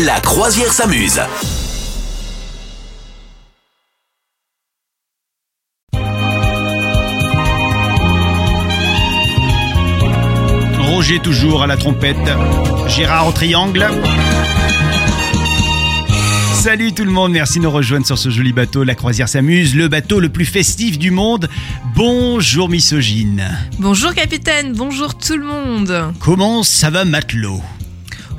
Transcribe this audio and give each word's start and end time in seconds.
La 0.00 0.18
croisière 0.20 0.72
s'amuse. 0.72 1.20
Roger 10.78 11.18
toujours 11.18 11.62
à 11.62 11.66
la 11.66 11.76
trompette. 11.76 12.16
Gérard 12.88 13.28
au 13.28 13.32
triangle. 13.32 13.86
Salut 16.54 16.92
tout 16.94 17.04
le 17.04 17.10
monde, 17.10 17.32
merci 17.32 17.58
de 17.58 17.64
nous 17.64 17.70
rejoindre 17.70 18.06
sur 18.06 18.16
ce 18.16 18.30
joli 18.30 18.54
bateau. 18.54 18.84
La 18.84 18.94
croisière 18.94 19.28
s'amuse, 19.28 19.74
le 19.74 19.88
bateau 19.88 20.20
le 20.20 20.30
plus 20.30 20.46
festif 20.46 20.98
du 20.98 21.10
monde. 21.10 21.50
Bonjour 21.94 22.70
misogyne. 22.70 23.46
Bonjour 23.78 24.14
capitaine, 24.14 24.72
bonjour 24.72 25.18
tout 25.18 25.36
le 25.36 25.44
monde. 25.44 26.14
Comment 26.18 26.62
ça 26.62 26.88
va 26.88 27.04
matelot? 27.04 27.60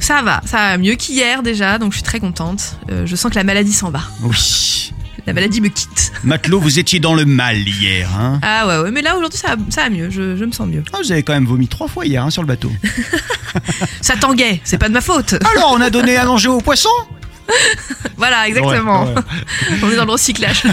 Ça 0.04 0.22
va, 0.22 0.42
ça 0.46 0.58
va 0.58 0.78
mieux 0.78 0.96
qu'hier 0.96 1.44
déjà, 1.44 1.78
donc 1.80 1.92
je 1.94 1.98
suis 1.98 2.04
très 2.04 2.20
contente. 2.20 2.78
Euh, 2.92 3.06
je 3.06 3.16
sens 3.16 3.32
que 3.32 3.36
la 3.38 3.46
maladie 3.46 3.72
s'en 3.72 3.90
va. 3.90 4.02
Oui. 4.22 4.92
La 5.26 5.32
maladie 5.32 5.62
me 5.62 5.70
quitte. 5.70 6.12
Matelot, 6.26 6.60
vous 6.60 6.78
étiez 6.80 7.00
dans 7.00 7.14
le 7.16 7.24
mal 7.24 7.58
hier, 7.58 8.10
hein 8.20 8.40
Ah 8.42 8.68
ouais, 8.68 8.78
ouais 8.80 8.92
mais 8.92 9.02
là 9.02 9.16
aujourd'hui 9.16 9.40
ça, 9.40 9.56
va- 9.56 9.64
ça 9.70 9.84
va 9.84 9.90
mieux, 9.90 10.10
je, 10.10 10.36
je 10.36 10.44
me 10.44 10.52
sens 10.52 10.68
mieux. 10.68 10.84
Ah, 10.92 10.98
Vous 11.02 11.14
avez 11.14 11.24
quand 11.24 11.32
même 11.32 11.46
vomi 11.46 11.70
trois 11.70 11.88
fois 11.88 12.06
hier 12.06 12.22
hein, 12.22 12.30
sur 12.30 12.42
le 12.42 12.48
bateau. 12.50 12.70
Ça 14.02 14.16
tanguait, 14.18 14.60
c'est 14.66 14.78
pas 14.78 14.90
de 14.90 14.94
ma 14.94 15.00
faute. 15.02 15.36
Alors, 15.56 15.72
on 15.72 15.80
a 15.80 15.90
donné 15.90 16.18
à 16.18 16.26
manger 16.26 16.50
aux 16.50 16.60
poissons 16.60 16.90
Voilà, 18.18 18.48
exactement. 18.48 19.04
Ouais, 19.06 19.16
ouais. 19.16 19.22
On 19.84 19.90
est 19.92 19.96
dans 19.96 20.06
le 20.06 20.12
recyclage. 20.12 20.64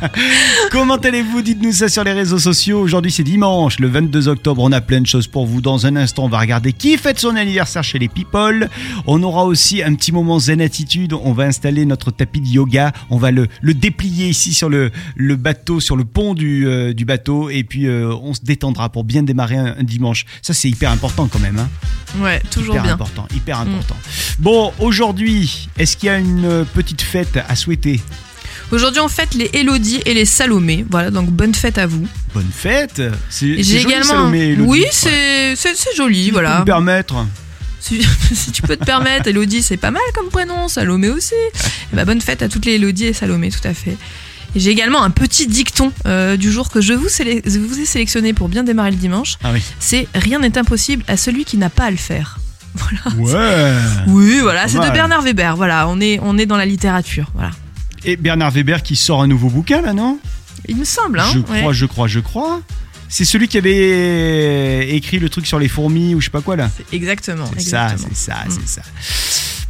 Comment 0.70 0.96
allez-vous 0.96 1.42
Dites-nous 1.42 1.72
ça 1.72 1.88
sur 1.88 2.02
les 2.04 2.12
réseaux 2.12 2.38
sociaux. 2.38 2.80
Aujourd'hui, 2.80 3.12
c'est 3.12 3.22
dimanche, 3.22 3.78
le 3.78 3.88
22 3.88 4.28
octobre. 4.28 4.62
On 4.62 4.72
a 4.72 4.80
plein 4.80 5.00
de 5.00 5.06
choses 5.06 5.26
pour 5.28 5.46
vous. 5.46 5.60
Dans 5.60 5.86
un 5.86 5.94
instant, 5.96 6.24
on 6.24 6.28
va 6.28 6.38
regarder 6.40 6.72
qui 6.72 6.96
fête 6.96 7.18
son 7.18 7.36
anniversaire 7.36 7.84
chez 7.84 7.98
les 7.98 8.08
people. 8.08 8.68
On 9.06 9.22
aura 9.22 9.44
aussi 9.44 9.82
un 9.82 9.94
petit 9.94 10.10
moment 10.10 10.38
zen 10.38 10.60
attitude. 10.60 11.12
On 11.12 11.32
va 11.32 11.44
installer 11.44 11.84
notre 11.86 12.10
tapis 12.10 12.40
de 12.40 12.48
yoga. 12.48 12.92
On 13.10 13.18
va 13.18 13.30
le, 13.30 13.46
le 13.60 13.74
déplier 13.74 14.28
ici 14.28 14.52
sur 14.54 14.68
le, 14.68 14.90
le 15.16 15.36
bateau, 15.36 15.80
sur 15.80 15.96
le 15.96 16.04
pont 16.04 16.34
du, 16.34 16.66
euh, 16.66 16.92
du 16.92 17.04
bateau. 17.04 17.50
Et 17.50 17.62
puis, 17.62 17.86
euh, 17.86 18.12
on 18.22 18.34
se 18.34 18.40
détendra 18.42 18.88
pour 18.88 19.04
bien 19.04 19.22
démarrer 19.22 19.56
un, 19.58 19.76
un 19.78 19.84
dimanche. 19.84 20.24
Ça, 20.42 20.54
c'est 20.54 20.68
hyper 20.68 20.90
important 20.90 21.28
quand 21.30 21.40
même. 21.40 21.58
Hein 21.58 21.68
Ouais, 22.18 22.40
toujours 22.50 22.74
hyper 22.74 22.82
bien. 22.84 22.94
important, 22.94 23.28
hyper 23.32 23.60
important. 23.60 23.94
Bon, 24.40 24.72
aujourd'hui, 24.80 25.68
est-ce 25.78 25.96
qu'il 26.00 26.06
y 26.06 26.10
a 26.10 26.18
une 26.18 26.44
euh, 26.46 26.64
petite 26.64 27.02
fête 27.02 27.38
à 27.48 27.54
souhaiter 27.54 28.00
Aujourd'hui 28.72 29.00
on 29.00 29.08
fête 29.08 29.34
les 29.34 29.50
Élodie 29.52 30.00
et 30.06 30.14
les 30.14 30.24
Salomé. 30.24 30.84
Voilà, 30.88 31.10
donc 31.10 31.28
bonne 31.28 31.54
fête 31.54 31.76
à 31.76 31.86
vous. 31.86 32.06
Bonne 32.34 32.50
fête 32.54 33.02
C'est 33.28 33.46
Et 33.46 33.62
J'ai 33.62 33.80
joli, 33.80 33.92
également. 33.94 34.04
Salomé, 34.04 34.56
oui, 34.60 34.84
c'est 34.92 35.56
joli, 35.96 36.24
Si 36.24 36.28
peux 36.30 36.34
voilà. 36.34 36.60
me 36.60 36.64
permettre. 36.64 37.26
Si, 37.80 38.00
si 38.32 38.52
tu 38.52 38.62
peux 38.62 38.76
te 38.76 38.84
permettre, 38.84 39.28
Elodie, 39.28 39.62
c'est 39.62 39.76
pas 39.76 39.90
mal 39.90 40.02
comme 40.14 40.28
prénom, 40.28 40.68
Salomé 40.68 41.08
aussi. 41.10 41.34
Eh 41.92 41.96
ben, 41.96 42.04
bonne 42.04 42.20
fête 42.20 42.42
à 42.42 42.48
toutes 42.48 42.64
les 42.64 42.74
Elodie 42.74 43.06
et 43.06 43.12
Salomé, 43.12 43.50
tout 43.50 43.66
à 43.66 43.74
fait. 43.74 43.96
Et 44.54 44.60
J'ai 44.60 44.70
également 44.70 45.02
un 45.02 45.10
petit 45.10 45.46
dicton 45.46 45.92
euh, 46.06 46.36
du 46.36 46.50
jour 46.52 46.70
que 46.70 46.80
je 46.80 46.92
vous, 46.92 47.08
vous 47.08 47.80
ai 47.80 47.84
sélectionné 47.86 48.32
pour 48.32 48.48
bien 48.48 48.62
démarrer 48.62 48.90
le 48.92 48.96
dimanche. 48.96 49.36
Ah 49.42 49.50
oui. 49.52 49.62
C'est 49.78 50.06
Rien 50.14 50.38
n'est 50.38 50.56
impossible 50.56 51.04
à 51.08 51.16
celui 51.16 51.44
qui 51.44 51.56
n'a 51.56 51.70
pas 51.70 51.84
à 51.84 51.90
le 51.90 51.96
faire. 51.96 52.38
Voilà. 52.74 53.00
Ouais. 53.18 53.74
Oui, 54.06 54.38
voilà, 54.42 54.68
c'est 54.68 54.78
de. 54.78 54.90
Bernard 54.90 55.22
Weber. 55.22 55.56
Voilà, 55.56 55.88
on 55.88 56.00
est, 56.00 56.18
on 56.22 56.38
est 56.38 56.46
dans 56.46 56.56
la 56.56 56.66
littérature. 56.66 57.30
Voilà. 57.34 57.50
Et 58.04 58.16
Bernard 58.16 58.50
Weber 58.52 58.82
qui 58.82 58.96
sort 58.96 59.22
un 59.22 59.26
nouveau 59.26 59.48
bouquin 59.48 59.82
là, 59.82 59.92
non? 59.92 60.18
Il 60.68 60.76
me 60.76 60.84
semble, 60.84 61.20
hein. 61.20 61.26
Je 61.32 61.38
ouais. 61.38 61.60
crois, 61.60 61.72
je 61.72 61.86
crois, 61.86 62.06
je 62.06 62.20
crois. 62.20 62.60
C'est 63.12 63.24
celui 63.24 63.48
qui 63.48 63.58
avait 63.58 64.88
écrit 64.94 65.18
le 65.18 65.28
truc 65.28 65.46
sur 65.46 65.58
les 65.58 65.68
fourmis 65.68 66.14
ou 66.14 66.20
je 66.20 66.26
sais 66.26 66.30
pas 66.30 66.40
quoi 66.40 66.56
là. 66.56 66.70
Exactement. 66.92 67.44
C'est 67.58 67.68
ça, 67.68 67.88
c'est 67.98 68.16
ça, 68.16 68.34
Mm. 68.46 68.50
c'est 68.50 68.68
ça. 68.68 68.82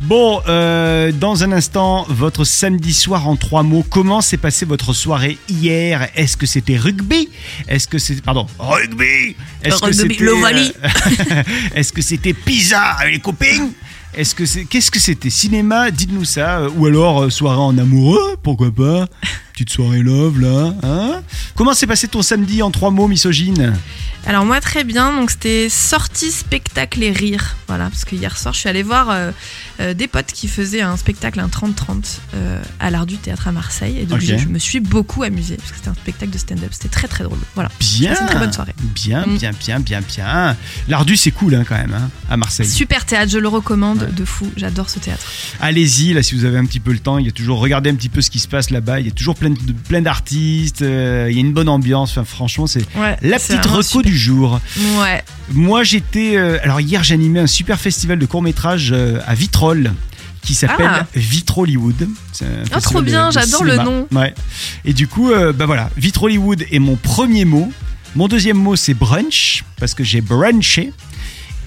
Bon, 0.03 0.41
euh, 0.49 1.13
dans 1.13 1.43
un 1.45 1.53
instant, 1.53 2.07
votre 2.09 2.45
samedi 2.45 2.95
soir 2.95 3.29
en 3.29 3.37
trois 3.37 3.63
mots. 3.63 3.85
Comment 3.89 4.23
s'est 4.23 4.39
passée 4.39 4.65
votre 4.65 4.93
soirée 4.95 5.37
hier? 5.49 6.09
Est-ce 6.15 6.37
que 6.39 6.47
c'était 6.47 6.77
rugby? 6.79 7.29
Est-ce 7.69 7.87
que 7.87 7.99
c'est 7.99 8.23
pardon 8.23 8.47
rugby? 8.59 9.37
Est-ce 9.63 9.81
que 9.81 9.93
c'était 9.93 10.25
euh, 10.25 11.43
Est-ce 11.75 11.93
que 11.93 12.01
c'était 12.03 12.33
pizza 12.33 12.81
avec 12.99 13.15
les 13.15 13.21
copines? 13.21 13.73
Est-ce 14.15 14.35
que 14.35 14.45
c'est 14.47 14.65
qu'est-ce 14.65 14.91
que 14.91 14.99
c'était? 14.99 15.31
Cinéma 15.31 15.91
Dites-nous 15.91 16.25
ça. 16.25 16.63
Ou 16.77 16.87
alors 16.87 17.23
euh, 17.25 17.31
soirée 17.31 17.59
en 17.59 17.77
amoureux 17.79 18.37
Pourquoi 18.43 18.71
pas? 18.71 19.07
Petite 19.53 19.71
soirée 19.71 20.01
love 20.01 20.41
là. 20.41 20.75
Hein? 20.83 21.20
Comment 21.61 21.75
s'est 21.75 21.87
passé 21.87 22.09
ton 22.09 22.23
samedi 22.23 22.63
en 22.63 22.71
trois 22.71 22.91
mots, 22.91 23.07
misogyne? 23.07 23.77
Alors 24.27 24.47
moi 24.47 24.61
très 24.63 24.83
bien, 24.85 25.13
donc 25.15 25.31
c'était 25.31 25.69
sortie 25.71 26.31
spectacle 26.31 27.03
et 27.03 27.11
rire, 27.13 27.57
voilà, 27.69 27.89
parce 27.91 28.05
que 28.07 28.15
hier 28.17 28.37
soir 28.37 28.53
je 28.55 28.61
suis 28.61 28.69
allée 28.69 28.83
voir 28.83 29.09
euh, 29.11 29.31
euh, 29.81 29.95
des 29.95 30.09
potes 30.09 30.27
qui 30.33 30.47
faisaient 30.47 30.83
un 30.83 30.97
spectacle, 30.99 31.41
un 31.41 31.49
30-30 31.49 32.19
euh, 32.35 32.63
à 32.81 32.91
l'art 32.91 33.07
du 33.07 33.17
théâtre 33.17 33.49
à 33.49 33.53
Marseille, 33.53 33.99
et 33.99 34.05
donc 34.05 34.21
je, 34.21 34.37
je 34.37 34.49
me 34.49 34.59
suis 34.59 34.81
beaucoup 34.81 35.23
amusée, 35.23 35.57
parce 35.57 35.71
que 35.71 35.77
c'était 35.79 35.89
un 35.89 35.95
spectacle 35.95 36.33
de 36.33 36.39
stand-up, 36.39 36.69
c'était 36.73 36.89
très 36.91 37.09
très 37.09 37.25
drôle, 37.25 37.39
voilà. 37.55 37.71
Bien. 37.81 38.15
C'est 38.15 38.23
une 38.23 38.29
très 38.29 38.39
bonne 38.39 38.53
soirée. 38.53 38.75
Bien, 38.95 39.27
Mm. 39.27 39.37
bien, 39.39 39.51
bien, 39.53 39.81
bien, 39.81 40.01
bien. 40.01 40.57
L'Ardu, 40.89 41.17
c'est 41.17 41.31
cool 41.31 41.55
hein, 41.55 41.65
quand 41.67 41.77
même, 41.77 41.95
hein, 41.95 42.11
à 42.31 42.37
Marseille. 42.39 42.69
Super 42.69 43.05
théâtre, 43.07 43.31
je 43.33 43.39
le 43.39 43.49
recommande 43.49 44.03
Ouais. 44.03 44.13
de 44.13 44.25
fou, 44.27 44.51
j'adore 44.57 44.89
ce 44.91 44.99
théâtre. 44.99 45.25
Allez-y, 45.61 46.13
là, 46.15 46.23
si 46.23 46.35
vous 46.35 46.45
avez 46.45 46.59
un 46.59 46.65
petit 46.67 46.81
peu 46.81 46.93
le 46.93 46.99
temps. 47.01 47.19
Il 47.19 47.25
y 47.27 47.29
a 47.29 47.33
toujours, 47.33 47.59
regardez 47.59 47.89
un 47.91 47.95
petit 47.95 48.09
peu 48.11 48.21
ce 48.23 48.31
qui 48.31 48.39
se 48.39 48.49
passe 48.49 48.71
là-bas. 48.71 49.01
Il 49.01 49.07
y 49.07 49.11
a 49.11 49.13
toujours 49.13 49.35
plein 49.35 49.51
de- 49.51 49.73
plein 49.89 50.01
d'artistes. 50.03 50.81
il 50.83 50.87
y 51.35 51.39
a 51.39 51.41
une 51.41 51.50
bonne 51.53 51.69
ambiance. 51.69 52.11
Enfin, 52.11 52.25
franchement, 52.25 52.67
c'est 52.67 52.85
Ouais, 52.97 53.17
la 53.23 53.39
petite 53.39 53.65
reco 53.67 54.03
du 54.03 54.17
jour. 54.17 54.61
Ouais, 54.99 55.23
Moi, 55.53 55.83
j'étais. 55.85 56.37
euh, 56.37 56.59
alors, 56.63 56.81
hier, 56.81 57.03
j'animais 57.05 57.41
un 57.41 57.47
super 57.47 57.79
festival 57.81 58.19
de 58.19 58.27
court-métrage 58.27 58.91
euh, 58.93 59.21
à 59.27 59.35
Vitrolles 59.35 59.93
qui 60.43 60.55
s'appelle 60.55 60.87
Ah. 60.91 61.07
Ah, 62.73 62.81
trop 62.81 63.03
bien, 63.03 63.31
j'adore 63.31 63.63
le 63.65 63.77
nom. 63.77 64.09
Ouais. 64.13 64.35
Et 64.85 64.93
du 64.95 65.07
coup, 65.07 65.31
euh, 65.31 65.53
bah 65.53 65.67
voilà, 65.67 65.91
Vitrollywood 65.97 66.65
est 66.71 66.79
mon 66.79 66.97
premier 66.97 67.45
mot. 67.45 67.71
Mon 68.17 68.27
deuxième 68.27 68.57
mot, 68.57 68.75
c'est 68.75 68.95
brunch, 68.95 69.65
parce 69.79 69.95
que 69.95 70.03
j'ai 70.03 70.21
brunché. 70.21 70.93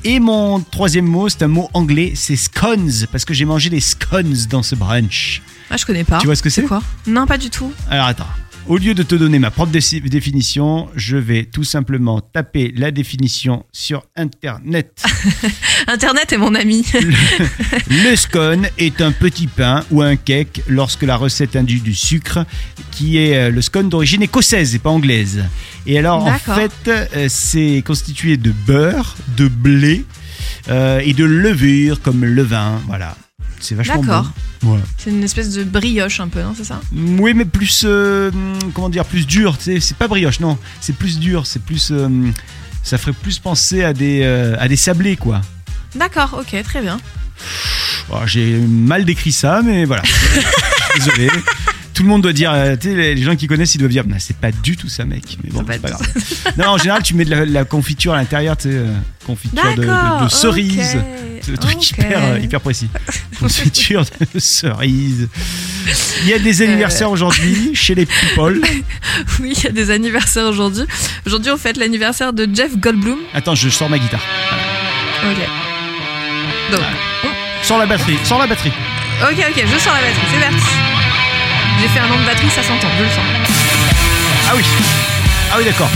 Et 0.04 0.20
mon 0.20 0.60
troisième 0.60 1.06
mot, 1.06 1.30
c'est 1.30 1.44
un 1.44 1.48
mot 1.48 1.70
anglais, 1.74 2.12
c'est 2.16 2.36
scones, 2.36 2.92
parce 3.12 3.24
que 3.24 3.34
j'ai 3.34 3.46
mangé 3.46 3.70
des 3.70 3.80
scones 3.80 4.36
dans 4.50 4.62
ce 4.64 4.76
brunch. 4.76 5.42
ah 5.70 5.78
je 5.78 5.86
connais 5.86 6.04
pas. 6.04 6.18
Tu 6.18 6.26
vois 6.26 6.36
ce 6.36 6.44
que 6.44 6.50
c'est 6.50 6.64
quoi? 6.64 6.82
Non, 7.08 7.26
pas 7.26 7.38
du 7.38 7.50
tout. 7.50 7.72
Alors 7.90 8.08
attends. 8.08 8.28
Au 8.66 8.78
lieu 8.78 8.94
de 8.94 9.04
te 9.04 9.14
donner 9.16 9.40
ma 9.40 9.52
propre 9.52 9.74
dé- 9.74 10.00
définition, 10.06 10.88
je 10.96 11.18
vais 11.18 11.44
tout 11.44 11.66
simplement 11.66 12.22
taper 12.22 12.74
la 12.78 12.92
définition 12.92 13.66
sur 13.74 14.06
Internet. 14.16 15.04
Internet 15.88 16.32
est 16.32 16.38
mon 16.38 16.56
ami. 16.56 16.86
Le 17.90 18.16
scone 18.16 18.68
est 18.78 19.02
un 19.02 19.12
petit 19.12 19.48
pain 19.48 19.84
ou 19.92 20.02
un 20.02 20.16
cake 20.16 20.62
lorsque 20.70 21.04
la 21.04 21.18
recette 21.18 21.58
induit 21.58 21.82
du 21.82 21.94
sucre, 21.94 22.46
qui 22.92 23.18
est 23.18 23.36
euh, 23.36 23.50
le 23.52 23.62
scone 23.62 23.90
d'origine 23.90 24.22
écossaise 24.24 24.74
et 24.76 24.80
pas 24.80 24.92
anglaise. 24.92 25.44
Et 25.86 26.00
alors 26.00 26.24
en 26.26 26.32
fait, 26.56 26.72
euh, 26.88 27.26
c'est 27.28 27.84
constitué 27.86 28.38
de 28.38 28.52
beurre, 28.66 29.18
de 29.36 29.50
blé 29.50 30.06
euh, 30.70 31.02
et 31.04 31.12
de 31.14 31.26
levure 31.26 32.02
comme 32.02 32.24
le 32.24 32.44
vin. 32.44 32.82
Voilà. 32.88 33.18
C'est 33.64 33.76
vachement 33.76 33.96
bon. 33.96 34.02
D'accord. 34.02 34.32
Voilà. 34.62 34.84
c'est 34.98 35.10
une 35.10 35.24
espèce 35.24 35.50
de 35.54 35.64
brioche 35.64 36.20
un 36.20 36.28
peu, 36.28 36.42
non, 36.42 36.54
c'est 36.56 36.64
ça 36.66 36.82
Oui, 36.94 37.34
mais 37.34 37.46
plus 37.46 37.84
euh, 37.86 38.30
comment 38.74 38.90
dire, 38.90 39.06
plus 39.06 39.26
dur. 39.26 39.56
C'est 39.60 39.96
pas 39.98 40.08
brioche, 40.08 40.40
non. 40.40 40.58
C'est 40.82 40.96
plus 40.96 41.18
dur. 41.20 41.48
C'est 41.48 41.62
plus. 41.64 41.90
euh, 41.92 42.10
ça 42.84 42.98
ferait 42.98 43.14
plus 43.14 43.40
penser 43.40 43.84
à 43.84 43.94
des 43.94 44.22
euh, 44.24 44.56
à 44.60 44.68
des 44.68 44.76
sablés, 44.76 45.16
quoi. 45.16 45.40
D'accord, 45.96 46.38
ok, 46.42 46.62
très 46.64 46.82
bien. 46.82 47.00
Oh, 48.12 48.18
J'ai 48.26 48.58
mal 48.58 49.06
décrit 49.06 49.32
ça, 49.32 49.62
mais 49.64 49.86
voilà. 49.86 50.04
Désolé. 50.96 51.30
Tout 51.94 52.04
le 52.04 52.10
monde 52.10 52.24
doit 52.24 52.34
dire, 52.34 52.52
euh, 52.52 52.76
tu 52.76 52.90
sais, 52.90 53.14
les 53.14 53.22
gens 53.22 53.36
qui 53.36 53.46
connaissent, 53.48 53.76
ils 53.76 53.78
doivent 53.78 53.92
dire, 53.92 54.04
Bah, 54.04 54.16
c'est 54.20 54.36
pas 54.38 54.52
du 54.52 54.76
tout 54.78 54.90
ça, 54.90 55.06
mec. 55.06 55.38
Mais 55.44 55.50
bon, 55.52 55.64
C'est 55.70 55.80
pas 55.82 55.90
grave. 55.90 56.08
non, 56.58 56.70
en 56.70 56.78
général, 56.78 57.04
tu 57.04 57.14
mets 57.14 57.26
de 57.26 57.30
la, 57.30 57.46
la 57.46 57.66
confiture 57.66 58.14
à 58.14 58.18
l'intérieur, 58.18 58.58
tu 58.58 58.64
sais, 58.70 58.76
euh, 58.78 58.88
confiture 59.26 59.64
de, 59.64 59.76
de- 59.76 59.82
de 59.82 59.88
D'accord, 59.88 60.32
cerise. 60.32 60.98
C'est 61.42 61.52
le 61.52 61.58
truc 61.58 61.90
hyper, 61.92 62.24
euh, 62.24 62.40
hyper 62.40 62.62
précis. 62.62 62.88
Confiture 63.40 64.06
de 64.34 64.40
cerise. 64.40 65.28
Il 66.24 66.30
y 66.30 66.34
a 66.34 66.40
des 66.40 66.62
anniversaires 66.62 67.12
aujourd'hui 67.12 67.72
chez 67.76 67.96
les 67.96 68.06
people. 68.06 68.62
Oui, 69.42 69.54
il 69.58 69.64
y 69.64 69.68
a 69.68 69.72
des 69.72 69.92
anniversaires 69.92 70.46
aujourd'hui. 70.46 70.84
Aujourd'hui, 71.28 71.52
on 71.52 71.58
fête 71.58 71.76
l'anniversaire 71.78 72.32
de 72.34 72.48
Jeff 72.54 72.78
Goldblum. 72.78 73.20
Attends, 73.34 73.56
je 73.56 73.68
sors 73.70 73.90
ma 73.90 74.00
guitare. 74.00 74.22
Ok. 75.26 75.38
Donc, 76.72 76.82
Sors 77.62 77.78
la 77.78 77.86
batterie, 77.86 78.18
sors 78.24 78.40
la 78.40 78.48
batterie. 78.48 78.72
ok, 79.22 79.38
ok, 79.38 79.64
je 79.66 79.78
sors 79.80 79.94
la 79.94 80.00
batterie, 80.00 80.28
c'est 80.34 80.40
parti. 80.40 80.93
J'ai 81.84 81.90
fait 81.90 82.00
un 82.00 82.08
nom 82.08 82.18
de 82.18 82.24
batterie, 82.26 82.50
ça 82.50 82.64
s'entend, 82.64 82.88
je 82.98 83.04
le 83.04 83.10
sens. 83.10 83.26
Ah 84.50 84.54
oui. 84.56 84.64
Ah 85.52 85.56
oui, 85.58 85.66
d'accord. 85.66 85.90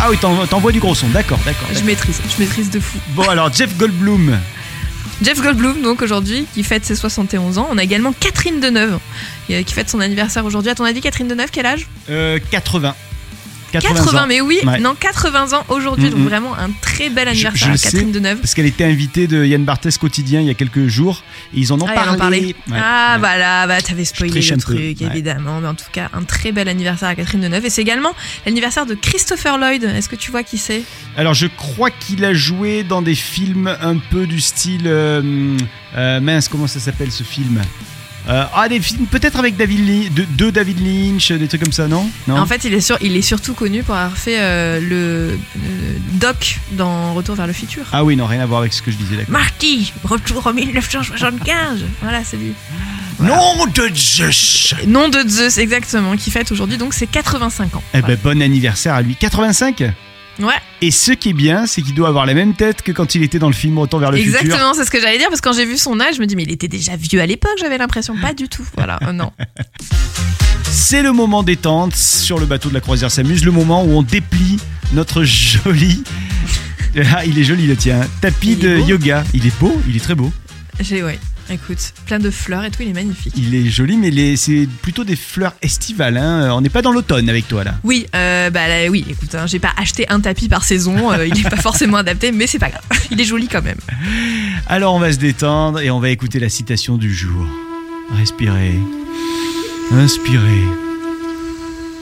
Ah 0.00 0.06
oui, 0.10 0.16
t'en- 0.16 0.46
t'envoies 0.46 0.70
du 0.70 0.78
gros 0.78 0.94
son. 0.94 1.08
D'accord, 1.08 1.40
d'accord. 1.44 1.66
Je 1.74 1.80
maîtrise, 1.82 2.20
je 2.36 2.40
maîtrise 2.40 2.70
de 2.70 2.78
fou. 2.78 2.98
Bon, 3.08 3.28
alors, 3.28 3.52
Jeff 3.52 3.76
Goldblum. 3.76 4.38
Jeff 5.20 5.42
Goldblum, 5.42 5.82
donc 5.82 6.02
aujourd'hui, 6.02 6.46
qui 6.54 6.62
fête 6.62 6.84
ses 6.84 6.94
71 6.94 7.58
ans. 7.58 7.66
On 7.72 7.78
a 7.78 7.82
également 7.82 8.12
Catherine 8.12 8.60
Deneuve, 8.60 9.00
euh, 9.50 9.64
qui 9.64 9.74
fête 9.74 9.90
son 9.90 9.98
anniversaire 9.98 10.44
aujourd'hui. 10.44 10.70
À 10.70 10.76
ton 10.76 10.84
avis, 10.84 11.00
Catherine 11.00 11.26
Deneuve, 11.26 11.48
quel 11.50 11.66
âge? 11.66 11.88
Euh, 12.10 12.38
80. 12.52 12.94
80, 13.72 13.94
80, 13.94 14.22
ans. 14.22 14.26
mais 14.26 14.40
oui, 14.40 14.60
Ouais. 14.64 14.78
non, 14.80 14.94
80 14.94 15.52
ans 15.52 15.64
aujourd'hui, 15.68 16.06
Mm, 16.08 16.10
donc 16.10 16.20
vraiment 16.28 16.54
un 16.56 16.70
très 16.80 17.10
bel 17.10 17.28
anniversaire 17.28 17.68
je 17.68 17.74
à 17.74 17.76
sais. 17.76 17.90
Catherine 17.90 18.12
Deneuve. 18.12 18.38
Parce 18.40 18.54
qu'elle 18.54 18.66
était 18.66 18.84
invitée 18.84 19.26
de 19.26 19.44
Yann 19.44 19.64
Barthès 19.64 19.96
quotidien 19.98 20.40
il 20.40 20.46
y 20.46 20.50
a 20.50 20.54
quelques 20.54 20.86
jours 20.86 21.22
et 21.54 21.58
ils 21.60 21.72
en 21.72 21.80
ont 21.80 21.86
Ah, 21.88 22.12
en 22.12 22.16
parlé. 22.16 22.40
Ouais. 22.40 22.54
Ah, 22.74 23.12
Ouais. 23.14 23.18
voilà, 23.20 23.66
bah, 23.66 23.80
t'avais 23.80 24.04
spoilé 24.04 24.40
le 24.40 24.56
truc, 24.56 25.02
évidemment. 25.02 25.60
Mais 25.60 25.68
en 25.68 25.74
tout 25.74 25.84
cas, 25.92 26.08
un 26.14 26.22
très 26.22 26.52
bel 26.52 26.68
anniversaire 26.68 27.08
à 27.10 27.14
Catherine 27.14 27.40
Deneuve. 27.40 27.66
Et 27.66 27.70
c'est 27.70 27.82
également 27.82 28.14
l'anniversaire 28.46 28.86
de 28.86 28.94
Christopher 28.94 29.58
Lloyd. 29.58 29.84
Est-ce 29.84 30.08
que 30.08 30.16
tu 30.16 30.30
vois 30.30 30.42
qui 30.42 30.58
c'est? 30.58 30.82
Alors 31.16 31.34
je 31.34 31.46
crois 31.46 31.90
qu'il 31.90 32.24
a 32.24 32.32
joué 32.34 32.82
dans 32.84 33.02
des 33.02 33.14
films 33.14 33.76
un 33.80 33.96
peu 33.96 34.26
du 34.26 34.40
style 34.40 34.82
euh, 34.86 35.56
euh, 35.96 36.20
mince 36.20 36.48
comment 36.48 36.66
ça 36.66 36.80
s'appelle 36.80 37.10
ce 37.12 37.22
film? 37.24 37.60
Euh, 38.28 38.44
Ah 38.54 38.68
des 38.68 38.80
films 38.80 39.06
peut-être 39.06 39.38
avec 39.38 39.56
David 39.56 39.86
Lynch, 39.88 40.10
de, 40.12 40.26
de 40.36 40.50
David 40.50 40.80
Lynch, 40.80 41.32
des 41.32 41.48
trucs 41.48 41.62
comme 41.62 41.72
ça 41.72 41.88
non? 41.88 42.08
Non? 42.26 42.38
En 42.38 42.46
fait, 42.46 42.64
il 42.64 42.74
est, 42.74 42.80
sur, 42.80 42.98
il 43.00 43.16
est 43.16 43.22
surtout 43.22 43.54
connu 43.54 43.82
pour 43.82 43.94
avoir 43.94 44.16
fait 44.16 44.38
euh, 44.38 44.80
le 44.80 45.38
euh, 45.56 45.92
Doc 46.14 46.58
dans 46.72 47.14
Retour 47.14 47.36
vers 47.36 47.46
le 47.46 47.52
futur. 47.52 47.84
Ah 47.92 48.04
oui 48.04 48.16
non 48.16 48.26
rien 48.26 48.40
à 48.40 48.46
voir 48.46 48.60
avec 48.60 48.72
ce 48.72 48.82
que 48.82 48.90
je 48.90 48.96
disais 48.96 49.16
d'accord. 49.16 49.32
Marty, 49.32 49.92
retour 50.04 50.46
en 50.46 50.52
1975. 50.52 51.84
Voilà, 52.02 52.22
c'est 52.24 52.36
lui. 52.36 52.52
Non 53.20 53.66
de 53.66 53.90
Zeus. 53.94 54.74
Nom 54.86 55.08
de 55.08 55.26
Zeus, 55.26 55.58
exactement, 55.58 56.16
qui 56.16 56.30
fête 56.30 56.52
aujourd'hui 56.52 56.76
donc 56.76 56.94
c'est 56.94 57.06
85 57.06 57.76
ans. 57.76 57.82
Eh 57.94 58.02
ben 58.02 58.16
bon 58.22 58.40
anniversaire 58.42 58.94
à 58.94 59.02
lui 59.02 59.16
85. 59.16 59.82
Ouais, 60.40 60.54
Et 60.82 60.90
ce 60.92 61.12
qui 61.12 61.30
est 61.30 61.32
bien 61.34 61.66
c'est 61.66 61.82
qu'il 61.82 61.94
doit 61.94 62.08
avoir 62.08 62.24
la 62.26 62.34
même 62.34 62.54
tête 62.54 62.82
que 62.82 62.92
quand 62.92 63.14
il 63.14 63.22
était 63.24 63.38
dans 63.40 63.48
le 63.48 63.54
film 63.54 63.78
Retour 63.78 63.98
vers 63.98 64.10
le 64.12 64.18
futur. 64.18 64.40
exactement, 64.40 64.72
c'est 64.74 64.84
ce 64.84 64.90
que 64.90 65.00
j'allais 65.00 65.18
dire 65.18 65.28
parce 65.28 65.40
que 65.40 65.48
quand 65.48 65.54
j'ai 65.54 65.64
vu 65.64 65.76
son 65.76 65.98
âge, 66.00 66.14
je 66.16 66.20
me 66.20 66.26
dis 66.26 66.36
mais 66.36 66.44
il 66.44 66.52
était 66.52 66.68
déjà 66.68 66.94
vieux 66.96 67.20
à 67.20 67.26
l'époque, 67.26 67.56
j'avais 67.58 67.78
l'impression 67.78 68.16
pas 68.16 68.34
du 68.34 68.48
tout. 68.48 68.64
Voilà, 68.76 68.98
euh, 69.02 69.12
non. 69.12 69.32
C'est 70.70 71.02
le 71.02 71.12
moment 71.12 71.42
détente 71.42 71.96
sur 71.96 72.38
le 72.38 72.46
bateau 72.46 72.68
de 72.68 72.74
la 72.74 72.80
croisière 72.80 73.10
s'amuse, 73.10 73.44
le 73.44 73.50
moment 73.50 73.84
où 73.84 73.90
on 73.90 74.02
déplie 74.02 74.58
notre 74.92 75.24
joli. 75.24 76.02
Ah, 77.14 77.24
il 77.24 77.38
est 77.38 77.44
joli 77.44 77.66
le 77.66 77.76
tien. 77.76 78.00
Tapis 78.22 78.56
de 78.56 78.78
beau. 78.78 78.86
yoga. 78.86 79.22
Il 79.34 79.46
est 79.46 79.56
beau, 79.60 79.78
il 79.88 79.94
est 79.94 80.00
très 80.00 80.14
beau. 80.16 80.32
J'ai 80.80 81.02
ouais. 81.02 81.18
Écoute, 81.50 81.94
plein 82.06 82.18
de 82.18 82.30
fleurs 82.30 82.64
et 82.64 82.70
tout, 82.70 82.82
il 82.82 82.88
est 82.88 82.92
magnifique. 82.92 83.32
Il 83.36 83.54
est 83.54 83.70
joli, 83.70 83.96
mais 83.96 84.10
les- 84.10 84.36
c'est 84.36 84.68
plutôt 84.82 85.02
des 85.04 85.16
fleurs 85.16 85.54
estivales. 85.62 86.18
hein. 86.18 86.50
On 86.52 86.60
n'est 86.60 86.68
pas 86.68 86.82
dans 86.82 86.92
l'automne 86.92 87.28
avec 87.30 87.48
toi 87.48 87.64
là. 87.64 87.74
Oui, 87.84 88.06
euh, 88.14 88.50
bah 88.50 88.68
là, 88.68 88.90
oui, 88.90 89.04
écoute, 89.08 89.34
hein, 89.34 89.46
j'ai 89.46 89.58
pas 89.58 89.72
acheté 89.78 90.06
un 90.10 90.20
tapis 90.20 90.48
par 90.48 90.62
saison, 90.64 91.10
euh, 91.10 91.26
il 91.26 91.38
est 91.38 91.48
pas 91.48 91.56
forcément 91.56 91.96
adapté, 91.96 92.32
mais 92.32 92.46
c'est 92.46 92.58
pas 92.58 92.68
grave. 92.68 92.82
Il 93.10 93.18
est 93.20 93.24
joli 93.24 93.48
quand 93.48 93.62
même. 93.62 93.78
Alors 94.66 94.94
on 94.94 94.98
va 94.98 95.10
se 95.12 95.16
détendre 95.18 95.80
et 95.80 95.90
on 95.90 96.00
va 96.00 96.10
écouter 96.10 96.38
la 96.38 96.50
citation 96.50 96.96
du 96.98 97.14
jour. 97.14 97.46
Respirez. 98.14 98.78
Inspirez. 99.92 100.64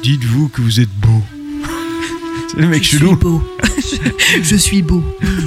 Dites-vous 0.02 0.48
que 0.48 0.60
vous 0.60 0.80
êtes 0.80 0.90
beau. 0.90 1.22
C'est 2.50 2.58
le 2.60 2.66
mec 2.68 2.82
je 2.82 2.88
chelou. 2.98 3.08
suis 3.10 3.16
beau. 3.16 3.42
je 4.42 4.56
suis 4.56 4.82
beau. 4.82 5.04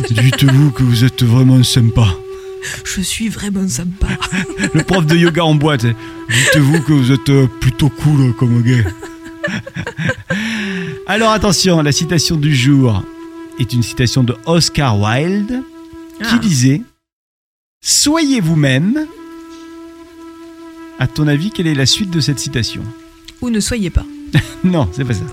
Dites-vous 0.09 0.71
que 0.71 0.83
vous 0.83 1.03
êtes 1.03 1.23
vraiment 1.23 1.61
sympa. 1.63 2.07
Je 2.83 3.01
suis 3.01 3.29
vraiment 3.29 3.67
sympa. 3.67 4.07
Le 4.73 4.83
prof 4.83 5.05
de 5.05 5.15
yoga 5.15 5.43
en 5.43 5.55
boîte. 5.55 5.85
Dites-vous 5.85 6.81
que 6.83 6.93
vous 6.93 7.11
êtes 7.11 7.29
euh, 7.29 7.47
plutôt 7.59 7.89
cool 7.89 8.33
comme 8.35 8.61
gars. 8.61 8.89
Alors 11.07 11.31
attention, 11.31 11.81
la 11.81 11.91
citation 11.91 12.35
du 12.35 12.55
jour 12.55 13.03
est 13.59 13.73
une 13.73 13.83
citation 13.83 14.23
de 14.23 14.35
Oscar 14.45 14.99
Wilde 14.99 15.63
qui 16.19 16.35
Ah. 16.35 16.37
disait 16.37 16.81
Soyez 17.81 18.41
vous-même. 18.41 19.07
À 20.99 21.07
ton 21.07 21.27
avis, 21.27 21.49
quelle 21.49 21.67
est 21.67 21.73
la 21.75 21.85
suite 21.85 22.09
de 22.11 22.19
cette 22.19 22.39
citation? 22.39 22.83
Ou 23.41 23.49
ne 23.49 23.59
soyez 23.59 23.89
pas. 23.89 24.05
Non, 24.65 24.89
c'est 24.91 25.05
pas 25.05 25.13
ça. 25.13 25.23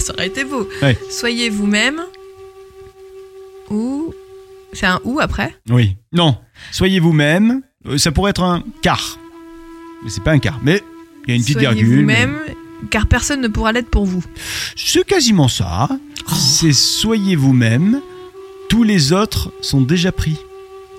Ça 0.00 0.12
aurait 0.12 0.26
été 0.26 0.42
beau. 0.44 0.68
Ouais. 0.82 0.98
Soyez 1.08 1.48
vous-même. 1.48 2.02
Ou. 3.70 4.12
C'est 4.72 4.86
un 4.86 5.00
ou 5.04 5.20
après 5.20 5.54
Oui. 5.70 5.96
Non. 6.12 6.36
Soyez 6.70 7.00
vous-même. 7.00 7.62
Euh, 7.86 7.98
Ça 7.98 8.12
pourrait 8.12 8.30
être 8.30 8.42
un 8.42 8.62
car. 8.82 9.18
Mais 10.04 10.10
c'est 10.10 10.22
pas 10.24 10.32
un 10.32 10.38
car. 10.38 10.58
Mais 10.62 10.82
il 11.26 11.30
y 11.30 11.32
a 11.32 11.36
une 11.36 11.42
petite 11.42 11.60
Soyez 11.60 11.74
virgule. 11.74 12.04
mais- 12.06 12.26
vous-même, 12.26 12.38
car 12.90 13.06
personne 13.06 13.40
ne 13.40 13.48
pourra 13.48 13.72
l'être 13.72 13.90
pour 13.90 14.04
vous. 14.06 14.24
C'est 14.76 15.04
quasiment 15.06 15.48
ça. 15.48 15.88
Oh. 15.90 16.32
C'est 16.34 16.72
soyez 16.72 17.36
vous-même. 17.36 18.00
Tous 18.68 18.82
les 18.82 19.12
autres 19.12 19.52
sont 19.60 19.80
déjà 19.82 20.12
pris. 20.12 20.36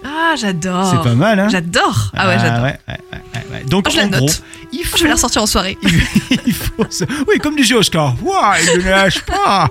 Ah, 0.06 0.36
j'adore. 0.38 0.90
C'est 0.92 1.10
pas 1.10 1.16
mal, 1.16 1.40
hein 1.40 1.48
J'adore. 1.50 2.12
Ah 2.14 2.28
ouais, 2.28 2.38
j'adore. 2.40 2.64
ouais, 2.66 2.80
ouais. 2.88 3.64
Donc, 3.68 3.86
Oh, 3.88 3.92
je 3.92 3.98
la 3.98 4.06
en 4.06 4.10
gros, 4.10 4.20
note. 4.26 4.44
il 4.72 4.84
faut, 4.84 4.98
Je 4.98 5.04
vais 5.04 5.10
la 5.10 5.16
ressortir 5.16 5.42
en 5.44 5.46
soirée. 5.46 5.78
il 6.46 6.54
faut 6.54 6.86
se- 6.90 7.04
Oui, 7.28 7.38
comme 7.42 7.56
disait 7.56 7.76
Oscar, 7.76 8.16
ouais, 8.22 8.34
il 8.76 8.80
ne 8.84 8.90
lâche 8.90 9.22
pas. 9.22 9.70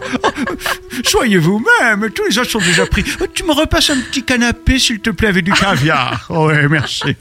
Soyez 1.05 1.37
vous-même, 1.39 2.09
tous 2.15 2.23
les 2.29 2.39
autres 2.39 2.51
sont 2.51 2.59
déjà 2.61 2.87
pris. 2.87 3.05
Oh, 3.21 3.25
Tu 3.33 3.45
me 3.45 3.53
repasses 3.53 3.91
un 3.91 4.01
petit 4.01 4.23
canapé, 4.23 4.79
s'il 4.79 5.01
te 5.01 5.11
plaît, 5.11 5.29
avec 5.29 5.45
du 5.45 5.53
caviar. 5.53 6.27
Oh, 6.31 6.47
ouais, 6.47 6.67
merci. 6.69 7.15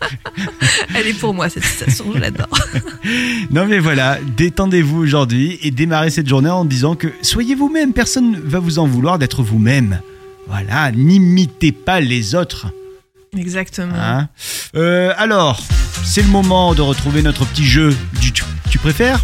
Elle 0.96 1.08
est 1.08 1.14
pour 1.20 1.34
moi, 1.34 1.50
cette 1.50 1.66
citation, 1.66 2.06
je 2.14 2.20
l'adore. 2.20 2.48
Non, 3.52 3.66
mais 3.66 3.80
voilà, 3.80 4.20
détendez-vous 4.38 5.02
aujourd'hui 5.02 5.58
et 5.64 5.72
démarrez 5.72 6.10
cette 6.12 6.28
journée 6.30 6.50
en 6.50 6.64
disant 6.66 6.96
que 6.96 7.08
soyez 7.22 7.56
vous-même, 7.56 7.92
personne 7.94 8.32
ne 8.32 8.38
va 8.40 8.60
vous 8.60 8.80
en 8.80 8.88
vouloir 8.88 9.18
d'être 9.20 9.42
vous-même. 9.44 10.00
Voilà, 10.48 10.92
n'imitez 10.92 11.72
pas 11.72 12.00
les 12.00 12.36
autres. 12.36 12.68
Exactement. 13.38 13.94
Hein 13.96 14.28
Euh, 14.76 15.14
alors, 15.18 15.62
c'est 16.04 16.22
le 16.22 16.28
moment 16.28 16.74
de 16.76 16.82
retrouver 16.82 17.22
notre 17.22 17.46
petit 17.46 17.66
jeu 17.66 17.96
du 18.20 18.32
tu, 18.34 18.44
tu 18.70 18.78
préfères? 18.78 19.24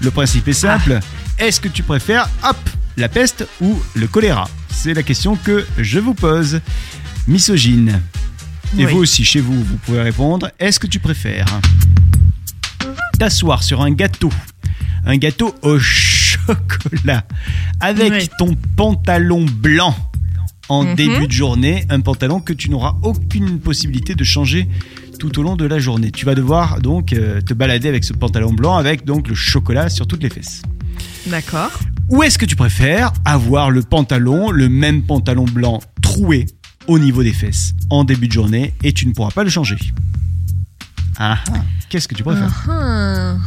Le 0.00 0.10
principe 0.10 0.48
est 0.48 0.52
simple. 0.52 0.98
Est-ce 1.38 1.60
que 1.60 1.68
tu 1.68 1.82
préfères, 1.82 2.28
hop, 2.48 2.56
la 2.96 3.08
peste 3.08 3.46
ou 3.60 3.80
le 3.94 4.06
choléra? 4.08 4.48
C'est 4.68 4.94
la 4.94 5.02
question 5.04 5.36
que 5.36 5.64
je 5.78 5.98
vous 6.00 6.14
pose. 6.14 6.60
Misogyne. 7.28 8.00
Et 8.78 8.84
Oui. 8.84 8.92
vous 8.92 8.98
aussi, 8.98 9.24
chez 9.24 9.40
vous, 9.40 9.62
vous 9.62 9.76
pouvez 9.78 10.02
répondre. 10.02 10.50
Est-ce 10.58 10.80
que 10.80 10.86
tu 10.88 10.98
préfères 10.98 11.46
t'asseoir 13.18 13.62
sur 13.62 13.80
un 13.80 13.92
gâteau, 13.92 14.30
un 15.06 15.16
gâteau 15.16 15.54
au 15.62 15.78
chocolat, 15.80 17.24
avec 17.80 18.12
Oui. 18.12 18.28
ton 18.38 18.54
pantalon 18.76 19.46
blanc 19.48 19.96
en 20.68 20.84
Mhm. 20.84 20.94
début 20.96 21.26
de 21.26 21.32
journée, 21.32 21.84
un 21.90 22.00
pantalon 22.00 22.40
que 22.40 22.52
tu 22.52 22.70
n'auras 22.70 22.96
aucune 23.02 23.58
possibilité 23.60 24.14
de 24.14 24.24
changer 24.24 24.68
tout 25.18 25.38
au 25.38 25.42
long 25.42 25.56
de 25.56 25.64
la 25.64 25.78
journée. 25.78 26.10
Tu 26.10 26.26
vas 26.26 26.34
devoir 26.34 26.80
donc 26.80 27.12
euh, 27.12 27.40
te 27.40 27.54
balader 27.54 27.88
avec 27.88 28.04
ce 28.04 28.12
pantalon 28.12 28.52
blanc 28.52 28.76
avec 28.76 29.04
donc 29.04 29.28
le 29.28 29.34
chocolat 29.34 29.88
sur 29.88 30.06
toutes 30.06 30.22
les 30.22 30.30
fesses. 30.30 30.62
D'accord. 31.26 31.70
Ou 32.10 32.22
est-ce 32.22 32.38
que 32.38 32.44
tu 32.46 32.54
préfères 32.56 33.12
avoir 33.24 33.70
le 33.70 33.82
pantalon, 33.82 34.50
le 34.50 34.68
même 34.68 35.02
pantalon 35.02 35.44
blanc 35.44 35.80
troué 36.02 36.46
au 36.86 36.98
niveau 36.98 37.22
des 37.22 37.32
fesses 37.32 37.74
en 37.90 38.04
début 38.04 38.28
de 38.28 38.32
journée 38.32 38.74
et 38.84 38.92
tu 38.92 39.06
ne 39.06 39.12
pourras 39.12 39.30
pas 39.30 39.42
le 39.44 39.50
changer? 39.50 39.76
Ah 41.18 41.38
ah. 41.48 41.52
Qu'est-ce 41.88 42.08
que 42.08 42.14
tu 42.14 42.22
préfères? 42.22 42.66
Uhum. 42.68 43.40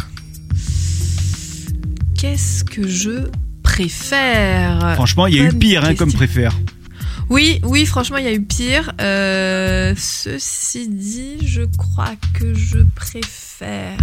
Qu'est-ce 2.17 2.63
que 2.63 2.87
je 2.87 3.29
préfère? 3.63 4.93
Franchement, 4.95 5.27
il 5.27 5.35
y 5.35 5.39
a 5.39 5.43
eu 5.45 5.53
pire 5.53 5.85
hein, 5.85 5.95
comme 5.95 6.11
préfère. 6.11 6.53
Oui, 7.29 7.59
oui, 7.63 7.85
franchement, 7.85 8.17
il 8.17 8.25
y 8.25 8.27
a 8.27 8.33
eu 8.33 8.41
pire. 8.41 8.91
Euh, 9.01 9.93
ceci 9.97 10.87
dit, 10.89 11.37
je 11.45 11.61
crois 11.61 12.13
que 12.33 12.53
je 12.55 12.79
préfère 12.95 13.97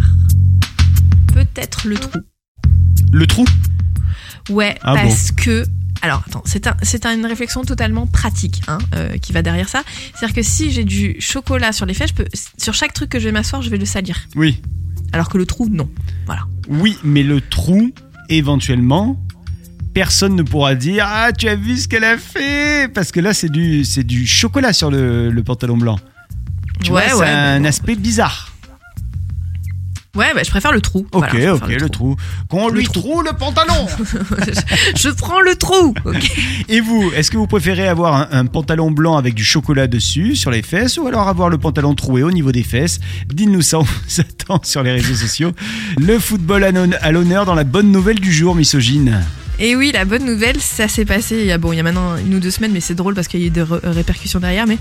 peut-être 1.33 1.87
le 1.88 1.97
trou. 1.97 2.18
Le 3.12 3.26
trou? 3.26 3.45
Ouais, 4.50 4.76
Ah 4.83 4.95
parce 4.95 5.33
que. 5.33 5.64
Alors, 6.02 6.23
attends, 6.26 6.42
c'est 6.45 6.66
un, 6.68 6.76
c'est 6.83 7.04
un- 7.06 7.14
une 7.14 7.26
réflexion 7.26 7.64
totalement 7.64 8.06
pratique 8.06 8.62
hein, 8.68 8.78
euh, 8.95 9.16
qui 9.18 9.33
va 9.33 9.42
derrière 9.42 9.68
ça. 9.68 9.83
C'est-à-dire 10.14 10.37
que 10.37 10.42
si 10.42 10.71
j'ai 10.71 10.85
du 10.85 11.16
chocolat 11.21 11.73
sur 11.73 11.87
les 11.87 11.95
fesses, 11.95 12.11
je 12.11 12.14
peux, 12.14 12.26
sur 12.59 12.75
chaque 12.75 12.92
truc 12.92 13.11
que 13.11 13.18
je 13.18 13.25
vais 13.25 13.33
m'asseoir, 13.33 13.61
je 13.62 13.71
vais 13.71 13.78
le 13.78 13.87
salir. 13.87 14.16
Oui. 14.37 14.61
Alors 15.12 15.28
que 15.28 15.38
le 15.38 15.47
trou, 15.47 15.68
non. 15.68 15.88
Oui, 16.68 16.97
mais 17.02 17.23
le 17.23 17.40
trou, 17.40 17.92
éventuellement, 18.28 19.21
personne 19.96 20.36
ne 20.36 20.42
pourra 20.42 20.74
dire 20.74 21.06
Ah, 21.08 21.32
tu 21.32 21.48
as 21.48 21.56
vu 21.56 21.78
ce 21.78 21.88
qu'elle 21.88 22.04
a 22.04 22.18
fait 22.18 22.86
Parce 22.92 23.12
que 23.12 23.18
là, 23.18 23.32
c'est 23.32 23.48
du, 23.48 23.82
c'est 23.86 24.04
du 24.04 24.26
chocolat 24.26 24.74
sur 24.74 24.90
le, 24.90 25.30
le 25.30 25.42
pantalon 25.42 25.78
blanc. 25.78 25.98
Tu 26.84 26.92
Ouais, 26.92 27.08
vois, 27.08 27.20
ouais, 27.20 27.26
c'est 27.26 27.32
un 27.32 27.60
bon. 27.60 27.66
aspect 27.66 27.94
bizarre. 27.96 28.52
Ouais, 30.14 30.32
bah, 30.34 30.42
je 30.44 30.50
préfère 30.50 30.72
le 30.72 30.82
trou. 30.82 31.06
Ok, 31.12 31.28
Voilà, 31.30 31.54
ok, 31.54 31.68
le, 31.68 31.88
trou. 31.88 32.14
Qu'on 32.50 32.68
lui 32.68 32.84
trou. 32.84 32.92
trouve 33.00 33.24
le 33.24 33.32
pantalon 33.32 33.86
je 34.96 35.08
prends 35.08 35.40
le 35.40 35.54
trou. 35.54 35.94
Et 36.68 36.80
vous, 36.80 37.10
est-ce 37.16 37.30
que 37.30 37.38
vous 37.38 37.46
préférez 37.46 37.88
avoir 37.88 38.14
un, 38.14 38.28
un 38.38 38.44
pantalon 38.44 38.90
blanc 38.90 39.16
avec 39.16 39.32
du 39.32 39.44
chocolat 39.44 39.86
dessus, 39.86 40.36
sur 40.36 40.50
les 40.50 40.60
fesses, 40.62 40.98
ou 40.98 41.06
alors 41.06 41.26
avoir 41.28 41.48
le 41.48 41.56
pantalon 41.56 41.94
troué 41.94 42.22
au 42.22 42.30
niveau 42.32 42.52
des 42.52 42.62
fesses? 42.64 43.00
Dites-nous 43.32 43.62
ça, 43.62 43.78
on 43.78 43.82
vous 43.82 44.20
attend 44.20 44.60
sur 44.62 44.82
les 44.82 44.92
réseaux 44.92 45.14
sociaux. 45.14 45.52
Le 45.98 46.18
football 46.18 46.64
à 46.64 47.12
l'honneur 47.12 47.46
dans 47.46 47.54
la 47.54 47.64
bonne 47.64 47.90
nouvelle 47.92 48.20
du 48.20 48.30
jour, 48.32 48.54
misogyne. 48.54 49.22
Et 49.58 49.75
oui, 49.75 49.90
la 49.92 50.04
bonne 50.04 50.25
nouvelle, 50.25 50.60
ça 50.60 50.86
s'est 50.86 51.06
passé 51.06 51.38
il 51.40 51.46
y 51.46 51.52
a, 51.52 51.56
bon, 51.58 51.72
il 51.72 51.76
y 51.76 51.80
a 51.80 51.82
maintenant 51.82 52.16
une 52.16 52.34
ou 52.34 52.40
deux 52.40 52.50
semaines, 52.50 52.72
mais 52.72 52.80
c'est 52.80 52.94
drôle 52.94 53.14
parce 53.14 53.26
qu'il 53.26 53.40
y 53.40 53.44
a 53.44 53.46
eu 53.46 53.50
des 53.50 53.62
répercussions 53.62 54.38
derrière. 54.38 54.66
Mais 54.66 54.78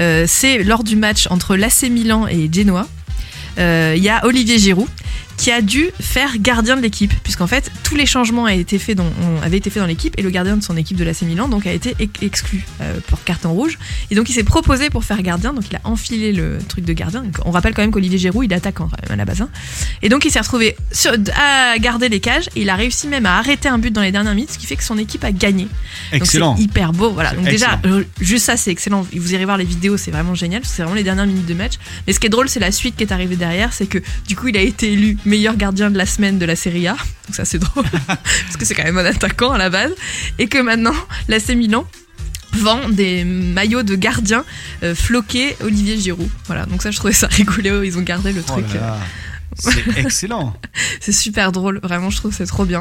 euh, 0.00 0.24
c'est 0.28 0.62
lors 0.64 0.84
du 0.84 0.96
match 0.96 1.26
entre 1.30 1.56
l'AC 1.56 1.84
Milan 1.90 2.26
et 2.26 2.48
Genoa. 2.52 2.86
euh, 3.58 3.94
Il 3.96 4.02
y 4.02 4.10
a 4.10 4.24
Olivier 4.26 4.58
Giroud 4.58 4.88
qui 5.38 5.50
a 5.50 5.62
dû 5.62 5.86
faire 6.00 6.36
gardien 6.38 6.76
de 6.76 6.82
l'équipe, 6.82 7.14
puisqu'en 7.22 7.46
fait, 7.46 7.70
tous 7.84 7.94
les 7.94 8.04
changements 8.06 8.44
avaient 8.46 8.58
été 8.58 8.78
faits 8.78 8.96
dans, 8.98 9.04
ont- 9.04 9.40
avaient 9.42 9.56
été 9.56 9.70
faits 9.70 9.80
dans 9.82 9.86
l'équipe 9.86 10.12
et 10.18 10.22
le 10.22 10.28
gardien 10.30 10.56
de 10.58 10.62
son 10.62 10.76
équipe 10.76 10.96
de 10.98 11.04
l'AC 11.04 11.22
Milan 11.22 11.48
donc 11.48 11.66
a 11.66 11.72
été 11.72 11.94
ex- 12.00 12.20
exclu 12.22 12.64
euh, 12.82 12.98
pour 13.06 13.22
carton 13.24 13.52
rouge. 13.52 13.78
Et 14.10 14.14
donc 14.16 14.28
il 14.28 14.32
s'est 14.34 14.42
proposé 14.44 14.90
pour 14.90 15.04
faire 15.04 15.22
gardien, 15.22 15.54
donc 15.54 15.64
il 15.70 15.76
a 15.76 15.80
enfilé 15.84 16.32
le 16.32 16.58
truc 16.68 16.84
de 16.84 16.92
gardien. 16.92 17.22
Donc, 17.22 17.36
on 17.44 17.50
rappelle 17.52 17.72
quand 17.72 17.82
même 17.82 17.90
qu'Olivier 17.92 18.18
Giroud 18.18 18.44
il 18.50 18.72
quand 18.72 18.84
même 18.90 19.12
à 19.12 19.16
la 19.16 19.24
base. 19.24 19.40
hein. 19.40 19.48
Et 20.02 20.08
donc 20.08 20.24
il 20.24 20.30
s'est 20.30 20.40
retrouvé 20.40 20.76
sur- 20.92 21.12
à 21.36 21.78
garder 21.78 22.08
les 22.08 22.20
cages 22.20 22.48
et 22.56 22.62
il 22.62 22.68
a 22.70 22.74
réussi 22.74 23.06
même 23.06 23.24
à 23.24 23.38
arrêter 23.38 23.68
un 23.68 23.78
but 23.78 23.92
dans 23.92 24.02
les 24.02 24.12
dernières 24.12 24.34
minutes, 24.34 24.50
ce 24.52 24.58
qui 24.58 24.66
fait 24.66 24.76
que 24.76 24.84
son 24.84 24.98
équipe 24.98 25.22
a 25.24 25.30
gagné. 25.32 25.64
Donc, 26.12 26.22
Excellent. 26.22 26.56
c'est 26.56 26.62
hyper 26.64 26.92
beau. 26.92 27.10
Voilà. 27.12 27.32
Donc 27.32 27.44
déjà, 27.44 27.74
excellent. 27.74 27.98
euh, 27.98 28.04
juste 28.20 28.44
ça, 28.46 28.56
c'est 28.56 28.70
excellent. 28.72 29.06
Vous 29.14 29.32
irez 29.34 29.44
voir 29.44 29.56
les 29.56 29.64
vidéos, 29.64 29.96
c'est 29.96 30.10
vraiment 30.10 30.34
génial. 30.34 30.60
parce 30.62 30.72
que 30.72 30.76
C'est 30.76 30.82
vraiment 30.82 30.96
les 30.96 31.04
dernières 31.04 31.26
minutes 31.26 31.46
de 31.46 31.54
match. 31.54 31.74
Mais 32.06 32.12
ce 32.12 32.18
qui 32.20 32.26
est 32.26 32.30
drôle, 32.30 32.48
c'est 32.48 32.60
la 32.60 32.72
suite 32.72 32.96
qui 32.96 33.04
est 33.04 33.12
arrivée 33.12 33.36
derrière. 33.36 33.72
C'est 33.72 33.86
que 33.86 33.98
du 34.26 34.34
coup, 34.34 34.48
il 34.48 34.56
a 34.56 34.60
été 34.60 34.92
élu 34.92 35.16
meilleur 35.28 35.56
gardien 35.56 35.90
de 35.90 35.98
la 35.98 36.06
semaine 36.06 36.38
de 36.38 36.46
la 36.46 36.56
Serie 36.56 36.88
A. 36.88 36.92
Donc 37.26 37.34
ça, 37.36 37.44
c'est 37.44 37.58
drôle. 37.58 37.84
parce 38.06 38.56
que 38.58 38.64
c'est 38.64 38.74
quand 38.74 38.84
même 38.84 38.98
un 38.98 39.04
attaquant 39.04 39.52
à 39.52 39.58
la 39.58 39.70
base. 39.70 39.92
Et 40.38 40.48
que 40.48 40.58
maintenant, 40.58 40.94
l'AC 41.28 41.48
Milan 41.50 41.86
vend 42.54 42.88
des 42.88 43.24
maillots 43.24 43.82
de 43.82 43.94
gardien 43.94 44.44
euh, 44.82 44.94
floqués 44.94 45.56
Olivier 45.62 45.98
Giroud. 45.98 46.28
Voilà, 46.46 46.64
donc 46.66 46.82
ça 46.82 46.90
je 46.90 46.96
trouvais 46.96 47.12
ça 47.12 47.26
rigolo, 47.30 47.82
ils 47.82 47.98
ont 47.98 48.02
gardé 48.02 48.32
le 48.32 48.40
Oh 48.48 48.52
truc. 48.52 48.66
là 48.74 48.80
là. 48.80 48.98
C'est 49.56 49.98
excellent. 49.98 50.54
C'est 51.00 51.12
super 51.12 51.52
drôle, 51.52 51.80
vraiment, 51.82 52.10
je 52.10 52.16
trouve 52.16 52.30
que 52.30 52.36
c'est 52.36 52.46
trop 52.46 52.64
bien. 52.64 52.80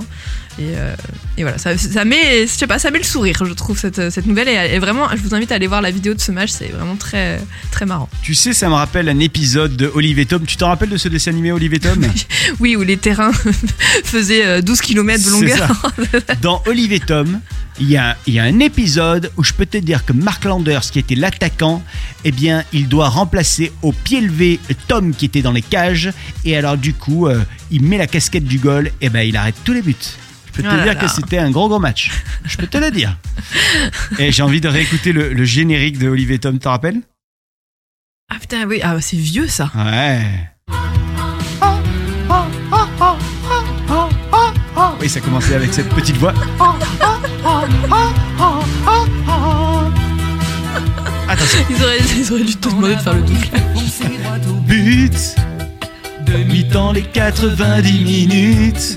Et, 0.60 0.74
euh, 0.76 0.96
et 1.38 1.44
voilà, 1.44 1.58
ça, 1.58 1.78
ça 1.78 2.04
met, 2.06 2.46
je 2.46 2.52
sais 2.52 2.68
pas, 2.68 2.78
ça 2.80 2.92
met 2.92 2.98
le 2.98 3.04
sourire, 3.04 3.44
je 3.46 3.54
trouve, 3.54 3.78
cette, 3.78 4.10
cette 4.10 4.26
nouvelle. 4.26 4.48
Et, 4.48 4.76
et 4.76 4.80
vraiment, 4.80 5.08
je 5.16 5.22
vous 5.22 5.34
invite 5.34 5.52
à 5.52 5.56
aller 5.56 5.68
voir 5.68 5.82
la 5.82 5.92
vidéo 5.92 6.14
de 6.14 6.20
ce 6.20 6.32
match, 6.32 6.50
c'est 6.52 6.68
vraiment 6.68 6.96
très, 6.96 7.40
très 7.72 7.86
marrant. 7.86 8.10
Tu 8.22 8.34
sais, 8.36 8.54
ça 8.54 8.70
me 8.70 8.74
rappelle 8.74 9.08
un 9.10 9.20
épisode 9.20 9.76
de 9.76 9.92
Olive 9.94 10.20
et 10.20 10.26
Tom. 10.26 10.46
Tu 10.46 10.58
t'en 10.58 10.68
rappelles 10.68 10.90
de 10.90 10.98
ce 10.98 11.08
dessin 11.08 11.32
animé 11.32 11.52
Olive 11.52 11.74
et 11.74 11.80
Tom? 11.80 12.06
Oui, 12.60 12.76
où 12.76 12.82
les 12.82 12.98
terrains 12.98 13.32
faisaient 14.04 14.46
euh, 14.46 14.62
12 14.62 14.82
km 14.82 15.24
de 15.24 15.32
longueur. 15.32 15.94
Dans 16.42 16.62
Olive 16.66 16.94
et 16.94 17.00
Tom, 17.00 17.40
il 17.80 17.90
y, 17.90 17.98
a, 17.98 18.18
il 18.26 18.34
y 18.34 18.40
a 18.40 18.44
un 18.44 18.60
épisode 18.60 19.32
où 19.38 19.44
je 19.44 19.54
peux 19.54 19.66
te 19.66 19.78
dire 19.78 20.06
que 20.06 20.14
Mark 20.14 20.44
Landers, 20.46 20.82
qui 20.82 21.00
était 21.00 21.16
l'attaquant, 21.16 21.84
eh 22.24 22.32
bien, 22.32 22.64
il 22.74 22.88
doit 22.88 23.10
remplacer 23.10 23.72
au 23.82 23.92
pied 23.92 24.22
levé 24.22 24.60
Tom 24.88 25.14
qui 25.14 25.26
était 25.26 25.42
dans 25.42 25.52
les 25.52 25.62
cages. 25.62 26.12
Et 26.46 26.58
alors, 26.58 26.78
du 26.78 26.94
coup, 26.94 27.28
euh, 27.28 27.44
il 27.70 27.84
met 27.84 27.98
la 27.98 28.08
casquette 28.08 28.46
du 28.46 28.58
goal, 28.58 28.92
et 29.02 29.10
ben, 29.10 29.22
il 29.22 29.38
arrête 29.38 29.56
tous 29.64 29.74
les 29.74 29.82
buts. 29.82 29.96
Je 30.48 30.52
peux 30.52 30.64
te 30.64 30.68
là 30.68 30.84
dire 30.84 30.94
là. 30.94 30.96
que 30.96 31.08
c'était 31.08 31.38
un 31.38 31.52
gros 31.52 31.68
gros 31.68 31.78
match. 31.80 32.12
Je 32.46 32.58
peux 32.58 32.66
te 32.66 32.78
le 32.80 32.90
dire. 32.90 33.16
Et 34.18 34.32
j'ai 34.32 34.42
envie 34.42 34.60
de 34.60 34.68
réécouter 34.68 35.12
le, 35.14 35.32
le 35.32 35.46
générique 35.46 36.00
de 36.00 36.08
Olive 36.08 36.32
et 36.32 36.40
Tom, 36.40 36.54
tu 36.56 36.62
te 36.62 36.68
rappelles? 36.68 37.02
Ah 38.34 38.40
putain, 38.40 38.66
oui, 38.66 38.80
ah, 38.82 39.00
c'est 39.00 39.18
vieux 39.18 39.48
ça. 39.48 39.72
Ouais. 39.76 40.26
Oui, 45.00 45.10
ça 45.10 45.20
commençait 45.20 45.56
avec 45.56 45.74
cette 45.74 45.90
petite 45.90 46.18
voix. 46.18 46.34
Attention. 51.30 51.60
Ils 51.70 51.84
auraient, 51.84 51.98
ils 52.18 52.34
auraient 52.34 52.44
dû 52.44 52.56
te 52.56 52.70
demander 52.70 52.96
de 52.96 53.00
faire 53.02 53.14
le 53.14 53.22
double. 53.22 53.40
But 54.66 55.36
de 56.26 56.38
mi-temps 56.44 56.92
les 56.92 57.04
90 57.04 58.04
minutes 58.04 58.96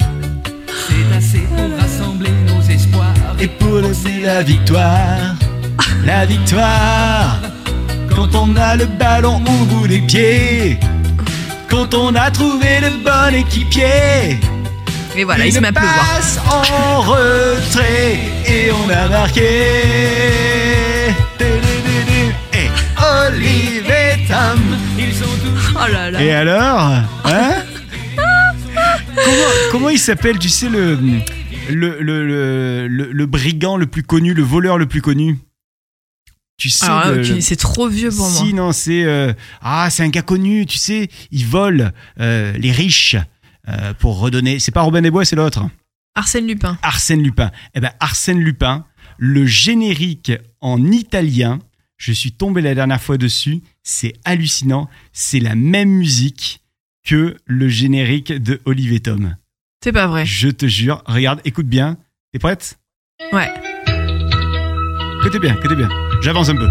C'est 0.88 1.16
assez 1.16 1.38
pour 1.40 1.78
rassembler 1.80 2.30
nos 2.49 2.61
espoirs. 2.73 3.07
et 3.40 3.47
pour 3.49 3.76
lever 3.76 4.23
la 4.25 4.42
victoire. 4.42 5.35
La 6.04 6.26
victoire 6.26 7.38
quand 8.14 8.35
on 8.35 8.57
a 8.57 8.76
le 8.76 8.87
ballon 8.87 9.37
au 9.47 9.64
bout 9.66 9.87
des 9.87 10.00
pieds. 10.00 10.78
Quand 11.69 11.95
on 11.95 12.14
a 12.14 12.30
trouvé 12.30 12.80
le 12.80 12.90
bon 13.04 13.35
équipier. 13.35 14.40
Et 15.17 15.25
voilà, 15.25 15.47
il 15.47 15.52
se 15.52 15.59
met 15.59 15.69
à 15.69 15.73
pleuvoir. 15.73 15.95
passe 16.17 16.38
en 16.38 17.00
retrait 17.02 18.19
et 18.47 18.71
on 18.73 18.88
a 18.90 19.09
marqué. 19.09 19.49
Et 22.52 22.69
Olive 23.26 23.90
et 23.90 24.26
Tom. 24.29 24.61
Ils 24.99 25.12
sont 25.12 25.25
tous 25.25 25.75
Oh 25.75 25.93
là 25.93 26.11
là. 26.11 26.23
Et 26.23 26.33
alors 26.33 26.81
Hein 27.25 27.55
comment, 29.14 29.47
comment 29.73 29.88
il 29.90 29.99
s'appelle, 29.99 30.38
tu 30.38 30.49
sais, 30.49 30.69
le, 30.69 30.95
le, 31.69 32.00
le, 32.00 32.26
le, 32.26 32.87
le- 32.88 33.12
le 33.12 33.26
brigand 33.26 33.76
le 33.76 33.87
plus 33.87 34.02
connu, 34.02 34.33
le 34.35 34.43
voleur 34.43 34.79
le 34.79 34.87
plus 34.87 35.02
connu? 35.02 35.38
Tu 36.57 36.71
sais, 36.71 36.87
Alors, 36.87 37.12
le- 37.17 37.40
c'est 37.40 37.57
trop 37.57 37.88
vieux 37.88 38.11
pour 38.11 38.29
moi. 38.29 38.40
si, 38.43 38.52
non, 38.55 38.73
c'est. 38.73 39.05
euh, 39.05 39.33
ah, 39.62 39.88
c'est 39.90 40.02
un 40.02 40.09
gars 40.09 40.23
connu, 40.23 40.67
tu 40.67 40.79
sais, 40.79 41.09
il 41.31 41.47
vole 41.47 41.93
euh, 42.21 42.52
les 42.59 42.71
riches 42.73 43.17
euh, 43.71 43.95
pour 43.95 44.19
redonner. 44.19 44.59
C'est 44.59 44.73
pas 44.73 44.83
Robin 44.83 45.03
des 45.03 45.11
Bois, 45.11 45.25
c'est 45.25 45.37
l'autre. 45.37 45.65
Arsène 46.15 46.47
Lupin. 46.47 46.79
Arsène 46.83 47.23
Lupin. 47.23 47.50
Eh 47.75 47.81
ben, 47.81 47.93
Arsène 48.00 48.41
Lupin, 48.41 48.85
le 49.19 49.47
générique 49.47 50.33
en 50.61 50.91
italien, 50.91 51.61
je 51.97 52.12
suis 52.12 52.33
tombé 52.33 52.62
la 52.62 52.75
dernière 52.75 53.00
fois 53.00 53.19
dessus, 53.19 53.61
c'est 53.83 54.15
hallucinant. 54.25 54.89
C'est 55.12 55.41
la 55.41 55.55
même 55.55 55.91
musique 55.91 56.61
que 57.05 57.37
le 57.47 57.69
générique 57.69 58.33
de 58.33 58.61
Olive 58.65 58.93
et 58.93 59.00
Tom. 59.00 59.37
C'est 59.83 59.93
pas 59.93 60.07
vrai. 60.07 60.27
Je 60.27 60.49
te 60.49 60.67
jure, 60.67 61.03
regarde, 61.07 61.41
écoute 61.45 61.67
bien. 61.67 61.97
T'es 62.33 62.39
prête? 62.39 62.79
Ouais. 63.33 63.53
Écoutez 65.21 65.39
bien, 65.39 65.55
écoutez 65.55 65.77
bien. 65.77 65.89
J'avance 66.23 66.49
un 66.49 66.57
peu. 66.57 66.69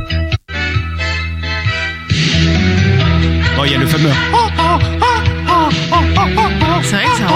Bon, 3.56 3.65
il 3.65 3.72
y 3.72 3.75
a 3.75 3.77
le 3.77 3.88
fameux. 3.88 4.12
C'est 6.83 6.95
vrai 6.95 7.03
que 7.05 7.17
ça. 7.17 7.27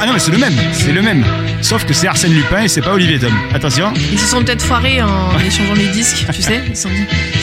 Ah 0.00 0.06
non, 0.06 0.12
mais 0.14 0.18
c'est 0.18 0.32
le 0.32 0.38
même, 0.38 0.54
c'est 0.72 0.92
le 0.92 1.02
même. 1.02 1.24
Sauf 1.60 1.84
que 1.84 1.92
c'est 1.94 2.08
Arsène 2.08 2.32
Lupin 2.34 2.62
et 2.62 2.68
c'est 2.68 2.80
pas 2.82 2.92
Olivier 2.92 3.18
Tom. 3.18 3.32
Attention. 3.54 3.92
Ils 4.12 4.18
se 4.18 4.26
sont 4.26 4.42
peut-être 4.42 4.62
foirés 4.62 5.00
en 5.00 5.38
échangeant 5.46 5.74
les 5.74 5.88
disques, 5.88 6.26
tu 6.32 6.42
sais. 6.42 6.60
Ils 6.68 6.76
sont 6.76 6.88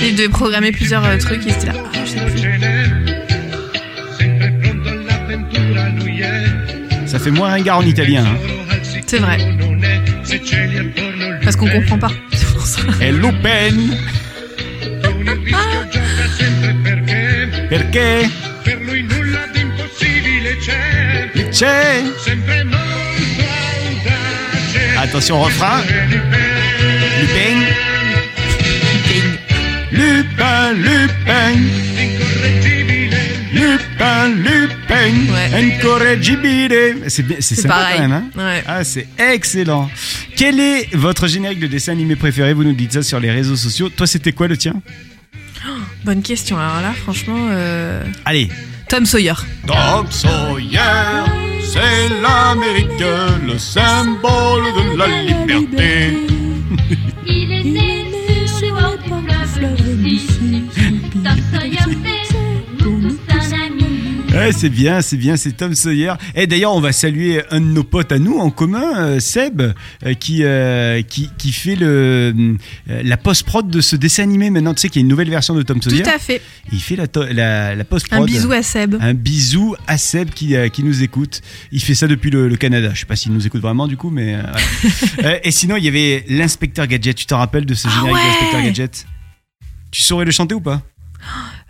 Ils 0.04 0.16
devaient 0.16 0.28
programmer 0.30 0.72
plusieurs 0.72 1.06
euh, 1.06 1.18
trucs 1.18 1.46
et 1.48 1.52
c'était 1.52 1.68
là. 1.68 1.74
Ah, 1.94 1.98
je 2.06 2.10
sais 2.12 2.20
plus. 2.26 2.50
Ça 7.06 7.18
fait 7.20 7.32
moins 7.32 7.50
ringard 7.50 7.78
en 7.80 7.86
italien. 7.86 8.24
hein. 8.26 8.38
C'est 9.08 9.18
vrai. 9.20 9.38
Parce 11.44 11.56
qu'on 11.56 11.68
comprend 11.68 11.98
pas. 11.98 12.12
C'est 12.34 12.54
pour 12.54 12.66
ça. 12.66 12.82
E 13.02 13.12
Lupin. 13.12 13.96
Perché? 17.70 18.28
Attention, 24.98 25.42
refrain. 25.42 25.82
Lupin. 27.20 27.66
Lupin, 29.92 30.74
Lupin. 30.74 31.56
Lupin, 33.54 34.30
Lupin. 34.30 35.34
Ouais. 35.34 35.74
Incorreggibile. 35.74 37.04
C'est 37.08 37.24
bien, 37.24 37.38
c'est 37.40 37.56
C'est 37.56 37.62
sympa 37.62 37.76
pareil. 37.76 37.98
quand 37.98 38.08
même. 38.08 38.12
Hein 38.14 38.30
Ouais. 38.38 38.64
Ah, 38.68 38.84
c'est 38.84 39.08
excellent. 39.18 39.90
Quel 40.36 40.60
est 40.60 40.94
votre 40.96 41.28
générique 41.28 41.60
de 41.60 41.68
dessin 41.68 41.94
animé 41.94 42.16
préféré? 42.16 42.54
Vous 42.54 42.64
nous 42.64 42.74
dites 42.74 42.94
ça 42.94 43.04
sur 43.04 43.20
les 43.20 43.32
réseaux 43.32 43.56
sociaux. 43.56 43.90
Toi, 43.90 44.08
c'était 44.08 44.32
quoi 44.34 44.48
le 44.48 44.58
tien? 44.58 44.74
Bonne 46.06 46.22
question. 46.22 46.58
Alors 46.58 46.82
là, 46.82 46.94
franchement, 46.94 47.48
euh... 47.52 48.04
Allez. 48.26 48.50
Tom 48.88 49.06
Sawyer. 49.06 49.34
Tom 49.68 50.08
Sawyer, 50.10 50.80
c'est 51.72 52.10
l'Amérique, 52.24 53.04
le 53.48 53.58
symbole 53.58 54.64
de 54.78 54.98
la 54.98 55.08
liberté. 55.22 56.49
Ouais, 64.32 64.52
c'est 64.52 64.70
bien, 64.70 65.02
c'est 65.02 65.18
bien, 65.18 65.36
c'est 65.38 65.52
Tom 65.54 65.74
Sawyer. 65.74 66.14
Et 66.36 66.46
d'ailleurs, 66.46 66.74
on 66.74 66.80
va 66.80 66.92
saluer 66.92 67.42
un 67.52 67.60
de 67.60 67.66
nos 67.66 67.84
potes 67.84 68.12
à 68.12 68.20
nous 68.20 68.38
en 68.38 68.52
commun, 68.52 68.96
euh, 68.98 69.20
Seb, 69.20 69.62
euh, 69.62 70.14
qui, 70.14 70.44
euh, 70.44 71.02
qui, 71.02 71.30
qui 71.38 71.52
fait 71.52 71.76
le, 71.76 72.56
la 72.88 73.18
post-prod 73.18 73.70
de 73.70 73.82
ce 73.82 73.96
dessin 73.96 74.24
animé. 74.24 74.50
Maintenant, 74.50 74.74
tu 74.74 74.82
sais 74.82 74.90
qu'il 74.90 75.02
y 75.02 75.02
a 75.02 75.06
une 75.06 75.10
nouvelle 75.10 75.30
version 75.30 75.56
de 75.56 75.64
Tom 75.64 75.82
Sawyer. 75.82 76.04
Tout 76.04 76.10
à 76.10 76.20
fait. 76.20 76.42
Il 76.72 76.80
fait 76.80 76.96
la, 76.96 77.06
la, 77.34 77.76
la 77.76 77.84
post-prod. 77.84 78.22
Un 78.22 78.26
bisou 78.26 78.52
à 78.52 78.62
Seb. 78.62 78.96
Un 79.02 79.14
bisou 79.14 79.76
à 79.88 79.98
Seb 79.98 80.30
qui, 80.30 80.56
qui 80.72 80.84
nous 80.84 81.02
écoute. 81.04 81.42
Il 81.72 81.82
fait 81.82 81.96
ça 81.96 82.08
depuis 82.08 82.30
le, 82.30 82.48
le 82.48 82.56
Canada. 82.56 82.92
Je 82.94 83.00
sais 83.00 83.06
pas 83.08 83.16
s'il 83.16 83.34
nous 83.34 83.46
écoute 83.48 83.62
vraiment 83.62 83.88
du 83.88 83.98
coup, 83.98 84.12
mais 84.12 84.38
voilà. 85.16 85.40
Et 85.46 85.52
sinon, 85.52 85.76
il 85.76 85.84
y 85.84 85.88
avait 85.88 86.24
l'inspecteur 86.30 86.86
Gadget. 86.88 87.16
Tu 87.16 87.26
t'en 87.26 87.40
rappelles 87.40 87.66
de 87.66 87.74
ce 87.74 87.88
Ah 87.88 87.96
générique 87.96 88.16
ouais 88.16 88.24
d'inspecteur 88.32 88.62
Gadget? 88.64 89.06
Tu 89.92 90.02
saurais 90.02 90.26
le 90.26 90.32
chanter 90.32 90.54
ou 90.54 90.62
pas? 90.62 90.84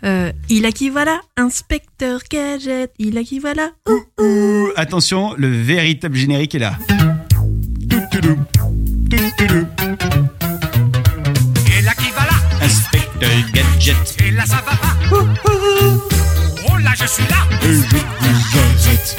Euh, 0.04 0.32
il 0.48 0.64
a 0.66 0.72
qui 0.72 0.88
voilà, 0.88 1.20
inspecteur 1.36 2.20
gadget. 2.30 2.90
Il 2.98 3.18
a 3.18 3.22
qui 3.22 3.38
voilà. 3.38 3.70
Ouh. 3.88 4.22
Ouh, 4.22 4.68
Attention, 4.76 5.34
le 5.36 5.48
véritable 5.48 6.16
générique 6.16 6.54
est 6.54 6.58
là. 6.58 6.78
Et 11.66 11.82
là 11.82 11.92
qui 11.94 12.10
va 12.10 12.24
là 12.24 12.64
Inspecteur 12.64 13.30
Gadget. 13.52 14.16
Et 14.24 14.30
là 14.30 14.44
ça 14.46 14.56
va 14.56 14.76
pas 14.76 14.96
Oh 15.12 16.76
là 16.78 16.92
je 16.98 17.06
suis 17.06 17.24
là 17.24 17.36
Et 17.62 17.72
je 17.74 17.80
vous 17.80 18.04
arrête. 18.58 19.16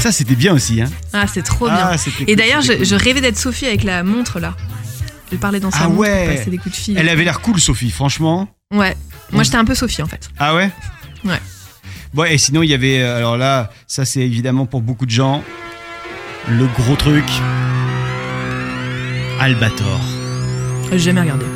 Ça, 0.00 0.12
c'était 0.12 0.34
bien 0.34 0.52
aussi. 0.52 0.82
Hein. 0.82 0.90
Ah, 1.14 1.24
c'est 1.26 1.40
trop 1.42 1.64
bien. 1.64 1.78
Ah, 1.80 1.96
Et 2.20 2.26
cool, 2.26 2.36
d'ailleurs, 2.36 2.60
je, 2.60 2.84
je 2.84 2.94
rêvais 2.94 3.22
d'être 3.22 3.38
Sophie 3.38 3.64
avec 3.64 3.84
la 3.84 4.02
montre 4.02 4.38
là. 4.38 4.54
Elle 5.34 5.40
parlait 5.40 5.58
dans 5.58 5.72
sa 5.72 5.78
Ah 5.82 5.88
ouais. 5.88 6.26
pour 6.28 6.36
passer 6.36 6.50
des 6.50 6.58
coups 6.58 6.76
de 6.76 6.80
fil. 6.80 6.96
Elle 6.96 7.08
avait 7.08 7.24
l'air 7.24 7.40
cool, 7.40 7.58
Sophie, 7.60 7.90
franchement. 7.90 8.46
Ouais. 8.72 8.96
Moi, 9.32 9.42
j'étais 9.42 9.56
un 9.56 9.64
peu 9.64 9.74
Sophie 9.74 10.00
en 10.00 10.06
fait. 10.06 10.30
Ah 10.38 10.54
ouais? 10.54 10.70
Ouais. 11.24 11.40
Bon, 12.12 12.22
et 12.24 12.38
sinon, 12.38 12.62
il 12.62 12.70
y 12.70 12.74
avait. 12.74 13.02
euh, 13.02 13.16
Alors 13.16 13.36
là, 13.36 13.70
ça, 13.88 14.04
c'est 14.04 14.20
évidemment 14.20 14.64
pour 14.66 14.80
beaucoup 14.80 15.06
de 15.06 15.10
gens. 15.10 15.42
Le 16.48 16.66
gros 16.66 16.94
truc. 16.94 17.24
Albator. 19.40 20.00
J'ai 20.92 20.98
jamais 21.00 21.22
regardé. 21.22 21.46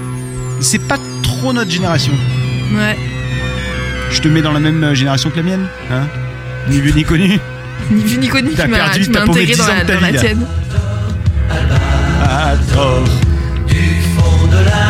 C'est 0.60 0.80
pas 0.88 0.98
trop 1.22 1.52
notre 1.52 1.70
génération. 1.70 2.12
Ouais. 2.74 2.96
Je 4.10 4.20
te 4.20 4.26
mets 4.26 4.42
dans 4.42 4.52
la 4.52 4.58
même 4.60 4.82
euh, 4.82 4.94
génération 4.96 5.30
que 5.30 5.36
la 5.36 5.42
mienne. 5.44 5.68
Hein? 5.92 6.08
Ni 6.68 6.80
vu 6.80 6.92
ni 6.92 7.04
connu. 7.04 7.38
Ni 7.92 8.02
vu 8.02 8.18
ni 8.18 8.26
connu, 8.28 8.50
tu 8.50 8.66
m'as 8.66 8.88
intégré 9.22 9.46
10 9.46 9.56
dans 9.58 9.64
ans 9.64 9.68
la, 9.68 9.84
de 9.84 9.92
ta 9.92 10.48
la. 14.64 14.88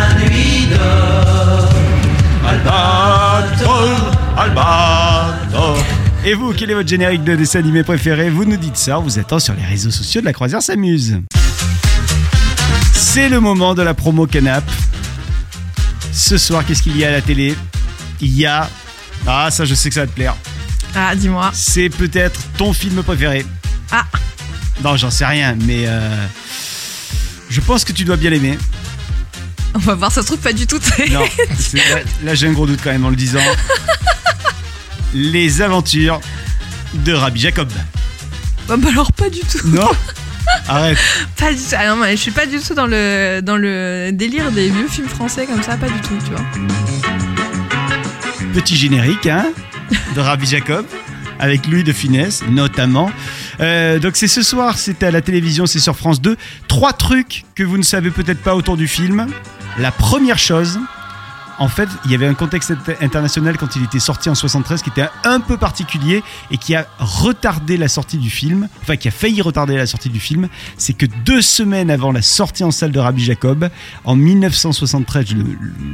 Et 6.25 6.35
vous, 6.35 6.53
quel 6.53 6.71
est 6.71 6.75
votre 6.75 6.89
générique 6.89 7.25
de 7.25 7.37
dessin 7.37 7.61
animé 7.61 7.83
préféré 7.83 8.29
Vous 8.29 8.45
nous 8.45 8.57
dites 8.57 8.77
ça, 8.77 8.99
on 8.99 9.03
vous 9.03 9.19
attend 9.19 9.39
sur 9.39 9.55
les 9.55 9.65
réseaux 9.65 9.91
sociaux 9.91 10.21
de 10.21 10.27
la 10.27 10.33
Croisière 10.33 10.61
s'amuse. 10.61 11.21
C'est 12.93 13.29
le 13.29 13.41
moment 13.41 13.75
de 13.75 13.83
la 13.83 13.95
promo 13.95 14.27
Canap. 14.27 14.65
Ce 16.13 16.37
soir, 16.37 16.67
qu'est-ce 16.67 16.83
qu'il 16.83 16.97
y 16.99 17.05
a 17.05 17.09
à 17.09 17.13
la 17.13 17.23
télé? 17.23 17.57
Il 18.21 18.37
y 18.37 18.45
a... 18.45 18.69
Ah, 19.27 19.51
ça, 19.51 19.65
je 19.65 19.75
sais 19.75 19.89
que 19.89 19.95
ça 19.95 20.03
va 20.03 20.07
te 20.07 20.13
plaire. 20.13 20.35
Ah, 20.95 21.15
dis-moi. 21.15 21.51
C'est 21.55 21.89
peut-être 21.89 22.41
ton 22.57 22.73
film 22.73 23.03
préféré. 23.03 23.47
Ah. 23.91 24.05
Non, 24.85 24.97
j'en 24.97 25.11
sais 25.11 25.25
rien, 25.27 25.57
mais... 25.65 25.85
euh, 25.87 26.27
Je 27.49 27.61
pense 27.61 27.85
que 27.85 27.93
tu 27.93 28.05
dois 28.05 28.17
bien 28.17 28.31
l'aimer. 28.31 28.59
On 29.75 29.79
va 29.79 29.95
voir, 29.95 30.13
ça 30.13 30.23
se 30.23 30.27
trouve 30.27 30.39
pas 30.39 30.53
du 30.53 30.67
tout. 30.67 30.79
Non, 31.11 31.21
là, 31.21 32.01
là, 32.25 32.35
j'ai 32.35 32.49
un 32.49 32.53
gros 32.53 32.67
doute 32.67 32.81
quand 32.83 32.91
même 32.91 33.05
en 33.05 33.11
le 33.11 33.17
disant. 33.17 33.41
Les 35.15 35.63
aventures 35.63 36.21
de 36.95 37.13
Rabbi 37.13 37.41
Jacob. 37.41 37.69
Bah, 38.67 38.77
bah 38.77 38.89
alors, 38.91 39.13
pas 39.13 39.31
du 39.31 39.41
tout. 39.41 39.67
Non 39.67 39.91
Arrête. 40.69 40.99
Pas 41.37 41.53
du 41.53 41.59
tout. 41.59 41.75
Ah 41.77 41.95
non, 41.95 42.05
je 42.11 42.17
suis 42.17 42.31
pas 42.31 42.47
du 42.47 42.59
tout 42.59 42.75
dans 42.75 42.87
le, 42.87 43.41
dans 43.43 43.57
le 43.57 44.11
délire 44.13 44.51
des 44.51 44.69
vieux 44.69 44.89
films 44.89 45.09
français 45.09 45.47
comme 45.47 45.63
ça, 45.63 45.77
pas 45.77 45.89
du 45.89 46.01
tout, 46.01 46.17
tu 46.25 46.31
vois. 46.31 46.45
Petit 48.53 48.77
générique, 48.77 49.27
hein 49.27 49.47
De 50.15 50.21
Rabbi 50.21 50.47
Jacob. 50.47 50.87
Avec 51.41 51.67
Louis 51.69 51.85
de 51.85 51.93
Finesse, 51.93 52.43
notamment. 52.51 53.13
Euh, 53.61 54.01
donc 54.01 54.17
c'est 54.17 54.27
ce 54.27 54.43
soir, 54.43 54.77
c'est 54.77 55.05
à 55.05 55.13
la 55.13 55.21
télévision, 55.21 55.67
c'est 55.67 55.79
sur 55.79 55.97
France 55.97 56.21
2. 56.21 56.37
Trois 56.67 56.93
trucs 56.93 57.45
que 57.55 57.63
vous 57.63 57.79
ne 57.79 57.85
savez 57.85 58.11
peut-être 58.11 58.41
pas 58.43 58.57
autour 58.57 58.77
du 58.77 58.89
film. 58.89 59.29
La 59.79 59.93
première 59.93 60.39
chose, 60.39 60.79
en 61.61 61.69
fait, 61.69 61.89
il 62.05 62.11
y 62.11 62.15
avait 62.15 62.27
un 62.27 62.35
contexte 62.35 62.71
inter- 62.73 62.97
international 63.01 63.57
quand 63.57 63.75
il 63.77 63.85
était 63.85 63.99
sorti 64.01 64.29
en 64.29 64.35
73 64.35 64.83
qui 64.83 64.91
était 64.91 65.09
un 65.25 65.41
peu 65.41 65.57
particulier 65.57 66.23
et 66.51 66.57
qui 66.57 66.75
a 66.75 66.87
retardé 66.99 67.77
la 67.77 67.89
sortie 67.89 68.19
du 68.19 68.31
film, 68.31 68.69
enfin 68.83 68.97
qui 68.97 69.09
a 69.09 69.11
failli 69.11 69.41
retarder 69.43 69.77
la 69.77 69.87
sortie 69.87 70.09
du 70.09 70.19
film. 70.21 70.49
C'est 70.77 70.93
que 70.95 71.07
deux 71.25 71.43
semaines 71.43 71.91
avant 71.91 72.11
la 72.13 72.23
sortie 72.23 72.65
en 72.65 72.71
salle 72.73 72.91
de 72.93 72.99
Rabbi 73.01 73.23
Jacob, 73.25 73.69
en 74.05 74.17
1973, 74.17 75.33
le, 75.35 75.45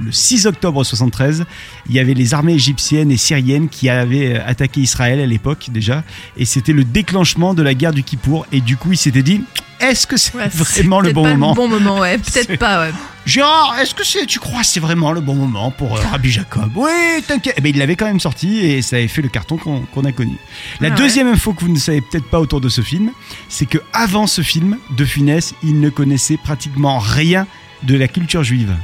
le 0.05 0.13
6 0.13 0.47
octobre 0.47 0.83
73, 0.85 1.45
il 1.89 1.95
y 1.95 1.99
avait 1.99 2.15
les 2.15 2.33
armées 2.35 2.55
égyptiennes 2.55 3.11
et 3.11 3.17
syriennes 3.19 3.69
qui 3.69 3.89
avaient 3.91 4.37
euh, 4.37 4.47
attaqué 4.47 4.81
Israël 4.81 5.21
à 5.21 5.27
l'époque 5.27 5.67
déjà, 5.71 6.05
et 6.37 6.45
c'était 6.47 6.73
le 6.73 6.85
déclenchement 6.85 7.53
de 7.55 7.63
la 7.63 7.75
guerre 7.75 7.93
du 7.93 8.03
Kippour. 8.03 8.47
Et 8.53 8.61
du 8.61 8.77
coup, 8.77 8.93
il 8.93 8.99
s'était 8.99 9.23
dit, 9.23 9.43
est-ce 9.81 10.07
que 10.07 10.17
c'est 10.17 10.35
Ouais, 10.37 10.49
vraiment 10.53 11.01
le 11.01 11.13
bon 11.13 11.27
moment? 11.27 11.51
Le 11.51 11.57
bon 11.57 11.69
moment, 11.69 12.01
Peut-être 12.01 12.59
pas, 12.59 12.81
ouais. 12.83 12.93
Gérard, 13.27 13.79
est-ce 13.81 13.95
que 13.95 14.05
c'est, 14.05 14.27
tu 14.27 14.39
crois 14.39 14.61
que 14.61 14.67
c'est 14.67 14.81
vraiment 14.81 15.11
le 15.13 15.21
bon 15.23 15.35
moment 15.35 15.71
pour 15.71 15.97
euh, 15.97 16.01
Rabbi 16.11 16.31
Jacob? 16.31 16.71
Oui, 16.75 16.91
t'inquiète. 17.27 17.55
Eh 17.57 17.61
ben, 17.63 17.71
il 17.71 17.79
l'avait 17.79 17.97
quand 17.97 18.05
même 18.05 18.21
sorti 18.21 18.59
et 18.61 18.83
ça 18.83 18.97
avait 18.97 19.09
fait 19.09 19.23
le 19.23 19.29
carton 19.31 19.57
qu'on, 19.57 19.81
qu'on 19.81 20.05
a 20.05 20.13
connu. 20.13 20.37
La 20.81 20.89
Ah 20.89 20.91
ouais. 20.91 20.97
deuxième 20.99 21.29
info 21.29 21.55
que 21.55 21.63
vous 21.63 21.71
ne 21.73 21.79
savez 21.79 22.03
peut-être 22.03 22.29
pas 22.29 22.39
autour 22.39 22.61
de 22.61 22.69
ce 22.69 22.83
film, 22.83 23.11
c'est 23.49 23.65
que 23.67 23.79
avant 23.95 24.27
ce 24.27 24.43
film, 24.43 24.77
De 24.91 25.05
Funès, 25.07 25.55
il 25.63 25.81
ne 25.81 25.89
connaissait 25.89 26.37
pratiquement 26.37 26.99
rien 26.99 27.47
de 27.83 27.97
la 27.97 28.09
culture 28.09 28.45
juive. 28.45 28.75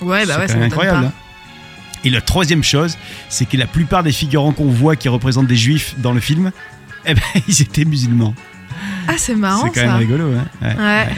Ouais, 0.00 0.26
bah 0.26 0.34
c'est 0.34 0.40
ouais, 0.40 0.48
ça 0.48 0.54
m'étonne 0.54 0.62
incroyable. 0.64 1.04
hein. 1.06 1.12
Et 2.04 2.10
la 2.10 2.20
troisième 2.20 2.64
chose, 2.64 2.98
c'est 3.28 3.48
que 3.48 3.56
la 3.56 3.68
plupart 3.68 4.02
des 4.02 4.10
figurants 4.10 4.50
qu'on 4.52 4.66
voit 4.66 4.96
qui 4.96 5.08
représentent 5.08 5.46
des 5.46 5.54
juifs 5.56 5.94
dans 5.98 6.12
le 6.12 6.20
film, 6.20 6.50
eh 7.06 7.14
ben, 7.14 7.20
ils 7.48 7.62
étaient 7.62 7.84
musulmans. 7.84 8.34
Ah, 9.08 9.14
c'est 9.16 9.34
marrant 9.34 9.62
c'est 9.64 9.80
quand 9.80 9.86
ça. 9.86 9.86
même 9.86 9.96
rigolo. 9.96 10.32
Hein 10.36 10.46
Ouais. 10.62 10.76
Ouais. 10.76 11.08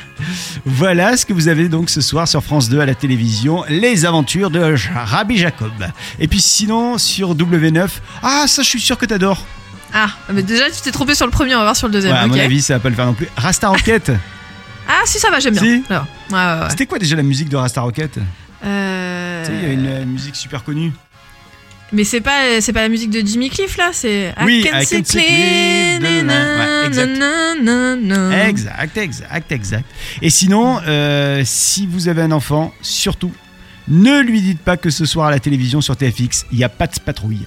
Voilà 0.64 1.16
ce 1.16 1.26
que 1.26 1.32
vous 1.32 1.48
avez 1.48 1.68
donc 1.68 1.90
ce 1.90 2.00
soir 2.00 2.26
sur 2.28 2.42
France 2.42 2.68
2 2.68 2.80
à 2.80 2.86
la 2.86 2.94
télévision, 2.94 3.64
les 3.68 4.04
aventures 4.06 4.50
de 4.50 4.74
Rabbi 4.94 5.36
Jacob. 5.36 5.72
Et 6.18 6.28
puis 6.28 6.40
sinon 6.40 6.98
sur 6.98 7.34
W9, 7.34 7.88
ah 8.22 8.44
ça 8.46 8.62
je 8.62 8.68
suis 8.68 8.80
sûr 8.80 8.96
que 8.98 9.06
t'adores. 9.06 9.44
Ah, 9.92 10.08
mais 10.32 10.42
déjà, 10.42 10.64
tu 10.70 10.80
t'es 10.82 10.90
trompé 10.90 11.14
sur 11.14 11.24
le 11.26 11.30
premier, 11.30 11.54
on 11.54 11.58
va 11.58 11.64
voir 11.64 11.76
sur 11.76 11.86
le 11.86 11.92
Ouais, 11.94 12.00
deuxième. 12.00 12.16
à 12.16 12.26
mon 12.26 12.38
avis 12.38 12.62
ça 12.62 12.74
va 12.74 12.80
pas 12.80 12.88
le 12.88 12.94
faire 12.96 13.06
non 13.06 13.14
plus. 13.14 13.28
Rasta 13.36 13.68
Rocket, 13.68 14.10
Ah, 14.88 15.00
si, 15.06 15.18
ça 15.18 15.30
va, 15.30 15.38
j'aime 15.40 15.54
bien. 15.54 15.62
Si. 15.62 15.84
Ouais, 15.90 15.96
ouais. 16.32 16.66
c'était 16.70 16.86
quoi 16.86 16.98
déjà 16.98 17.16
la 17.16 17.22
musique 17.22 17.48
de 17.48 17.56
Rasta 17.56 17.80
Rocket 17.80 18.18
Euh, 18.64 19.44
Tu 19.44 19.50
sais, 19.50 19.56
il 19.56 19.62
y 19.62 19.64
avait 19.66 19.74
une 19.74 19.86
euh, 19.86 20.04
musique 20.04 20.36
super 20.36 20.62
connue. 20.64 20.92
Mais 21.94 22.04
c'est 22.04 22.20
pas, 22.20 22.60
c'est 22.60 22.72
pas 22.72 22.82
la 22.82 22.88
musique 22.88 23.10
de 23.10 23.24
Jimmy 23.24 23.48
Cliff 23.50 23.76
là, 23.76 23.90
c'est. 23.92 24.34
Oui, 24.44 24.64
I 24.66 24.70
can 24.70 24.78
I 24.80 24.84
see 24.84 24.96
can 24.98 25.04
see 25.04 25.18
clean, 25.18 25.98
clean, 26.00 26.28
ouais, 26.28 26.86
exact. 26.86 27.20
Exact, 28.48 28.96
exact, 28.98 29.52
exact. 29.52 29.84
Et 30.20 30.30
sinon, 30.30 30.80
euh, 30.86 31.42
si 31.44 31.86
vous 31.86 32.08
avez 32.08 32.22
un 32.22 32.32
enfant, 32.32 32.72
surtout, 32.82 33.32
ne 33.88 34.20
lui 34.20 34.40
dites 34.40 34.60
pas 34.60 34.76
que 34.76 34.90
ce 34.90 35.04
soir 35.04 35.28
à 35.28 35.30
la 35.30 35.38
télévision 35.38 35.80
sur 35.80 35.96
TFX, 35.96 36.46
il 36.52 36.58
n'y 36.58 36.64
a 36.64 36.68
pas 36.68 36.86
de 36.86 36.98
patrouille. 37.00 37.46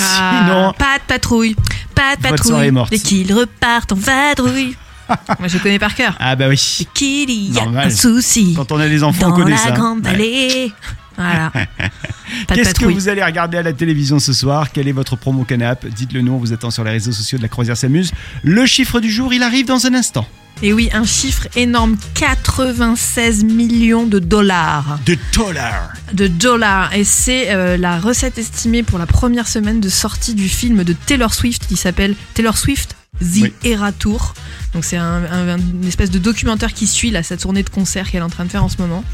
Ah, 0.00 0.40
Sinon, 0.46 0.72
pas 0.78 0.98
de 0.98 1.04
patrouille, 1.06 1.54
pas 1.94 2.16
de 2.16 2.22
patrouille. 2.22 2.66
est 2.66 2.70
morte. 2.70 2.90
Dès 2.90 2.98
qu'ils 2.98 3.32
repartent 3.32 3.92
en 3.92 3.96
vadrouille. 3.96 4.76
Moi, 5.38 5.48
je 5.48 5.58
connais 5.58 5.78
par 5.78 5.94
cœur. 5.94 6.16
ah 6.18 6.34
bah 6.34 6.46
oui, 6.48 6.86
qu'il 6.94 7.30
y 7.30 7.58
a 7.58 7.64
Normal. 7.64 7.88
un 7.88 7.90
souci 7.90 8.54
quand 8.56 8.72
on 8.72 8.80
a 8.80 8.86
les 8.86 9.02
enfants, 9.02 9.26
on 9.26 9.28
dans 9.30 9.36
connaît 9.36 9.50
la 9.50 9.56
ça. 9.58 9.70
grande 9.72 10.06
Ouais. 10.06 10.70
Voilà. 11.16 11.52
Qu'est-ce 12.54 12.74
que 12.74 12.86
vous 12.86 13.08
allez 13.08 13.22
regarder 13.22 13.58
à 13.58 13.62
la 13.62 13.72
télévision 13.72 14.18
ce 14.18 14.32
soir? 14.32 14.72
Quel 14.72 14.88
est 14.88 14.92
votre 14.92 15.16
promo 15.16 15.44
canap? 15.44 15.86
Dites-le 15.86 16.20
nous, 16.22 16.32
on 16.32 16.38
vous 16.38 16.52
attend 16.52 16.70
sur 16.70 16.84
les 16.84 16.90
réseaux 16.90 17.12
sociaux 17.12 17.38
de 17.38 17.42
la 17.42 17.48
Croisière 17.48 17.76
s'amuse. 17.76 18.12
Le 18.42 18.66
chiffre 18.66 19.00
du 19.00 19.10
jour, 19.10 19.32
il 19.32 19.42
arrive 19.42 19.66
dans 19.66 19.86
un 19.86 19.94
instant. 19.94 20.26
Et 20.62 20.72
oui, 20.72 20.88
un 20.92 21.04
chiffre 21.04 21.48
énorme 21.56 21.96
96 22.14 23.44
millions 23.44 24.06
de 24.06 24.18
dollars. 24.18 24.98
De 25.04 25.16
dollars. 25.34 25.92
de 26.12 26.26
dollars 26.28 26.94
et 26.94 27.04
c'est 27.04 27.50
euh, 27.52 27.76
la 27.76 27.98
recette 27.98 28.38
estimée 28.38 28.82
pour 28.82 28.98
la 28.98 29.06
première 29.06 29.48
semaine 29.48 29.80
de 29.80 29.88
sortie 29.88 30.34
du 30.34 30.48
film 30.48 30.84
de 30.84 30.92
Taylor 30.92 31.34
Swift 31.34 31.66
qui 31.66 31.76
s'appelle 31.76 32.14
Taylor 32.34 32.56
Swift 32.56 32.94
The 33.20 33.42
Oui. 33.42 33.52
Era 33.64 33.92
Tour. 33.92 34.34
Donc 34.72 34.84
c'est 34.84 34.96
un, 34.96 35.24
un- 35.24 35.58
une 35.58 35.86
espèce 35.86 36.10
de 36.10 36.18
documentaire 36.18 36.72
qui 36.72 36.86
suit 36.86 37.10
là, 37.10 37.22
sa 37.22 37.36
tournée 37.36 37.62
de 37.62 37.70
concert 37.70 38.10
qu'elle 38.10 38.20
est 38.20 38.24
en 38.24 38.28
train 38.30 38.44
de 38.44 38.50
faire 38.50 38.64
en 38.64 38.68
ce 38.68 38.78
moment. 38.78 39.04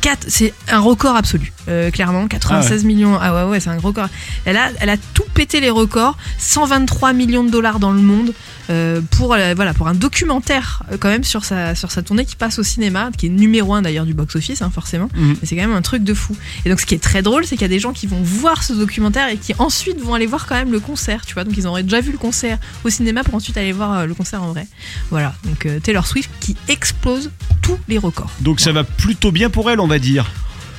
Quatre- 0.00 0.26
C'est 0.28 0.54
un 0.68 0.80
record 0.80 1.16
absolu, 1.16 1.52
euh, 1.68 1.90
clairement. 1.90 2.26
96 2.28 2.84
millions. 2.84 3.18
Ah 3.20 3.34
ouais, 3.34 3.50
ouais, 3.50 3.60
c'est 3.60 3.70
un 3.70 3.78
record. 3.78 4.08
Elle 4.44 4.56
a, 4.56 4.70
elle 4.80 4.90
a 4.90 4.96
tout 4.96 5.24
pété 5.34 5.60
les 5.60 5.70
records. 5.70 6.16
123 6.38 7.12
millions 7.12 7.44
de 7.44 7.50
dollars 7.50 7.78
dans 7.78 7.92
le 7.92 8.00
monde 8.00 8.32
euh, 8.70 9.00
pour, 9.10 9.34
euh, 9.34 9.54
voilà, 9.54 9.74
pour 9.74 9.88
un 9.88 9.94
documentaire 9.94 10.82
quand 11.00 11.08
même 11.08 11.24
sur 11.24 11.44
sa, 11.44 11.74
sur 11.74 11.90
sa 11.90 12.02
tournée 12.02 12.24
qui 12.24 12.36
passe 12.36 12.58
au 12.58 12.62
cinéma, 12.62 13.10
qui 13.16 13.26
est 13.26 13.30
numéro 13.30 13.74
un 13.74 13.82
d'ailleurs 13.82 14.06
du 14.06 14.14
box-office, 14.14 14.62
hein, 14.62 14.70
forcément. 14.74 15.08
Mhm. 15.14 15.36
Mais 15.40 15.46
c'est 15.46 15.56
quand 15.56 15.62
même 15.62 15.76
un 15.76 15.82
truc 15.82 16.04
de 16.04 16.14
fou. 16.14 16.36
Et 16.64 16.70
donc, 16.70 16.80
ce 16.80 16.86
qui 16.86 16.94
est 16.94 17.02
très 17.02 17.22
drôle, 17.22 17.44
c'est 17.44 17.56
qu'il 17.56 17.62
y 17.62 17.64
a 17.64 17.68
des 17.68 17.80
gens 17.80 17.92
qui 17.92 18.06
vont 18.06 18.22
voir 18.22 18.62
ce 18.62 18.72
documentaire 18.72 19.28
et 19.28 19.36
qui 19.36 19.54
ensuite 19.58 20.00
vont 20.00 20.14
aller 20.14 20.26
voir 20.26 20.46
quand 20.46 20.54
même 20.54 20.72
le 20.72 20.80
concert, 20.80 21.24
tu 21.26 21.34
vois. 21.34 21.44
Donc, 21.44 21.56
ils 21.56 21.66
auraient 21.66 21.82
déjà 21.82 22.00
vu 22.00 22.12
le 22.12 22.18
concert 22.18 22.58
au 22.84 22.90
cinéma 22.90 23.24
pour 23.24 23.34
ensuite 23.34 23.56
aller 23.56 23.72
voir 23.72 24.06
le 24.06 24.14
concert 24.14 24.42
en 24.42 24.52
vrai. 24.52 24.66
Voilà. 25.10 25.34
Donc, 25.44 25.66
Taylor 25.82 26.06
Swift 26.06 26.30
qui 26.40 26.56
explose 26.68 27.30
tous 27.62 27.78
les 27.88 27.98
records. 27.98 28.30
Donc 28.40 28.60
ça 28.60 28.72
va 28.72 28.84
plutôt 28.84 29.32
bien 29.32 29.50
pour 29.50 29.70
elle, 29.70 29.80
on 29.80 29.86
va 29.86 29.98
dire. 29.98 30.30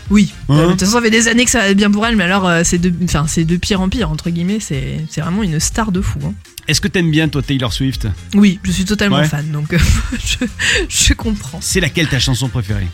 Oui. 0.10 0.34
Hein 0.50 0.56
Euh, 0.58 0.66
de 0.66 0.72
toute 0.72 0.80
façon, 0.82 0.94
ça 0.94 1.02
fait 1.02 1.10
des 1.12 1.28
années 1.28 1.46
que 1.46 1.52
ça 1.52 1.60
va 1.60 1.74
bien 1.74 1.92
pour 1.92 2.06
elle, 2.06 2.16
mais 2.16 2.24
alors, 2.24 2.48
euh, 2.48 2.62
c'est 2.64 2.78
de, 2.80 2.92
enfin, 3.04 3.26
c'est 3.28 3.46
de 3.46 3.58
pire 3.58 3.80
en 3.82 3.90
pire, 3.90 4.10
entre 4.10 4.30
guillemets. 4.30 4.60
C'est 4.60 5.06
c'est 5.10 5.22
vraiment 5.22 5.44
une 5.44 5.60
star 5.60 5.92
de 5.92 6.02
fou. 6.02 6.20
hein. 6.26 6.34
Est-ce 6.68 6.82
que 6.82 6.88
t'aimes 6.88 7.10
bien 7.12 7.28
toi 7.30 7.42
Taylor 7.42 7.74
Swift? 7.74 8.08
Oui, 8.36 8.60
je 8.64 8.72
suis 8.72 8.86
totalement 8.86 9.18
Ouais. 9.18 9.28
fan, 9.28 9.50
donc 9.52 9.74
euh, 9.74 9.80
je, 10.26 10.46
je 10.88 11.14
comprends. 11.14 11.60
C'est 11.62 11.80
laquelle 11.80 12.08
ta 12.08 12.20
chanson 12.20 12.48
préférée? 12.50 12.88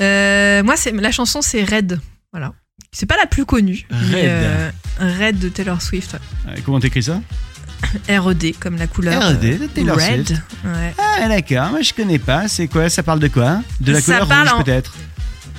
Euh, 0.00 0.62
moi, 0.62 0.76
c'est 0.76 0.92
la 0.92 1.10
chanson, 1.10 1.42
c'est 1.42 1.64
Red. 1.64 2.00
Voilà. 2.32 2.52
C'est 2.92 3.06
pas 3.06 3.16
la 3.16 3.26
plus 3.26 3.44
connue. 3.46 3.86
mais, 3.90 4.22
Red. 4.22 4.28
euh, 4.28 4.70
Red 5.20 5.38
de 5.38 5.48
Taylor 5.48 5.80
Swift. 5.82 6.16
Euh, 6.48 6.54
Comment 6.64 6.80
t'écris 6.80 7.04
ça? 7.04 7.20
RED 8.08 8.54
comme 8.60 8.76
la 8.76 8.86
couleur. 8.86 9.22
RED 9.22 9.40
de 9.60 9.66
Taylor 9.66 9.96
Red. 9.96 10.26
Swift. 10.26 10.42
Ouais. 10.64 10.94
Ah 10.98 11.28
d'accord, 11.28 11.70
moi 11.70 11.80
je 11.82 11.92
connais 11.94 12.18
pas. 12.18 12.46
C'est 12.46 12.68
quoi? 12.68 12.88
Ça 12.90 13.02
parle 13.02 13.20
de 13.20 13.28
quoi? 13.28 13.62
De 13.80 13.92
la 13.92 14.00
Ça 14.00 14.04
couleur 14.14 14.28
parle 14.28 14.48
rouge 14.48 14.58
en- 14.60 14.62
peut-être? 14.64 14.94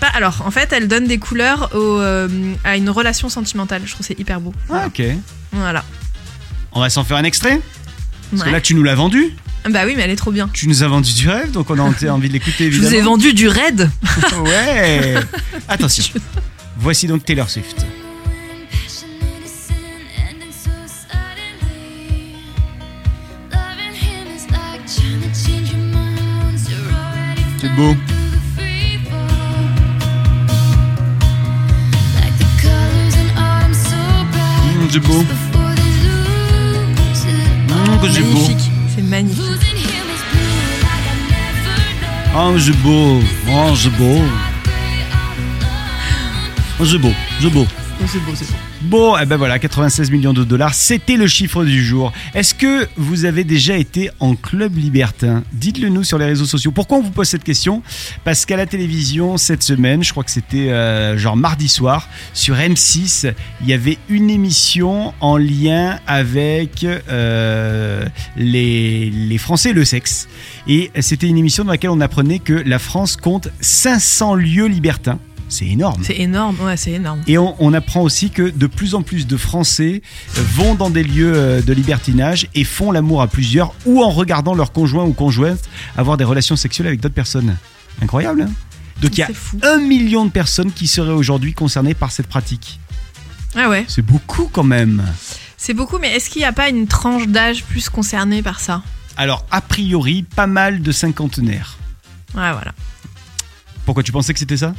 Pas, 0.01 0.07
alors, 0.07 0.41
en 0.45 0.51
fait, 0.51 0.73
elle 0.73 0.87
donne 0.89 1.05
des 1.07 1.19
couleurs 1.19 1.69
au, 1.75 1.99
euh, 1.99 2.27
à 2.65 2.75
une 2.75 2.89
relation 2.89 3.29
sentimentale. 3.29 3.83
Je 3.85 3.91
trouve 3.91 3.99
que 4.05 4.07
c'est 4.13 4.19
hyper 4.19 4.41
beau. 4.41 4.51
Ah 4.69 4.87
ok. 4.87 5.01
Voilà. 5.53 5.85
On 6.73 6.79
va 6.81 6.89
s'en 6.89 7.03
faire 7.03 7.17
un 7.17 7.23
extrait 7.23 7.61
Parce 8.31 8.41
que 8.43 8.47
Ouais. 8.47 8.51
là, 8.53 8.59
tu 8.61 8.73
nous 8.73 8.81
l'as 8.83 8.95
vendu. 8.95 9.29
Bah 9.69 9.81
oui, 9.85 9.93
mais 9.95 10.01
elle 10.01 10.09
est 10.09 10.15
trop 10.15 10.31
bien. 10.31 10.49
Tu 10.51 10.67
nous 10.67 10.81
as 10.81 10.87
vendu 10.87 11.13
du 11.13 11.29
rêve, 11.29 11.51
donc 11.51 11.69
on 11.69 11.77
a 11.77 11.81
envie 12.09 12.27
de 12.29 12.33
l'écouter 12.33 12.71
Je 12.71 12.81
vous 12.81 12.95
ai 12.95 13.01
vendu 13.01 13.33
du 13.33 13.47
raid. 13.47 13.89
Ouais. 14.43 15.15
Attention. 15.67 16.19
Voici 16.77 17.05
donc 17.05 17.23
Taylor 17.23 17.47
Swift. 17.47 17.85
Passionate 27.61 27.63
as 27.63 28.20
Mmh, 34.91 34.93
c'est 34.93 35.07
beau. 35.07 35.23
Mmh, 37.69 38.01
que 38.01 38.09
c'est 38.09 38.23
beau. 38.23 38.39
C'est 38.93 39.01
magnifique. 39.03 39.63
Oh, 42.35 42.55
c'est 42.59 42.77
beau. 42.83 43.21
Oh, 43.47 43.73
c'est 43.73 43.89
beau. 43.91 44.21
Oh, 46.77 46.85
c'est 46.85 46.97
beau. 46.97 47.13
C'est 47.39 47.49
beau. 47.49 47.65
C'est 48.07 48.35
c'est. 48.35 48.45
Bon, 48.81 49.15
eh 49.21 49.25
ben 49.25 49.37
voilà, 49.37 49.59
96 49.59 50.11
millions 50.11 50.33
de 50.33 50.43
dollars, 50.43 50.73
c'était 50.73 51.17
le 51.17 51.27
chiffre 51.27 51.63
du 51.63 51.83
jour. 51.83 52.11
Est-ce 52.33 52.55
que 52.55 52.87
vous 52.97 53.25
avez 53.25 53.43
déjà 53.43 53.77
été 53.77 54.09
en 54.19 54.35
club 54.35 54.75
libertin? 54.75 55.43
Dites-le 55.53 55.89
nous 55.89 56.03
sur 56.03 56.17
les 56.17 56.25
réseaux 56.25 56.45
sociaux. 56.45 56.71
Pourquoi 56.71 56.97
on 56.97 57.01
vous 57.01 57.11
pose 57.11 57.27
cette 57.27 57.43
question? 57.43 57.83
Parce 58.23 58.45
qu'à 58.45 58.57
la 58.57 58.65
télévision, 58.65 59.37
cette 59.37 59.63
semaine, 59.63 60.03
je 60.03 60.11
crois 60.11 60.23
que 60.23 60.31
c'était 60.31 60.69
euh, 60.69 61.17
genre 61.17 61.37
mardi 61.37 61.67
soir, 61.67 62.09
sur 62.33 62.55
M6, 62.55 63.33
il 63.61 63.67
y 63.67 63.73
avait 63.73 63.97
une 64.09 64.29
émission 64.29 65.13
en 65.19 65.37
lien 65.37 65.99
avec 66.07 66.83
euh, 66.83 68.05
les, 68.35 69.09
les 69.09 69.37
Français 69.37 69.69
et 69.69 69.73
le 69.73 69.85
sexe. 69.85 70.27
Et 70.67 70.91
c'était 70.99 71.27
une 71.27 71.37
émission 71.37 71.63
dans 71.63 71.71
laquelle 71.71 71.91
on 71.91 72.01
apprenait 72.01 72.39
que 72.39 72.53
la 72.53 72.79
France 72.79 73.15
compte 73.15 73.49
500 73.61 74.35
lieux 74.35 74.67
libertins. 74.67 75.19
C'est 75.51 75.67
énorme. 75.67 76.01
C'est 76.03 76.17
énorme, 76.17 76.55
ouais, 76.61 76.77
c'est 76.77 76.91
énorme. 76.93 77.21
Et 77.27 77.37
on, 77.37 77.55
on 77.59 77.73
apprend 77.73 78.01
aussi 78.01 78.29
que 78.31 78.49
de 78.49 78.67
plus 78.67 78.95
en 78.95 79.01
plus 79.03 79.27
de 79.27 79.35
Français 79.35 80.01
euh, 80.37 80.41
vont 80.55 80.75
dans 80.75 80.89
des 80.89 81.03
lieux 81.03 81.33
euh, 81.35 81.61
de 81.61 81.73
libertinage 81.73 82.47
et 82.55 82.63
font 82.63 82.91
l'amour 82.91 83.21
à 83.21 83.27
plusieurs 83.27 83.73
ou 83.85 84.01
en 84.01 84.09
regardant 84.11 84.55
leur 84.55 84.71
conjoint 84.71 85.03
ou 85.03 85.11
conjointe 85.11 85.59
avoir 85.97 86.15
des 86.15 86.23
relations 86.23 86.55
sexuelles 86.55 86.87
avec 86.87 87.01
d'autres 87.01 87.13
personnes. 87.15 87.57
Incroyable, 88.01 88.43
hein? 88.43 88.51
Donc 89.01 89.17
il 89.17 89.19
y 89.19 89.23
a 89.23 89.27
fou. 89.33 89.59
un 89.63 89.77
million 89.79 90.25
de 90.25 90.31
personnes 90.31 90.71
qui 90.71 90.87
seraient 90.87 91.11
aujourd'hui 91.11 91.53
concernées 91.53 91.95
par 91.95 92.11
cette 92.13 92.27
pratique. 92.27 92.79
Ah 93.55 93.67
ouais, 93.67 93.83
C'est 93.89 94.01
beaucoup 94.05 94.49
quand 94.51 94.63
même. 94.63 95.03
c'est 95.57 95.73
beaucoup, 95.73 95.97
mais 95.99 96.15
est-ce 96.15 96.29
qu'il 96.29 96.39
n'y 96.39 96.45
a 96.45 96.53
pas 96.53 96.69
une 96.69 96.87
tranche 96.87 97.27
d'âge 97.27 97.65
plus 97.65 97.89
concernée 97.89 98.41
par 98.41 98.61
ça? 98.61 98.83
Alors, 99.17 99.45
a 99.51 99.59
priori, 99.59 100.23
pas 100.23 100.47
mal 100.47 100.81
de 100.81 100.91
cinquantenaires. 100.93 101.77
Ouais, 102.35 102.51
voilà. 102.53 102.71
Pourquoi 103.85 104.03
tu 104.03 104.11
pensais 104.13 104.31
que 104.33 104.39
c'était 104.39 104.55
ça? 104.57 104.73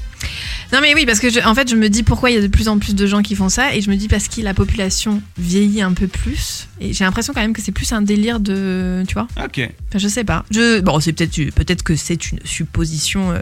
Non 0.73 0.79
mais 0.81 0.95
oui, 0.95 1.05
parce 1.05 1.21
que 1.21 1.29
je- 1.31 1.41
en 1.41 1.55
fait, 1.55 1.69
je 1.71 1.77
me 1.77 1.89
dis 1.89 2.03
pourquoi 2.03 2.31
il 2.31 2.35
y 2.35 2.39
a 2.39 2.41
de 2.41 2.47
plus 2.47 2.69
en 2.69 2.79
plus 2.79 2.95
de 2.95 3.07
gens 3.07 3.21
qui 3.23 3.35
font 3.35 3.49
ça, 3.51 3.75
et 3.75 3.83
je 3.83 3.91
me 3.91 3.97
dis 3.97 4.09
parce 4.09 4.29
que 4.29 4.41
la 4.41 4.55
population 4.55 5.23
vieillit 5.39 5.83
un 5.83 5.93
peu 5.93 6.07
plus, 6.09 6.69
et 6.81 6.93
j'ai 6.95 7.05
l'impression 7.05 7.35
quand 7.35 7.43
même 7.43 7.53
que 7.53 7.61
c'est 7.61 7.73
plus 7.73 7.93
un 7.93 8.01
délire 8.01 8.41
de, 8.41 9.05
tu 9.07 9.13
vois. 9.15 9.29
Ok. 9.45 9.59
Enfin, 9.59 9.99
je 9.99 10.09
sais 10.09 10.25
pas. 10.25 10.45
Je, 10.51 10.81
bon, 10.81 10.99
c'est 11.01 11.13
peut-être, 11.13 11.37
peut-être 11.55 11.83
que 11.83 11.95
c'est 11.95 12.31
une 12.33 12.39
supposition, 12.45 13.33
euh, 13.33 13.39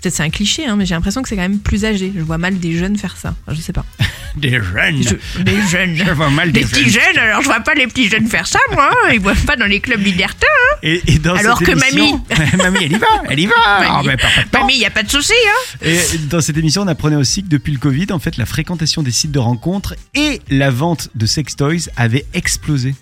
peut-être 0.00 0.14
c'est 0.14 0.22
un 0.22 0.30
cliché, 0.30 0.66
hein, 0.66 0.76
mais 0.76 0.86
j'ai 0.86 0.94
l'impression 0.94 1.20
que 1.22 1.28
c'est 1.28 1.36
quand 1.36 1.42
même 1.42 1.58
plus 1.58 1.84
âgé. 1.84 2.12
Je 2.16 2.22
vois 2.22 2.38
mal 2.38 2.58
des 2.58 2.72
jeunes 2.78 2.96
faire 2.96 3.16
ça. 3.18 3.34
Enfin, 3.46 3.54
je 3.56 3.60
sais 3.60 3.72
pas. 3.74 3.84
Des 4.36 4.50
jeunes. 4.52 5.02
Je- 5.02 5.42
des 5.42 5.60
jeunes. 5.68 5.96
Je 5.96 6.08
vois 6.12 6.30
mal 6.30 6.52
des, 6.52 6.60
Des 6.60 6.66
petits 6.66 6.88
jeunes, 6.88 7.18
alors 7.18 7.40
je 7.42 7.46
vois 7.46 7.58
pas 7.58 7.74
les 7.74 7.88
petits 7.88 8.08
jeunes 8.08 8.28
faire 8.28 8.46
ça, 8.46 8.60
moi. 8.70 8.88
hein. 8.92 9.10
Ils 9.12 9.18
boivent 9.18 9.44
pas 9.44 9.56
dans 9.56 9.66
les 9.66 9.80
clubs 9.80 10.00
libertins. 10.00 10.46
Et, 10.84 11.02
et 11.08 11.18
dans 11.18 11.34
Alors 11.34 11.58
que 11.58 11.72
émission- 11.72 12.24
mamie, 12.58 12.78
elle 12.84 12.92
y 12.92 12.96
va, 12.98 13.06
elle 13.28 13.40
y 13.40 13.46
va. 13.46 13.54
Ah, 13.66 14.00
ben, 14.04 14.16
pas- 14.16 14.28
pas 14.28 14.42
de 14.44 14.48
temps. 14.50 14.60
Mamie, 14.60 14.78
y 14.78 14.84
a 14.84 14.90
pas 14.90 15.02
de 15.02 15.10
souci, 15.10 15.32
hein. 15.32 15.78
Et 15.82 15.98
dans 16.28 16.40
cette 16.40 16.56
émission, 16.56 16.82
on 16.82 16.86
apprenait 16.88 17.16
aussi 17.16 17.42
que 17.42 17.48
depuis 17.48 17.72
le 17.72 17.78
Covid, 17.78 18.06
en 18.12 18.18
fait, 18.18 18.36
la 18.36 18.46
fréquentation 18.46 19.02
des 19.02 19.10
sites 19.10 19.32
de 19.32 19.38
rencontres 19.38 19.94
et 20.14 20.40
la 20.50 20.70
vente 20.70 21.08
de 21.14 21.26
sextoys 21.26 21.88
avait 21.96 22.24
explosé. 22.34 22.94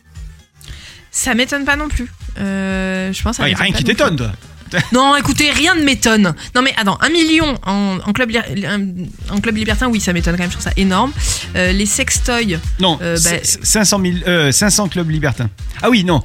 Ça 1.10 1.34
m'étonne 1.34 1.64
pas 1.64 1.76
non 1.76 1.88
plus. 1.88 2.08
Euh, 2.38 3.12
je 3.12 3.22
pense. 3.22 3.38
Il 3.38 3.44
n'y 3.44 3.46
a 3.46 3.48
m'étonne 3.50 3.62
rien 3.66 3.72
qui 3.74 3.84
t'étonne, 3.84 4.16
toi. 4.16 4.32
Non, 4.92 5.16
écoutez, 5.16 5.50
rien 5.50 5.74
ne 5.74 5.82
m'étonne. 5.82 6.34
Non, 6.54 6.60
mais 6.60 6.74
attends, 6.76 6.98
un 7.00 7.08
million 7.08 7.56
en, 7.64 8.00
en 8.04 8.12
club, 8.12 8.30
en 9.30 9.40
club 9.40 9.56
libertin, 9.56 9.88
oui, 9.88 9.98
ça 9.98 10.12
m'étonne 10.12 10.34
quand 10.36 10.42
même, 10.42 10.50
je 10.50 10.56
trouve 10.58 10.64
ça 10.70 10.74
énorme. 10.76 11.10
Euh, 11.56 11.72
les 11.72 11.86
sextoys, 11.86 12.58
Non, 12.78 12.98
Euh, 13.00 13.16
bah- 13.24 13.42
c- 13.42 13.58
500, 13.62 13.98
000, 14.02 14.16
euh, 14.26 14.52
500 14.52 14.88
clubs 14.88 15.08
libertins. 15.08 15.48
Ah 15.80 15.88
oui, 15.88 16.04
non. 16.04 16.22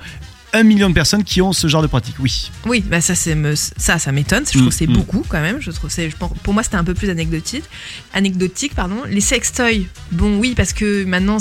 Un 0.55 0.61
million 0.63 0.87
de 0.89 0.93
personnes 0.93 1.23
qui 1.23 1.41
ont 1.41 1.51
ce 1.51 1.67
genre 1.67 1.81
de 1.81 1.87
pratique, 1.87 2.15
oui. 2.19 2.51
oui, 2.67 2.81
bah 2.81 3.01
ça, 3.01 3.15
c'est 3.15 3.33
me- 3.33 3.55
ça, 3.55 3.97
ça 3.97 4.11
m'étonne. 4.11 4.43
Je 4.45 4.57
Mm, 4.57 4.61
trouve 4.61 4.69
que 4.69 4.75
c'est 4.75 4.85
mm. 4.87 4.93
beaucoup 4.93 5.25
quand 5.27 5.41
même. 5.41 5.59
Je 5.59 5.71
trouve 5.71 5.89
c'est, 5.89 6.09
je 6.11 6.15
pense- 6.15 6.31
pour 6.43 6.53
moi, 6.53 6.61
c'était 6.61 6.75
un 6.75 6.83
peu 6.83 6.93
plus 6.93 7.09
anecdotique. 7.09 7.63
Anecdotique, 8.13 8.75
pardon. 8.75 8.97
Les 9.09 9.19
sextoys, 9.21 9.87
bon, 10.11 10.37
oui, 10.37 10.53
parce 10.55 10.71
que 10.73 11.05
maintenant, 11.05 11.37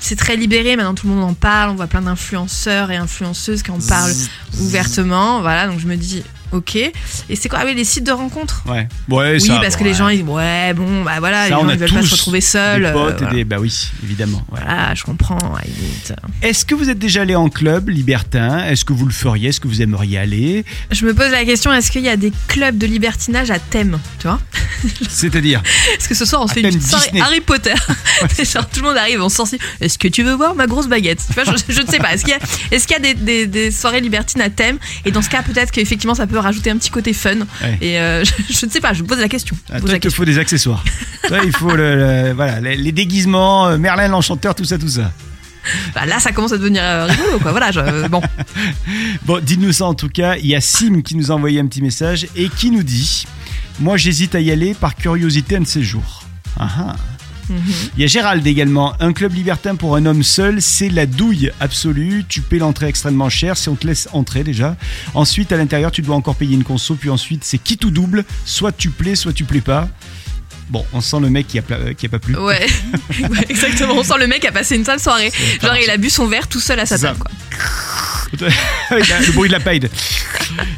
c'est 0.00 0.16
très 0.16 0.36
libéré. 0.36 0.74
Maintenant, 0.74 0.94
tout 0.94 1.06
le 1.06 1.14
monde 1.14 1.24
en 1.24 1.34
parle. 1.34 1.70
On 1.70 1.74
voit 1.76 1.86
plein 1.86 2.02
d'influenceurs 2.02 2.90
et 2.90 2.96
influenceuses 2.96 3.62
qui 3.62 3.70
en 3.70 3.78
parlent 3.78 4.12
ouvertement. 4.60 5.40
Voilà, 5.40 5.68
donc 5.68 5.78
je 5.80 5.86
me 5.86 5.96
dis, 5.96 6.22
ok. 6.52 6.76
Et 6.76 6.92
c'est 7.34 7.48
quoi? 7.48 7.60
Ah 7.62 7.64
oui, 7.66 7.74
les 7.74 7.84
sites 7.84 8.04
de 8.04 8.12
rencontres? 8.12 8.62
Ouais. 8.66 8.88
Ouais, 9.08 9.32
Oui, 9.34 9.40
ça, 9.40 9.58
parce 9.60 9.76
que 9.76 9.82
ouais. 9.82 9.88
les 9.90 9.94
gens, 9.94 10.08
ils 10.08 10.18
disent, 10.22 10.26
ouais, 10.34 10.72
bon, 10.74 11.02
bah 11.02 11.16
voilà, 11.18 11.44
Ça, 11.44 11.48
les 11.48 11.54
on 11.54 11.60
gens, 11.62 11.70
ils 11.70 11.78
veulent 11.78 11.90
pas 11.92 12.02
se 12.02 12.12
retrouver 12.12 12.40
seuls. 12.40 12.82
Des 12.82 12.88
euh, 12.88 12.92
potes 12.92 13.14
et 13.16 13.18
voilà. 13.24 13.32
des... 13.34 13.44
Bah 13.44 13.56
oui, 13.60 13.90
évidemment. 14.02 14.42
ouais. 14.52 14.60
Voilà, 14.64 14.94
je 14.94 15.02
comprends. 15.04 15.38
limite. 15.64 16.12
Est-ce 16.42 16.64
que 16.64 16.74
vous 16.74 16.88
êtes 16.90 16.98
déjà 16.98 17.22
allé 17.22 17.34
en 17.34 17.48
club 17.48 17.88
libertin? 17.88 18.64
Est-ce 18.66 18.84
que 18.84 18.92
vous 18.92 19.06
le 19.06 19.12
feriez? 19.12 19.48
Est-ce 19.50 19.60
que 19.60 19.68
vous 19.68 19.82
aimeriez 19.82 20.18
aller? 20.18 20.64
Je 20.90 21.04
me 21.06 21.14
pose 21.14 21.30
la 21.30 21.44
question 21.44 21.72
est-ce 21.72 21.90
qu'il 21.90 22.02
y 22.02 22.08
a 22.08 22.16
des 22.16 22.32
clubs 22.48 22.76
de 22.78 22.86
libertinage 22.86 23.50
à 23.50 23.58
thème 23.58 23.98
Tu 24.18 24.26
vois? 24.26 24.40
C'est-à-dire? 25.08 25.62
Est-ce 25.96 26.08
que 26.08 26.14
ce 26.14 26.24
soir 26.24 26.42
on 26.42 26.46
se 26.46 26.54
fait 26.54 26.60
une 26.60 26.80
soirée. 26.80 27.20
Harry 27.20 27.40
Potter? 27.40 27.74
C'est 28.34 28.50
genre 28.50 28.68
tout 28.68 28.80
le 28.80 28.88
monde 28.88 28.96
arrive 28.96 29.20
en 29.22 29.28
sortie. 29.28 29.58
Est-ce 29.80 29.98
que 29.98 30.08
tu 30.08 30.22
veux 30.22 30.34
voir 30.34 30.54
ma 30.54 30.66
grosse 30.66 30.86
baguette? 30.88 31.20
Tu 31.26 31.32
vois, 31.34 31.44
je, 31.44 31.72
je 31.72 31.80
ne 31.82 31.86
sais 31.86 31.98
pas. 31.98 32.12
Est-ce 32.14 32.24
qu'il 32.24 32.32
y 32.32 32.94
a, 32.94 32.98
y 32.98 33.00
des, 33.02 33.14
des- 33.14 33.46
des 33.46 33.70
soirées 33.70 34.00
libertines 34.00 34.40
à 34.40 34.50
thème? 34.50 34.78
Et 35.04 35.10
dans 35.10 35.22
ce 35.22 35.28
cas, 35.30 35.42
peut-être 35.42 35.70
qu'effectivement 35.72 36.14
ça 36.14 36.26
peut 36.26 36.38
rajouter 36.42 36.70
un 36.70 36.76
petit 36.76 36.90
côté 36.90 37.12
fun. 37.12 37.36
Ouais. 37.62 37.78
Et 37.80 37.98
euh, 37.98 38.24
je, 38.48 38.52
je 38.52 38.66
ne 38.66 38.70
sais 38.70 38.80
pas, 38.80 38.92
je 38.92 39.02
pose 39.02 39.18
la 39.18 39.28
question. 39.28 39.56
Ah, 39.68 39.74
pose 39.74 39.82
toi, 39.82 39.90
la 39.92 39.96
il 39.96 40.00
te 40.00 40.10
faut 40.10 40.24
des 40.24 40.38
accessoires. 40.38 40.84
Toi, 41.28 41.38
il 41.44 41.52
faut 41.52 41.74
le, 41.74 41.96
le- 41.96 42.32
voilà, 42.32 42.60
les, 42.60 42.76
les 42.76 42.92
déguisements, 42.92 43.68
euh, 43.68 43.78
Merlin 43.78 44.08
l'enchanteur, 44.08 44.54
tout 44.54 44.64
ça, 44.64 44.78
tout 44.78 44.88
ça. 44.88 45.12
Bah, 45.94 46.06
là, 46.06 46.18
ça 46.18 46.32
commence 46.32 46.52
à 46.52 46.58
devenir 46.58 46.82
euh, 46.82 47.06
rigolo, 47.06 47.38
quoi. 47.38 47.52
Voilà, 47.52 47.70
je- 47.70 48.08
bon. 48.08 48.20
Bon, 49.24 49.40
dites-nous 49.42 49.72
ça 49.72 49.86
en 49.86 49.94
tout 49.94 50.08
cas. 50.08 50.36
Il 50.36 50.46
y 50.46 50.54
a 50.56 50.60
Sim 50.60 51.02
qui 51.02 51.14
nous 51.16 51.30
a 51.30 51.34
envoyé 51.34 51.60
un 51.60 51.66
petit 51.66 51.82
message 51.82 52.26
et 52.34 52.48
qui 52.48 52.70
nous 52.72 52.82
dit 52.82 53.24
Moi, 53.78 53.96
j'hésite 53.96 54.34
à 54.34 54.40
y 54.40 54.50
aller 54.50 54.74
par 54.74 54.96
curiosité 54.96 55.56
un 55.56 55.60
de 55.60 55.66
ces 55.66 55.82
jours. 55.84 56.24
Ah 56.58 56.68
ah. 56.78 56.96
Mhm. 57.48 57.60
Il 57.96 58.00
y 58.00 58.04
a 58.04 58.06
Gérald 58.06 58.46
également. 58.46 58.94
Un 59.00 59.12
club 59.12 59.34
libertin 59.34 59.74
pour 59.74 59.96
un 59.96 60.06
homme 60.06 60.22
seul, 60.22 60.62
c'est 60.62 60.88
la 60.88 61.06
douille 61.06 61.50
absolue. 61.60 62.24
Tu 62.28 62.40
paies 62.40 62.58
l'entrée 62.58 62.86
extrêmement 62.86 63.28
cher 63.28 63.56
si 63.56 63.68
on 63.68 63.74
te 63.74 63.86
laisse 63.86 64.08
entrer 64.12 64.44
déjà. 64.44 64.76
Ensuite, 65.14 65.52
à 65.52 65.56
l'intérieur, 65.56 65.90
tu 65.90 66.02
dois 66.02 66.16
encore 66.16 66.36
payer 66.36 66.54
une 66.54 66.64
conso. 66.64 66.94
Puis 66.94 67.10
ensuite, 67.10 67.44
c'est 67.44 67.58
qui 67.58 67.76
tout 67.76 67.90
double. 67.90 68.24
Soit 68.44 68.72
tu 68.72 68.90
plais, 68.90 69.14
soit 69.14 69.32
tu 69.32 69.44
plais 69.44 69.60
pas. 69.60 69.88
Bon, 70.70 70.86
on 70.92 71.00
sent 71.00 71.20
le 71.20 71.28
mec 71.28 71.48
qui 71.48 71.58
a, 71.58 71.62
qui 71.96 72.08
pas 72.08 72.18
plu. 72.18 72.36
Ouais. 72.36 72.66
Ouais, 73.30 73.46
exactement. 73.48 73.94
On 73.94 74.02
sent 74.02 74.14
le 74.18 74.26
mec 74.26 74.44
a 74.44 74.52
passé 74.52 74.76
une 74.76 74.84
sale 74.84 75.00
soirée. 75.00 75.30
Genre, 75.60 75.76
il 75.76 75.90
a 75.90 75.96
bu 75.96 76.08
son 76.10 76.26
verre 76.26 76.48
tout 76.48 76.60
seul 76.60 76.80
à 76.80 76.86
sa 76.86 76.98
table, 76.98 77.18
quoi. 77.18 77.30
Avec 78.90 79.08
la- 79.08 79.20
le 79.20 79.32
bruit 79.32 79.48
de 79.48 79.52
la 79.54 79.60
paille. 79.60 79.80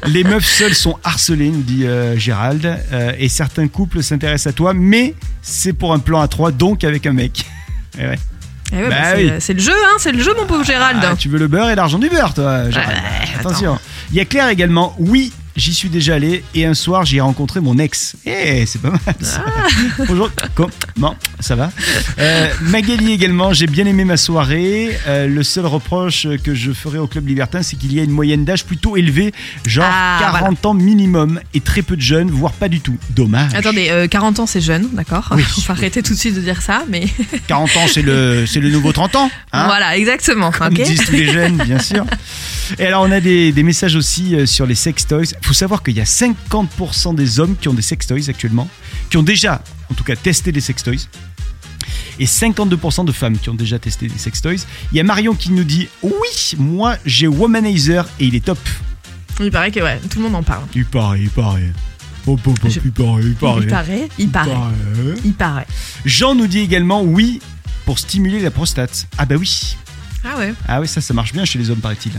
Les 0.07 0.25
meufs 0.25 0.45
seules 0.47 0.75
sont 0.75 0.99
harcelées, 1.05 1.51
nous 1.51 1.63
dit 1.63 1.87
euh, 1.87 2.17
Gérald. 2.17 2.65
Euh, 2.93 3.13
et 3.19 3.29
certains 3.29 3.69
couples 3.69 4.03
s'intéressent 4.03 4.53
à 4.53 4.57
toi, 4.57 4.73
mais 4.75 5.15
c'est 5.43 5.73
pour 5.73 5.93
un 5.93 5.99
plan 5.99 6.21
à 6.21 6.29
trois, 6.29 6.51
donc 6.53 6.85
avec 6.85 7.07
un 7.07 7.13
mec. 7.13 7.45
Eh 7.97 8.07
ouais. 8.09 8.19
Eh 8.73 8.77
ouais, 8.77 8.89
Bah 8.89 8.97
bah, 8.99 9.05
c'est, 9.15 9.23
oui. 9.25 9.33
c'est 9.39 9.53
le 9.53 9.61
jeu, 9.61 9.73
hein, 9.73 9.97
c'est 9.99 10.11
le 10.11 10.21
jeu, 10.21 10.35
mon 10.37 10.47
pauvre 10.47 10.65
Gérald. 10.65 10.99
Ah, 11.01 11.15
tu 11.17 11.29
veux 11.29 11.39
le 11.39 11.47
beurre 11.47 11.71
et 11.71 11.77
l'argent 11.77 11.99
du 11.99 12.09
beurre, 12.09 12.35
toi, 12.35 12.69
Gérald. 12.73 12.91
Ouais, 12.97 13.39
Attention. 13.39 13.79
Il 14.11 14.17
y 14.17 14.21
a 14.21 14.25
Claire 14.25 14.49
également. 14.49 14.97
Oui, 14.99 15.33
j'y 15.57 15.73
suis 15.73 15.89
déjà 15.89 16.15
allé 16.17 16.43
et 16.55 16.65
un 16.67 16.75
soir, 16.75 17.05
j'ai 17.05 17.21
rencontré 17.21 17.61
mon 17.61 17.79
ex. 17.79 18.17
Eh, 18.27 18.65
c'est 18.67 18.81
pas 18.81 18.91
mal. 18.91 19.01
ça. 19.21 19.45
Ah. 19.47 19.67
Bonjour. 20.09 20.31
Comment? 20.55 21.17
Ça 21.41 21.55
va 21.57 21.71
euh, 22.19 22.49
Magali 22.63 23.13
également. 23.13 23.53
J'ai 23.53 23.67
bien 23.67 23.87
aimé 23.87 24.05
ma 24.05 24.17
soirée. 24.17 24.97
Euh, 25.07 25.27
le 25.27 25.43
seul 25.43 25.67
reproche 25.67 26.27
que 26.43 26.55
je 26.55 26.73
ferai 26.73 26.99
au 26.99 27.07
club 27.07 27.29
libertin, 27.29 27.63
c'est 27.63 27.77
qu'il 27.77 27.93
y 27.95 28.01
a 28.01 28.03
une 28.03 28.11
moyenne 28.11 28.45
d'âge 28.45 28.65
plutôt 28.65 28.97
élevée, 28.97 29.33
genre 29.67 29.85
Ah, 29.89 30.19
40 30.41 30.67
ans 30.67 30.75
minimum, 30.75 31.41
et 31.53 31.61
très 31.61 31.83
peu 31.83 31.97
de 31.97 32.01
jeunes, 32.03 32.31
voire 32.31 32.53
pas 32.53 32.69
du 32.69 32.81
tout. 32.81 32.97
Dommage. 33.11 33.53
Attendez, 33.55 33.89
euh, 33.91 34.07
40 34.09 34.41
ans 34.41 34.47
c'est 34.47 34.61
jeune, 34.61 34.89
d'accord 34.93 35.29
Oui. 35.33 35.43
On 35.59 35.61
va 35.63 35.75
arrêter 35.75 36.03
tout 36.03 36.15
de 36.15 36.19
suite 36.19 36.35
de 36.35 36.41
dire 36.41 36.63
ça, 36.63 36.85
mais 36.89 37.07
40 37.47 37.77
ans, 37.77 37.87
c'est 37.93 38.03
le, 38.03 38.45
c'est 38.47 38.61
le 38.61 38.71
nouveau 38.71 38.93
30 38.93 39.17
ans. 39.17 39.31
hein 39.53 39.65
voilà, 39.67 39.97
exactement. 39.97 40.51
Comme 40.51 40.69
ok 40.75 40.83
disent 40.83 41.05
tous 41.05 41.13
les 41.13 41.31
jeunes, 41.31 41.57
bien 41.59 41.79
sûr. 41.79 42.05
Et 42.79 42.87
alors, 42.87 43.03
on 43.03 43.11
a 43.13 43.21
des, 43.21 43.53
des 43.53 43.63
messages 43.63 43.95
aussi 43.97 44.35
euh, 44.35 44.47
sur 44.47 44.67
les 44.67 44.75
sextoys. 44.75 45.35
Il 45.45 45.49
faut 45.49 45.53
savoir 45.53 45.83
qu'il 45.83 45.95
y 45.95 46.01
a 46.01 46.05
50% 46.05 47.15
des 47.15 47.39
hommes 47.39 47.55
qui 47.61 47.69
ont 47.69 47.75
des 47.75 47.83
sextoys 47.83 48.31
actuellement, 48.31 48.67
qui 49.11 49.19
ont 49.19 49.23
déjà, 49.23 49.63
en 49.91 49.95
tout 49.95 50.03
cas, 50.03 50.17
testé 50.17 50.53
des 50.53 50.63
sextoys. 50.63 51.07
et 52.19 52.25
52% 52.25 53.05
de 53.05 53.13
femmes 53.13 53.37
qui 53.39 53.51
ont 53.51 53.55
déjà 53.55 53.79
testé 53.79 54.09
des 54.09 54.17
sextoys. 54.17 54.65
Il 54.91 54.97
y 54.97 55.01
a 55.01 55.05
Marion 55.05 55.35
qui 55.35 55.51
nous 55.51 55.65
dit 55.65 55.89
oui, 56.03 56.55
moi 56.57 56.97
j'ai 57.05 57.27
Womanizer 57.27 58.07
et 58.21 58.25
il 58.25 58.35
est 58.35 58.45
top. 58.47 58.59
Il 59.39 59.51
paraît 59.51 59.71
que 59.71 59.81
ouais, 59.81 60.01
tout 60.09 60.17
le 60.19 60.25
monde 60.25 60.37
en 60.37 60.43
parle. 60.43 60.65
Il 60.75 60.87
paraît, 60.87 61.21
il 61.21 61.29
paraît. 61.29 61.73
Oh, 62.27 62.39
oh, 62.47 62.55
oh, 62.65 62.69
Je- 62.71 62.81
il 62.83 62.93
paraît, 62.93 63.23
il 63.25 63.35
paraît. 63.35 63.61
Il 63.61 63.69
paraît, 63.69 64.09
il 64.19 64.29
paraît, 64.31 64.51
il 65.27 65.35
paraît. 65.35 65.67
Jean 66.07 66.35
nous 66.35 66.47
dit 66.47 66.61
également 66.61 67.03
oui 67.03 67.41
pour 67.85 67.99
stimuler 67.99 68.41
la 68.41 68.51
prostate. 68.51 69.09
Ah 69.19 69.27
bah 69.27 69.35
oui. 69.39 69.77
Ah 70.25 70.39
ouais. 70.39 70.55
Ah 70.67 70.81
oui, 70.81 70.89
ça, 70.89 71.03
ça 71.03 71.13
marche 71.13 71.35
bien 71.35 71.45
chez 71.45 71.59
les 71.59 71.69
hommes, 71.69 71.81
paraît-il. 71.81 72.13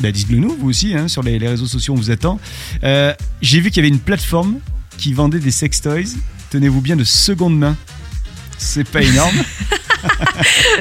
Bah, 0.00 0.10
dites-le 0.12 0.38
nous, 0.38 0.56
vous 0.58 0.68
aussi, 0.70 0.94
hein, 0.94 1.08
sur 1.08 1.22
les, 1.22 1.38
les 1.38 1.48
réseaux 1.48 1.66
sociaux, 1.66 1.94
on 1.94 1.96
vous 1.96 2.10
attend. 2.10 2.40
Euh, 2.82 3.14
J'ai 3.42 3.60
vu 3.60 3.70
qu'il 3.70 3.76
y 3.82 3.86
avait 3.86 3.94
une 3.94 4.00
plateforme 4.00 4.56
qui 4.98 5.12
vendait 5.12 5.38
des 5.38 5.50
sextoys, 5.50 6.04
tenez-vous 6.50 6.80
bien, 6.80 6.96
de 6.96 7.04
seconde 7.04 7.58
main. 7.58 7.76
C'est 8.58 8.88
pas 8.88 9.02
énorme. 9.02 9.34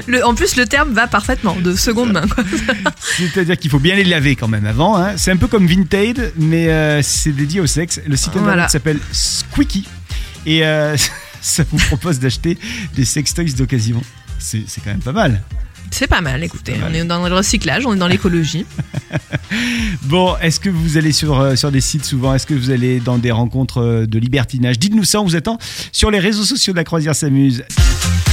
Le, 0.07 0.25
en 0.25 0.35
plus, 0.35 0.57
le 0.57 0.65
terme 0.65 0.91
va 0.93 1.07
parfaitement, 1.07 1.55
de 1.55 1.75
seconde 1.75 2.11
main. 2.11 2.25
C'est-à-dire 2.99 3.57
qu'il 3.57 3.71
faut 3.71 3.79
bien 3.79 3.95
les 3.95 4.03
laver 4.03 4.35
quand 4.35 4.49
même 4.49 4.65
avant. 4.65 4.97
hein. 4.97 5.13
C'est 5.15 5.31
un 5.31 5.37
peu 5.37 5.47
comme 5.47 5.65
Vinted, 5.65 6.33
mais 6.37 6.67
euh, 6.67 7.01
c'est 7.01 7.31
dédié 7.31 7.61
au 7.61 7.67
sexe. 7.67 8.01
Le 8.05 8.15
site 8.17 8.29
internet 8.29 8.43
Voilà. 8.45 8.67
s'appelle 8.67 8.99
Squeaky. 9.13 9.87
Et 10.45 10.65
euh, 10.65 10.97
ça 11.41 11.63
vous 11.71 11.77
propose 11.77 12.19
d'acheter 12.19 12.57
des 12.95 13.05
sextoys 13.05 13.53
d'occasion. 13.55 14.01
C'est 14.39 14.65
quand 14.83 14.89
même 14.91 14.99
pas 14.99 15.13
mal. 15.13 15.41
C'est 15.93 16.07
pas 16.07 16.21
mal, 16.21 16.43
écoutez. 16.43 16.73
pas 16.73 16.89
mal. 16.89 16.91
On 16.91 16.95
est 16.95 17.05
dans 17.05 17.27
le 17.27 17.35
recyclage, 17.35 17.85
on 17.85 17.93
est 17.93 17.99
dans 17.99 18.07
l'écologie. 18.07 18.65
Bon, 20.03 20.35
est-ce 20.41 20.59
que 20.59 20.69
vous 20.69 20.97
allez 20.97 21.11
sur, 21.11 21.39
euh, 21.39 21.55
sur 21.55 21.71
des 21.71 21.81
sites 21.81 22.05
souvent? 22.05 22.33
Est-ce 22.33 22.47
que 22.47 22.55
vous 22.55 22.71
allez 22.71 22.99
dans 22.99 23.19
des 23.19 23.31
rencontres 23.31 23.81
euh, 23.81 24.05
de 24.07 24.17
libertinage? 24.17 24.79
Dites-nous 24.79 25.03
ça, 25.03 25.21
on 25.21 25.25
vous 25.25 25.35
attend 25.35 25.59
sur 25.91 26.09
les 26.09 26.17
réseaux 26.19 26.43
sociaux 26.43 26.73
de 26.73 26.77
la 26.77 26.83
Croisière 26.83 27.15
s'amuse. 27.15 27.63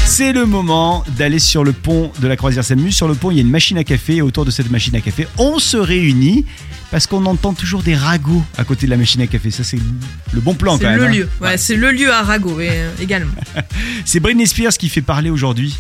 C'est 0.07 0.33
le 0.33 0.47
moment 0.47 1.05
d'aller 1.19 1.39
sur 1.39 1.63
le 1.63 1.73
pont 1.73 2.11
de 2.21 2.27
la 2.27 2.37
Croisière 2.37 2.65
s'amuse. 2.65 2.95
Sur 2.97 3.07
le 3.07 3.15
pont, 3.15 3.31
il 3.31 3.37
y 3.37 3.39
a 3.39 3.43
une 3.43 3.51
machine 3.51 3.77
à 3.79 3.85
café 3.85 4.17
et 4.17 4.23
autour 4.23 4.45
de 4.45 4.51
cette 4.51 4.71
machine 4.71 4.97
à 4.97 5.01
café, 5.01 5.29
on 5.39 5.59
se 5.59 5.77
réunit 5.77 6.47
parce 6.91 7.07
qu'on 7.07 7.25
entend 7.27 7.53
toujours 7.55 7.83
des 7.83 7.95
ragots 7.95 8.43
à 8.59 8.65
côté 8.65 8.87
de 8.87 8.91
la 8.91 8.97
machine 8.97 9.21
à 9.21 9.27
café. 9.27 9.51
Ça, 9.51 9.63
c'est 9.63 9.79
le 10.33 10.41
bon 10.41 10.55
plan 10.55 10.77
C'est 10.77 10.85
quand 10.85 10.91
même. 10.91 10.99
le 10.99 11.05
hein. 11.05 11.11
lieu. 11.11 11.29
Ouais, 11.41 11.57
c'est 11.59 11.77
le 11.77 11.93
lieu 11.93 12.13
à 12.13 12.23
Rago 12.23 12.61
et, 12.61 12.71
euh, 12.71 12.91
également. 13.01 13.33
C'est 14.05 14.19
Britney 14.19 14.47
Spears 14.47 14.73
qui 14.73 14.89
fait 14.89 15.03
parler 15.03 15.31
aujourd'hui. 15.31 15.77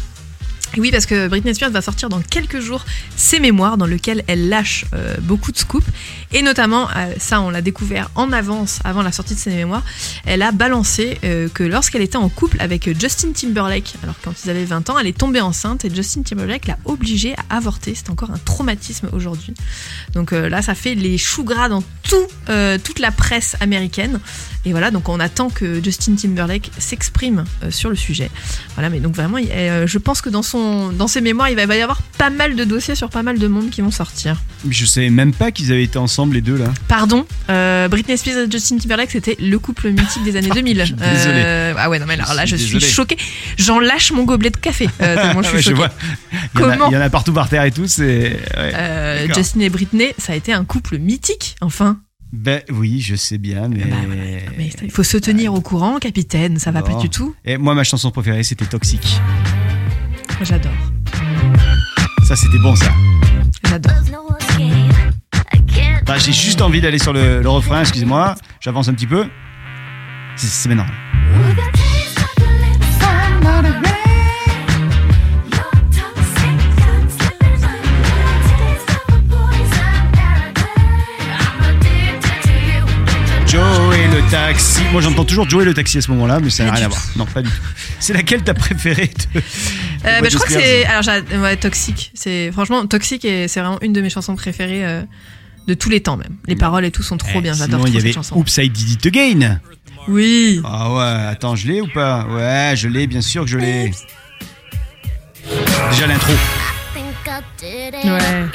Oui, 0.78 0.92
parce 0.92 1.06
que 1.06 1.26
Britney 1.26 1.52
Spears 1.52 1.70
va 1.70 1.82
sortir 1.82 2.08
dans 2.08 2.20
quelques 2.20 2.60
jours 2.60 2.84
ses 3.16 3.40
mémoires 3.40 3.76
dans 3.76 3.86
lesquelles 3.86 4.22
elle 4.28 4.48
lâche 4.48 4.84
euh, 4.94 5.16
beaucoup 5.20 5.50
de 5.50 5.58
scoops. 5.58 5.86
Et 6.32 6.42
notamment, 6.42 6.88
euh, 6.96 7.12
ça 7.18 7.40
on 7.40 7.50
l'a 7.50 7.60
découvert 7.60 8.10
en 8.14 8.30
avance, 8.30 8.78
avant 8.84 9.02
la 9.02 9.10
sortie 9.10 9.34
de 9.34 9.40
ses 9.40 9.50
mémoires, 9.50 9.82
elle 10.26 10.42
a 10.42 10.52
balancé 10.52 11.18
euh, 11.24 11.48
que 11.52 11.64
lorsqu'elle 11.64 12.02
était 12.02 12.16
en 12.16 12.28
couple 12.28 12.58
avec 12.60 12.88
Justin 13.00 13.32
Timberlake, 13.32 13.94
alors 14.04 14.14
quand 14.22 14.32
ils 14.44 14.50
avaient 14.50 14.64
20 14.64 14.90
ans, 14.90 14.98
elle 14.98 15.08
est 15.08 15.18
tombée 15.18 15.40
enceinte 15.40 15.84
et 15.84 15.92
Justin 15.92 16.22
Timberlake 16.22 16.68
l'a 16.68 16.78
obligée 16.84 17.34
à 17.48 17.56
avorter. 17.56 17.94
C'est 17.96 18.10
encore 18.10 18.30
un 18.30 18.38
traumatisme 18.38 19.08
aujourd'hui. 19.12 19.54
Donc 20.14 20.30
là, 20.30 20.62
ça 20.62 20.74
fait 20.74 20.94
les 20.94 21.18
choux 21.18 21.44
gras 21.44 21.68
dans 21.68 21.82
tout, 22.02 22.26
toute 22.84 22.98
la 22.98 23.10
presse 23.10 23.56
américaine. 23.60 24.20
Et 24.64 24.72
voilà, 24.72 24.90
donc 24.90 25.08
on 25.08 25.20
attend 25.20 25.48
que 25.48 25.82
Justin 25.82 26.14
Timberlake 26.14 26.70
s'exprime 26.78 27.44
sur 27.70 27.90
le 27.90 27.96
sujet. 27.96 28.30
Voilà, 28.74 28.90
mais 28.90 29.00
donc 29.00 29.14
vraiment, 29.14 29.38
je 29.38 29.98
pense 29.98 30.20
que 30.20 30.28
dans, 30.28 30.42
son, 30.42 30.59
dans 30.92 31.06
ses 31.08 31.20
mémoires, 31.20 31.48
il 31.50 31.56
va 31.56 31.76
y 31.76 31.80
avoir 31.82 32.00
pas 32.18 32.30
mal 32.30 32.56
de 32.56 32.64
dossiers 32.64 32.94
sur 32.94 33.08
pas 33.10 33.22
mal 33.22 33.38
de 33.38 33.46
monde 33.46 33.70
qui 33.70 33.80
vont 33.80 33.90
sortir. 33.90 34.40
Je 34.68 34.84
savais 34.86 35.10
même 35.10 35.32
pas 35.32 35.50
qu'ils 35.52 35.72
avaient 35.72 35.82
été 35.84 35.98
ensemble 35.98 36.34
les 36.34 36.40
deux 36.40 36.56
là. 36.56 36.66
Pardon, 36.88 37.26
euh, 37.48 37.88
Britney 37.88 38.16
Spears 38.18 38.38
et 38.46 38.50
Justin 38.50 38.78
Timberlake, 38.78 39.10
c'était 39.10 39.36
le 39.40 39.58
couple 39.58 39.90
mythique 39.90 40.24
des 40.24 40.36
années 40.36 40.50
2000. 40.54 40.78
je 40.80 40.84
suis 40.84 40.94
désolé. 40.94 41.42
Euh, 41.44 41.74
ah 41.78 41.88
ouais, 41.90 41.98
non 41.98 42.06
mais 42.06 42.14
alors 42.14 42.28
Je 42.30 42.36
là, 42.36 42.46
je 42.46 42.56
suis 42.56 42.66
suis 42.66 42.74
désolé. 42.74 42.92
choquée. 42.92 43.16
J'en 43.58 43.78
lâche 43.80 44.12
mon 44.12 44.24
gobelet 44.24 44.50
de 44.50 44.56
café, 44.56 44.88
euh, 45.02 45.16
tellement 45.16 45.42
je 45.42 45.48
Ah 45.48 45.52
ouais, 45.52 45.62
suis 45.62 45.70
choquée. 45.70 45.76
vois. 45.76 45.90
Il 46.54 46.60
y, 46.60 46.64
en 46.64 46.68
a, 46.68 46.76
Comment 46.76 46.90
il 46.90 46.94
y 46.94 46.96
en 46.96 47.00
a 47.00 47.10
partout 47.10 47.32
par 47.32 47.48
terre 47.48 47.64
et 47.64 47.70
tout. 47.72 47.86
C'est. 47.86 48.36
ouais. 48.56 49.28
Justin 49.34 49.60
et 49.60 49.70
Britney, 49.70 50.12
ça 50.18 50.32
a 50.32 50.36
été 50.36 50.52
un 50.52 50.64
couple 50.64 50.98
mythique, 50.98 51.56
enfin. 51.60 51.98
Ben 52.32 52.62
oui, 52.70 53.00
je 53.00 53.16
sais 53.16 53.38
bien, 53.38 53.66
mais. 53.68 53.84
Bah 53.84 53.96
ouais, 54.08 54.44
mais 54.56 54.70
il 54.84 54.90
faut 54.92 55.02
se 55.02 55.16
tenir 55.16 55.52
au 55.52 55.60
courant, 55.60 55.98
capitaine, 55.98 56.58
ça 56.60 56.70
va 56.70 56.80
Bon. 56.82 56.94
pas 56.94 57.00
du 57.00 57.08
tout. 57.10 57.34
Et 57.44 57.56
moi, 57.58 57.74
ma 57.74 57.82
chanson 57.82 58.12
préférée, 58.12 58.44
c'était 58.44 58.66
Toxique. 58.66 59.20
J'adore, 60.42 60.72
Ça, 62.26 62.34
c'était 62.34 62.58
bon, 62.58 62.74
ça. 62.74 62.90
j'adore. 63.68 63.92
Bah, 66.06 66.18
J'ai 66.18 66.32
juste 66.32 66.60
envie 66.62 66.80
d'aller 66.80 66.98
sur 66.98 67.12
le, 67.12 67.42
le 67.42 67.48
refrain, 67.48 67.80
excusez-moi. 67.80 68.34
J'avance 68.60 68.88
un 68.88 68.94
petit 68.94 69.06
peu. 69.06 69.26
C'est- 70.36 70.68
maintenant. 70.68 70.86
Joey 83.46 84.06
le 84.14 84.30
taxi. 84.30 84.80
Moi, 84.92 85.00
j'entends 85.00 85.24
toujours 85.24 85.48
Joey 85.48 85.64
le 85.64 85.74
taxi 85.74 85.98
à 85.98 86.00
ce 86.00 86.10
moment-là, 86.12 86.38
mais 86.40 86.50
ça 86.50 86.64
n'a 86.64 86.72
rien 86.72 86.84
à 86.84 86.88
voir. 86.88 87.00
Non, 87.16 87.26
pas 87.26 87.42
du 87.42 87.50
tout. 87.50 87.56
C'est 87.98 88.12
laquelle 88.12 88.42
t'as 88.42 88.54
préférée 88.54 89.10
de... 89.34 89.40
Euh, 90.04 90.20
bah, 90.20 90.28
je 90.28 90.36
crois 90.36 90.46
que 90.46 90.52
c'est. 90.54 90.84
Alors, 90.86 91.02
j'ai- 91.02 91.36
ouais, 91.38 91.56
Toxique. 91.56 92.10
C'est 92.14 92.50
franchement 92.52 92.86
Toxique 92.86 93.24
et 93.24 93.48
c'est 93.48 93.60
vraiment 93.60 93.78
une 93.82 93.92
de 93.92 94.00
mes 94.00 94.10
chansons 94.10 94.34
préférées 94.34 94.84
euh, 94.84 95.02
de 95.66 95.74
tous 95.74 95.88
les 95.90 96.00
temps 96.00 96.16
même. 96.16 96.36
Les 96.46 96.56
paroles 96.56 96.84
et 96.84 96.90
tout 96.90 97.02
sont 97.02 97.16
trop 97.18 97.30
Eh, 97.36 97.40
bien. 97.40 97.52
J'adore 97.52 97.80
y 97.86 97.90
trop 97.90 97.98
avait 97.98 98.08
cette 98.08 98.14
chanson. 98.14 98.36
Oops, 98.36 98.56
I 98.58 98.70
Did 98.70 98.90
It 98.90 99.06
Again. 99.06 99.60
Oui. 100.08 100.60
Ah 100.64 100.92
ouais, 100.94 101.26
attends, 101.28 101.54
je 101.56 101.68
l'ai 101.68 101.80
ou 101.82 101.86
pas? 101.86 102.26
Ouais, 102.30 102.72
je 102.76 102.88
l'ai, 102.88 103.06
bien 103.06 103.20
sûr 103.20 103.44
que 103.44 103.50
je 103.50 103.58
l'ai. 103.58 103.90
Déjà 105.90 106.06
l'intro. 106.06 106.32
Ouais. 108.04 108.48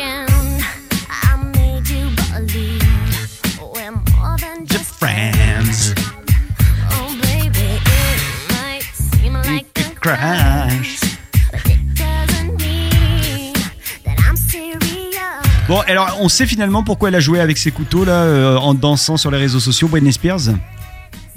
The 4.68 4.80
Friends. 5.00 5.94
Crash. 10.02 11.05
Bon, 15.68 15.80
alors 15.88 16.20
on 16.22 16.30
sait 16.30 16.46
finalement 16.46 16.84
pourquoi 16.84 17.10
elle 17.10 17.16
a 17.16 17.20
joué 17.20 17.40
avec 17.40 17.58
ses 17.58 17.72
couteaux 17.72 18.06
là 18.06 18.22
euh, 18.24 18.56
en 18.58 18.76
dansant 18.76 19.18
sur 19.18 19.32
les 19.32 19.40
réseaux 19.40 19.60
sociaux, 19.60 19.88
Britney 19.88 20.14
Spears? 20.14 20.54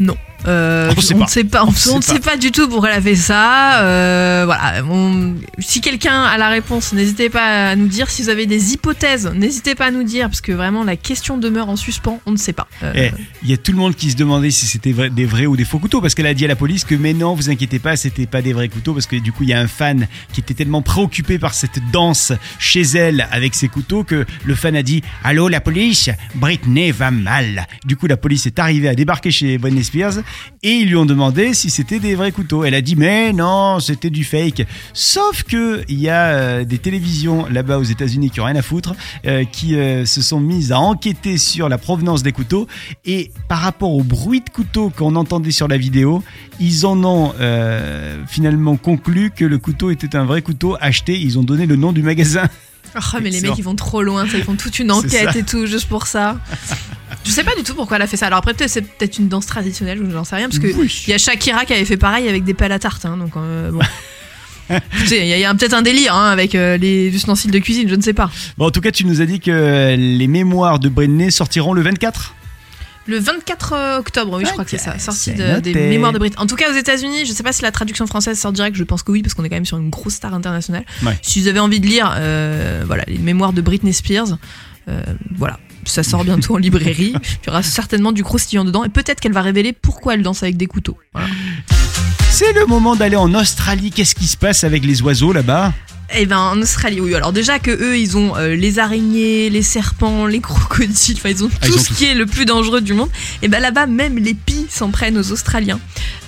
Non. 0.01 0.17
Euh, 0.47 0.93
On 0.97 1.19
ne 1.19 1.27
sait 1.27 1.43
pas. 1.43 1.65
On, 1.65 1.67
On 1.67 1.71
on 1.71 1.73
sait 1.73 1.97
ne 1.97 2.01
sait 2.03 2.21
pas. 2.21 2.37
du 2.37 2.53
tout 2.53 2.69
pourquoi 2.69 2.91
elle 2.91 2.99
a 2.99 3.03
fait 3.03 3.17
ça. 3.17 3.81
Euh, 3.83 4.45
voilà. 4.47 4.85
On- 4.89 5.35
si 5.59 5.81
quelqu'un 5.81 6.23
a 6.23 6.39
la 6.39 6.49
réponse, 6.49 6.93
n'hésitez 6.93 7.29
pas 7.29 7.71
à 7.71 7.77
nous 7.77 7.89
dire. 7.89 8.09
Si 8.09 8.23
vous 8.23 8.29
avez 8.29 8.47
des 8.47 8.73
hypothèses, 8.73 9.29
n'hésitez 9.35 9.75
pas 9.75 9.87
à 9.87 9.91
nous 9.91 10.05
dire 10.05 10.27
parce 10.29 10.41
que 10.41 10.53
vraiment 10.53 10.85
la 10.85 10.95
question 10.95 11.39
demeure 11.39 11.69
en 11.69 11.75
suspens. 11.75 12.21
On 12.25 12.31
ne 12.31 12.37
sait 12.37 12.53
pas. 12.53 12.69
Euh, 12.85 12.93
Eh, 12.95 13.11
Il 13.43 13.51
y 13.51 13.53
a 13.53 13.57
tout 13.57 13.73
le 13.73 13.79
monde 13.79 13.97
qui 13.97 14.13
se 14.13 14.17
demandait 14.17 14.53
si 14.53 14.67
c'était 14.67 14.93
vrai- 14.93 15.11
des 15.11 15.25
vrais 15.27 15.47
ou 15.47 15.57
des 15.57 15.65
faux 15.65 15.81
couteaux 15.81 16.01
parce 16.01 16.15
qu'elle 16.15 16.27
a 16.27 16.35
dit 16.35 16.45
à 16.45 16.49
la 16.49 16.57
police 16.57 16.85
que 16.85 16.95
mais 16.95 17.15
non, 17.15 17.35
vous 17.35 17.51
inquiétez 17.51 17.81
pas, 17.81 17.97
c'était 17.97 18.27
pas 18.27 18.41
des 18.41 18.53
vrais 18.53 18.69
couteaux 18.69 18.95
parce 18.95 19.07
que 19.07 19.17
du 19.17 19.33
coup 19.33 19.43
il 19.43 19.49
y 19.49 19.53
a 19.55 19.61
un 19.61 19.67
fan 19.69 20.07
qui 20.33 20.41
était 20.41 20.55
tellement 20.55 20.83
préoccupé 20.83 21.41
par 21.41 21.53
cette 21.55 21.81
danse 21.93 22.33
chez 22.61 22.83
elle 22.83 23.27
avec 23.33 23.57
ses 23.57 23.67
couteaux 23.69 24.05
que 24.05 24.25
le 24.45 24.55
fan 24.55 24.77
a 24.77 24.83
dit 24.85 25.03
allô 25.25 25.49
la 25.49 25.61
police, 25.61 26.11
Britney 26.37 26.93
va 26.93 27.11
mal. 27.11 27.67
Du 27.85 27.97
coup 27.97 28.07
la 28.07 28.17
police 28.17 28.47
est 28.47 28.61
arrivée 28.61 28.89
à 28.89 28.95
débarquer 28.95 29.33
chez 29.33 29.59
Britney 29.59 29.83
Spears 29.89 30.19
et 30.63 30.71
ils 30.71 30.89
lui 30.89 30.97
ont 30.97 31.07
demandé 31.07 31.55
si 31.55 31.71
c'était 31.71 31.99
des 31.99 32.15
vrais 32.15 32.33
couteaux. 32.33 32.65
Elle 32.65 32.75
a 32.75 32.81
dit 32.81 32.97
mais 32.97 33.33
non, 33.33 33.81
c'était 33.81 34.11
du 34.11 34.25
fake. 34.25 34.67
Sauf 34.93 35.43
que 35.43 35.83
il 35.89 36.01
y 36.01 36.09
a 36.09 36.27
euh, 36.29 36.65
des 36.65 36.79
télévisions 36.79 37.47
là-bas 37.51 37.79
aux 37.79 37.85
États-Unis 37.85 38.31
qui 38.31 38.41
ont 38.41 38.45
rien 38.45 38.57
à 38.57 38.63
foutre, 38.63 38.95
euh, 39.27 39.45
qui 39.45 39.77
euh, 39.77 40.07
se 40.07 40.23
sont 40.23 40.41
mises 40.41 40.73
à 40.73 40.79
enquêter 40.79 41.39
sur 41.39 41.69
la 41.69 41.79
provenance 41.79 42.23
des 42.23 42.33
couteaux 42.33 42.67
et 43.05 43.31
par 43.49 43.61
rapport 43.61 43.93
au 43.93 44.03
bruit 44.03 44.41
de 44.41 44.51
couteau 44.51 44.91
qu'on 44.91 45.17
entendait 45.17 45.51
sur 45.51 45.69
la 45.69 45.77
vidéo, 45.77 46.23
ils 46.61 46.87
en 46.87 47.03
ont 47.05 47.33
euh, 47.41 48.23
finalement 48.27 48.77
conclu 48.77 49.31
que 49.31 49.45
le 49.45 49.59
couteau 49.59 49.91
était 49.91 50.17
un 50.17 50.25
vrai 50.25 50.43
couteau 50.43 50.77
acheté. 50.81 51.19
Ils 51.19 51.39
ont 51.39 51.43
donné 51.43 51.67
le 51.67 51.77
nom 51.77 51.93
du 51.93 52.03
magasin. 52.03 52.49
Oh, 52.97 53.19
mais 53.23 53.31
les 53.31 53.41
mecs 53.43 53.59
ils 53.59 53.65
vont 53.65 53.75
trop 53.75 54.03
loin, 54.03 54.27
ça, 54.27 54.39
ils 54.39 54.45
font 54.45 54.57
toute 54.57 54.79
une 54.79 54.91
enquête 54.91 55.37
et 55.37 55.43
tout 55.43 55.67
juste 55.67 55.89
pour 55.89 56.07
ça. 56.07 56.39
Je 57.39 57.45
sais 57.45 57.49
pas 57.49 57.55
du 57.57 57.63
tout 57.63 57.75
pourquoi 57.75 57.99
elle 57.99 58.03
a 58.03 58.09
fait 58.09 58.17
ça. 58.17 58.27
Alors 58.27 58.41
après 58.41 58.53
peut-être 58.53 58.69
c'est 58.71 58.83
peut-être 58.83 59.17
une 59.19 59.29
danse 59.29 59.47
traditionnelle 59.47 60.03
ou 60.03 60.11
j'en 60.11 60.25
sais 60.25 60.35
rien 60.35 60.49
parce 60.49 60.59
que 60.59 60.67
Oui. 60.75 61.05
il 61.07 61.11
y 61.11 61.15
a 61.15 61.19
Shakira 61.19 61.65
qui 61.67 61.73
avait 61.73 61.85
fait 61.85 61.97
pareil 61.97 62.29
avec 62.29 62.43
des 62.43 62.53
pelles 62.53 62.73
à 62.73 62.81
tarte. 62.81 63.05
hein, 63.05 63.17
donc 63.17 63.37
euh, 63.37 63.71
bon. 63.71 63.79
Il 65.11 65.15
y 65.25 65.45
a, 65.45 65.55
peut-être 65.55 65.73
un 65.75 65.83
délire 65.83 66.15
hein, 66.17 66.29
avec 66.31 66.55
euh, 66.57 66.77
les 66.77 67.15
ustensiles 67.15 67.51
de 67.53 67.59
cuisine, 67.61 67.89
je 67.89 67.95
ne 67.95 68.03
sais 68.03 68.13
pas. 68.13 68.29
Bon, 68.59 68.67
en 68.67 68.71
tout 68.71 68.81
cas, 68.83 68.91
tu 68.91 69.07
nous 69.07 69.23
as 69.23 69.25
dit 69.25 69.39
que 69.41 69.95
les 69.97 70.27
mémoires 70.27 70.79
de 70.79 70.89
Britney 70.91 71.31
sortiront 71.33 71.73
le 71.73 71.81
24. 71.81 72.35
Le 73.07 73.19
24 73.19 73.99
octobre, 74.01 74.37
oui, 74.37 74.45
je 74.45 74.51
crois 74.51 74.65
que 74.65 74.71
c'est 74.71 74.77
ça, 74.79 74.99
sortie 74.99 75.33
de- 75.33 75.61
des 75.61 75.73
mémoires 75.75 76.13
de 76.13 76.19
Britney. 76.19 76.39
En 76.43 76.47
tout 76.47 76.57
cas, 76.57 76.71
aux 76.71 76.77
États-Unis, 76.77 77.25
je 77.25 77.33
sais 77.33 77.43
pas 77.45 77.53
si 77.53 77.63
la 77.63 77.71
traduction 77.73 78.07
française 78.07 78.39
sort 78.39 78.53
direct, 78.53 78.77
je 78.77 78.85
pense 78.85 79.03
que 79.03 79.11
oui, 79.13 79.23
parce 79.23 79.33
qu'on 79.33 79.45
est 79.45 79.49
quand 79.49 79.57
même 79.57 79.65
sur 79.65 79.79
une 79.79 79.89
grosse 79.89 80.15
star 80.15 80.35
internationale. 80.35 80.85
Ouais. 81.03 81.17
Si 81.23 81.41
vous 81.41 81.49
avez 81.49 81.61
envie 81.61 81.81
de 81.81 81.87
lire, 81.87 82.13
euh, 82.19 82.83
voilà, 82.87 83.05
les 83.07 83.17
mémoires 83.17 83.55
de 83.55 83.63
Britney 83.63 83.95
Spears, 83.95 84.37
euh, 84.89 85.01
voilà. 85.35 85.59
Ça 85.89 86.03
sort 86.03 86.25
bientôt 86.25 86.55
en 86.55 86.59
librairie. 86.59 87.15
Il 87.15 87.47
y 87.47 87.51
aura 87.51 87.63
certainement 87.63 88.13
du 88.13 88.23
croustillant 88.23 88.65
dedans 88.65 88.85
et 88.85 88.89
peut-être 88.89 89.21
qu'elle 89.21 89.33
va 89.33 89.43
révéler 89.43 89.73
pourquoi 89.73 90.15
elle 90.15 90.23
danse 90.23 90.43
avec 90.43 90.57
des 90.57 90.67
couteaux. 90.67 90.99
C'est 92.31 92.53
le 92.53 92.67
moment 92.67 92.95
d'aller 92.95 93.17
en 93.17 93.35
Australie. 93.35 93.91
Qu'est-ce 93.91 94.15
qui 94.15 94.27
se 94.27 94.37
passe 94.37 94.65
avec 94.65 94.85
les 94.85 95.03
oiseaux 95.03 95.33
là-bas? 95.33 95.73
Eh 96.15 96.25
ben 96.25 96.39
en 96.39 96.61
Australie, 96.63 97.01
oui. 97.03 97.15
Alors 97.15 97.33
déjà 97.35 97.59
que 97.59 97.71
eux, 97.71 97.99
ils 97.99 98.17
ont 98.17 98.35
euh, 98.37 98.55
les 98.55 98.79
araignées, 98.79 99.51
les 99.51 99.63
serpents, 99.63 100.27
les 100.27 100.41
crocodiles, 100.41 101.17
enfin 101.19 101.29
ils 101.29 101.45
ont 101.45 101.51
Ah, 101.61 101.67
ils 101.67 101.71
tout 101.73 101.79
ont 101.79 101.83
ce 101.83 101.89
tout. 101.89 101.95
qui 101.97 102.07
est 102.07 102.15
le 102.15 102.25
plus 102.25 102.47
dangereux 102.47 102.81
du 102.81 102.95
monde. 102.95 103.11
Et 103.43 103.49
ben 103.49 103.61
là-bas, 103.61 103.87
même 103.87 104.17
les 104.17 104.33
pies 104.35 104.67
s'en 104.71 104.91
prennent 104.91 105.19
aux 105.19 105.33
Australiens. 105.33 105.79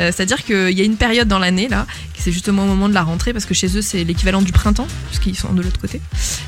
Euh, 0.00 0.12
C'est-à-dire 0.14 0.44
qu'il 0.44 0.72
y 0.78 0.82
a 0.82 0.84
une 0.84 0.96
période 0.96 1.28
dans 1.28 1.38
l'année 1.38 1.68
là, 1.68 1.86
qui 2.12 2.22
c'est 2.22 2.30
justement 2.32 2.64
au 2.64 2.66
moment 2.66 2.90
de 2.90 2.94
la 2.94 3.02
rentrée, 3.02 3.32
parce 3.32 3.46
que 3.46 3.54
chez 3.54 3.74
eux 3.76 3.82
c'est 3.82 4.04
l'équivalent 4.04 4.42
du 4.42 4.52
printemps, 4.52 4.86
puisqu'ils 5.08 5.36
sont 5.36 5.54
de 5.54 5.62
l'autre 5.62 5.80
côté. 5.80 6.00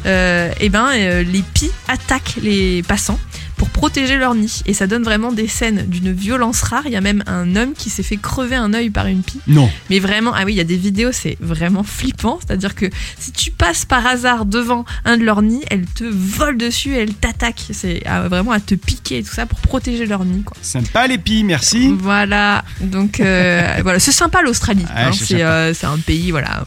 Euh, 0.04 0.52
et 0.60 0.68
ben 0.68 0.88
euh, 0.92 1.22
les 1.22 1.42
pies 1.54 1.70
attaquent 1.88 2.36
les 2.42 2.82
passants 2.82 3.18
pour 3.62 3.70
protéger 3.70 4.16
leur 4.16 4.34
nid. 4.34 4.62
Et 4.66 4.74
ça 4.74 4.88
donne 4.88 5.04
vraiment 5.04 5.30
des 5.30 5.46
scènes 5.46 5.86
d'une 5.86 6.12
violence 6.12 6.62
rare. 6.62 6.82
Il 6.86 6.90
y 6.90 6.96
a 6.96 7.00
même 7.00 7.22
un 7.28 7.54
homme 7.54 7.74
qui 7.74 7.90
s'est 7.90 8.02
fait 8.02 8.16
crever 8.16 8.56
un 8.56 8.74
œil 8.74 8.90
par 8.90 9.06
une 9.06 9.22
pie. 9.22 9.38
Non. 9.46 9.70
Mais 9.88 10.00
vraiment, 10.00 10.32
ah 10.34 10.42
oui, 10.44 10.54
il 10.54 10.56
y 10.56 10.60
a 10.60 10.64
des 10.64 10.76
vidéos, 10.76 11.12
c'est 11.12 11.36
vraiment 11.38 11.84
flippant. 11.84 12.40
C'est-à-dire 12.44 12.74
que 12.74 12.86
si 13.20 13.30
tu 13.30 13.52
passes 13.52 13.84
par 13.84 14.04
hasard 14.04 14.46
devant 14.46 14.84
un 15.04 15.16
de 15.16 15.22
leurs 15.22 15.42
nids, 15.42 15.62
elles 15.70 15.86
te 15.86 16.02
volent 16.02 16.58
dessus, 16.58 16.96
elles 16.96 17.14
t'attaquent. 17.14 17.68
C'est 17.70 18.02
ah, 18.04 18.26
vraiment 18.28 18.50
à 18.50 18.58
te 18.58 18.74
piquer 18.74 19.18
et 19.18 19.22
tout 19.22 19.32
ça 19.32 19.46
pour 19.46 19.60
protéger 19.60 20.06
leur 20.06 20.24
nid. 20.24 20.42
Quoi. 20.42 20.56
Sympa 20.60 21.06
les 21.06 21.18
pies, 21.18 21.44
merci. 21.44 21.94
Voilà, 22.00 22.64
donc 22.80 23.20
euh, 23.20 23.76
voilà, 23.84 24.00
c'est 24.00 24.10
sympa 24.10 24.42
l'Australie. 24.42 24.86
Hein. 24.92 25.12
c'est 25.12 25.40
euh, 25.40 25.72
c'est 25.72 25.86
un 25.86 25.98
pays 25.98 26.32
voilà 26.32 26.64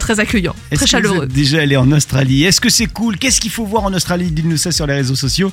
très 0.00 0.18
accueillant, 0.18 0.56
très 0.70 0.74
que 0.74 0.80
vous 0.80 0.86
chaleureux. 0.88 1.24
êtes 1.26 1.32
déjà 1.32 1.60
allé 1.60 1.76
en 1.76 1.92
Australie? 1.92 2.42
Est-ce 2.42 2.60
que 2.60 2.68
c'est 2.68 2.86
cool? 2.86 3.16
Qu'est-ce 3.16 3.40
qu'il 3.40 3.52
faut 3.52 3.64
voir 3.64 3.84
en 3.84 3.94
Australie? 3.94 4.32
Dites-nous 4.32 4.56
ça 4.56 4.72
sur 4.72 4.88
les 4.88 4.94
réseaux 4.94 5.14
sociaux. 5.14 5.52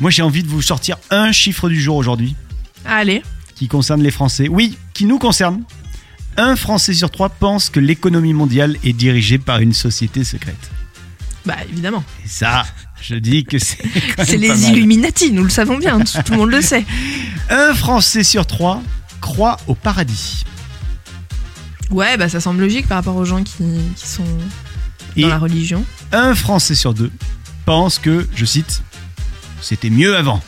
Moi, 0.00 0.10
j'ai 0.10 0.22
envie 0.22 0.42
de 0.42 0.48
vous 0.48 0.62
sortir 0.62 0.96
un 1.10 1.32
chiffre 1.32 1.68
du 1.68 1.80
jour 1.80 1.96
aujourd'hui 1.96 2.36
Allez, 2.84 3.22
qui 3.56 3.66
concerne 3.68 4.02
les 4.02 4.10
Français. 4.12 4.48
Oui, 4.48 4.78
qui 4.94 5.04
nous 5.06 5.18
concerne. 5.18 5.62
Un 6.36 6.54
Français 6.54 6.94
sur 6.94 7.10
trois 7.10 7.28
pense 7.28 7.68
que 7.68 7.80
l'économie 7.80 8.32
mondiale 8.32 8.76
est 8.84 8.92
dirigée 8.92 9.38
par 9.38 9.58
une 9.58 9.72
société 9.72 10.22
secrète. 10.22 10.70
bah 11.44 11.56
évidemment, 11.68 12.04
Et 12.24 12.28
ça, 12.28 12.64
je 13.02 13.16
dis 13.16 13.44
que 13.44 13.58
c'est. 13.58 13.78
c'est 14.24 14.36
les 14.36 14.48
mal. 14.48 14.58
Illuminati, 14.60 15.32
nous 15.32 15.42
le 15.42 15.50
savons 15.50 15.78
bien, 15.78 15.98
tout 15.98 16.22
tout 16.24 16.32
le 16.32 16.38
monde 16.38 16.50
le 16.50 16.62
sait. 16.62 16.84
Un 17.50 17.74
Français 17.74 18.22
sur 18.22 18.46
trois 18.46 18.80
croit 19.20 19.56
au 19.66 19.74
paradis. 19.74 20.44
Ouais, 21.90 22.16
bah 22.16 22.28
ça 22.28 22.38
semble 22.40 22.60
logique 22.60 22.86
par 22.86 22.98
rapport 22.98 23.16
aux 23.16 23.24
gens 23.24 23.42
qui, 23.42 23.64
qui 23.96 24.06
sont 24.06 24.22
Et 25.16 25.22
dans 25.22 25.28
la 25.28 25.38
religion. 25.38 25.84
un 26.12 26.34
Français 26.34 26.74
sur 26.76 26.94
deux 26.94 27.10
pense 27.64 27.98
que, 27.98 28.26
je 28.34 28.44
cite, 28.44 28.82
c'était 29.60 29.90
mieux 29.90 30.16
avant. 30.16 30.42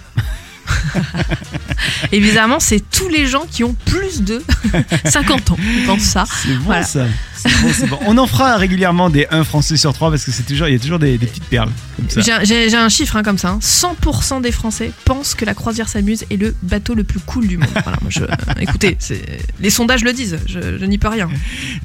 Bizarrement, 2.13 2.61
c'est 2.61 2.81
tous 2.91 3.09
les 3.09 3.27
gens 3.27 3.45
qui 3.51 3.65
ont 3.65 3.75
plus 3.75 4.23
de 4.23 4.43
50 5.05 5.51
ans 5.53 5.57
qui 5.57 5.87
pensent 5.87 6.01
ça. 6.03 6.25
C'est 6.27 6.55
bon 6.57 6.65
Voilà. 6.67 6.83
ça. 6.85 7.07
C'est 7.43 7.63
bon, 7.63 7.69
c'est 7.73 7.87
bon. 7.89 7.99
On 8.07 8.19
en 8.19 8.27
fera 8.27 8.57
régulièrement 8.57 9.11
des 9.11 9.27
1 9.31 9.45
Français 9.45 9.77
sur 9.77 9.93
3 9.93 10.11
parce 10.11 10.25
que 10.25 10.31
c'est 10.33 10.43
toujours, 10.45 10.69
il 10.69 10.73
y 10.73 10.77
a 10.77 10.79
toujours 10.79 10.99
des, 10.99 11.17
des 11.19 11.27
petites 11.27 11.45
perles 11.45 11.71
comme 11.97 12.11
ça. 12.11 12.21
J'ai 12.21 12.45
j'ai- 12.47 12.71
j'ai 12.71 12.77
un 12.77 12.89
chiffre 12.89 13.17
hein, 13.17 13.23
comme 13.23 13.39
ça. 13.39 13.51
hein. 13.51 13.59
100% 13.61 14.41
des 14.43 14.53
Français 14.53 14.93
pensent 15.05 15.35
que 15.35 15.45
la 15.45 15.55
croisière 15.55 15.89
s'amuse 15.89 16.25
est 16.31 16.37
le 16.37 16.55
bateau 16.63 16.95
le 16.95 17.05
plus 17.05 17.21
cool 17.21 17.47
du 17.49 17.57
monde. 17.59 17.69
Voilà, 17.83 17.99
moi, 18.03 18.11
je- 18.11 18.25
écoutez, 18.61 18.97
c'est- 18.99 19.23
les 19.61 19.71
sondages 19.71 20.05
le 20.05 20.13
disent, 20.13 20.39
je, 20.47 20.79
je 20.79 20.85
n'y 20.85 20.99
peux 20.99 21.09
rien. 21.09 21.29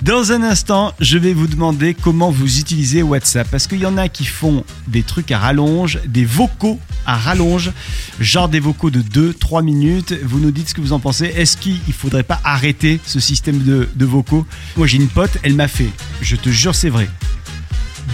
Dans 0.02 0.32
un 0.32 0.44
instant, 0.44 0.94
je 1.00 1.18
vais 1.18 1.34
vous 1.34 1.48
demander 1.48 1.94
comment 1.94 2.32
vous 2.32 2.60
utilisez 2.60 3.02
WhatsApp 3.04 3.48
parce 3.50 3.68
qu'il 3.68 3.80
y 3.80 3.86
en 3.86 3.98
a 3.98 4.10
qui 4.10 4.26
font 4.26 4.64
des 4.88 5.04
trucs 5.04 5.32
à 5.32 5.40
rallonge, 5.40 6.00
des 6.08 6.26
vocaux 6.26 6.80
à 7.06 7.16
rallonge, 7.18 7.72
genre 8.20 8.50
des 8.50 8.60
vocaux 8.60 8.90
de 8.90 9.02
2-3 9.02 9.62
minutes. 9.64 10.14
Vous 10.24 10.40
nous 10.40 10.52
dites 10.52 10.70
ce 10.70 10.74
que 10.74 10.82
vous 10.82 10.94
en 10.94 11.00
pensez. 11.00 11.26
Est-ce 11.26 11.56
qu'il 11.58 11.80
ne 11.88 11.94
faudrait 11.94 12.24
pas 12.24 12.40
arrêter 12.44 13.00
ce 13.06 13.20
système 13.20 13.60
de, 13.64 13.88
de 13.96 14.06
vocaux? 14.06 14.46
Moi, 14.78 14.88
j'ai 14.88 14.98
une 14.98 15.08
pote, 15.08 15.38
elle 15.46 15.54
m'a 15.54 15.68
fait, 15.68 15.92
je 16.22 16.36
te 16.36 16.50
jure, 16.50 16.74
c'est 16.74 16.90
vrai, 16.90 17.08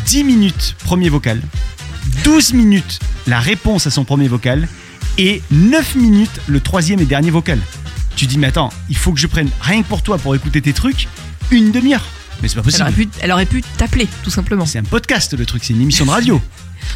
10 0.06 0.26
minutes 0.26 0.76
premier 0.84 1.08
vocal, 1.08 1.42
12 2.26 2.54
minutes 2.54 3.00
la 3.26 3.40
réponse 3.40 3.88
à 3.88 3.90
son 3.90 4.04
premier 4.04 4.28
vocal 4.28 4.68
et 5.18 5.42
9 5.50 5.96
minutes 5.96 6.42
le 6.48 6.60
troisième 6.60 7.00
et 7.00 7.06
dernier 7.06 7.32
vocal. 7.32 7.58
Tu 8.18 8.26
dis, 8.26 8.38
mais 8.38 8.48
attends, 8.48 8.70
il 8.90 8.98
faut 8.98 9.14
que 9.14 9.20
je 9.20 9.28
prenne 9.28 9.50
rien 9.62 9.82
que 9.82 9.88
pour 9.88 10.04
toi 10.04 10.18
pour 10.18 10.36
écouter 10.36 10.62
tes 10.62 10.74
trucs 10.74 11.08
une 11.52 11.72
demi-heure. 11.72 12.06
Mais 12.42 12.50
c'est 12.50 12.56
pas 12.56 12.64
Elle 12.68 12.82
aurait 12.82 12.92
possible. 12.92 13.12
pu, 13.12 13.20
elle 13.22 13.32
aurait 13.32 13.46
pu 13.46 13.62
t'appeler, 13.78 14.10
tout 14.24 14.32
simplement. 14.32 14.66
C'est 14.66 14.80
un 14.80 14.84
podcast 14.84 15.34
le 15.34 15.46
truc, 15.46 15.64
c'est 15.64 15.74
une 15.74 15.82
émission 15.82 16.06
de 16.06 16.12
radio. 16.12 16.42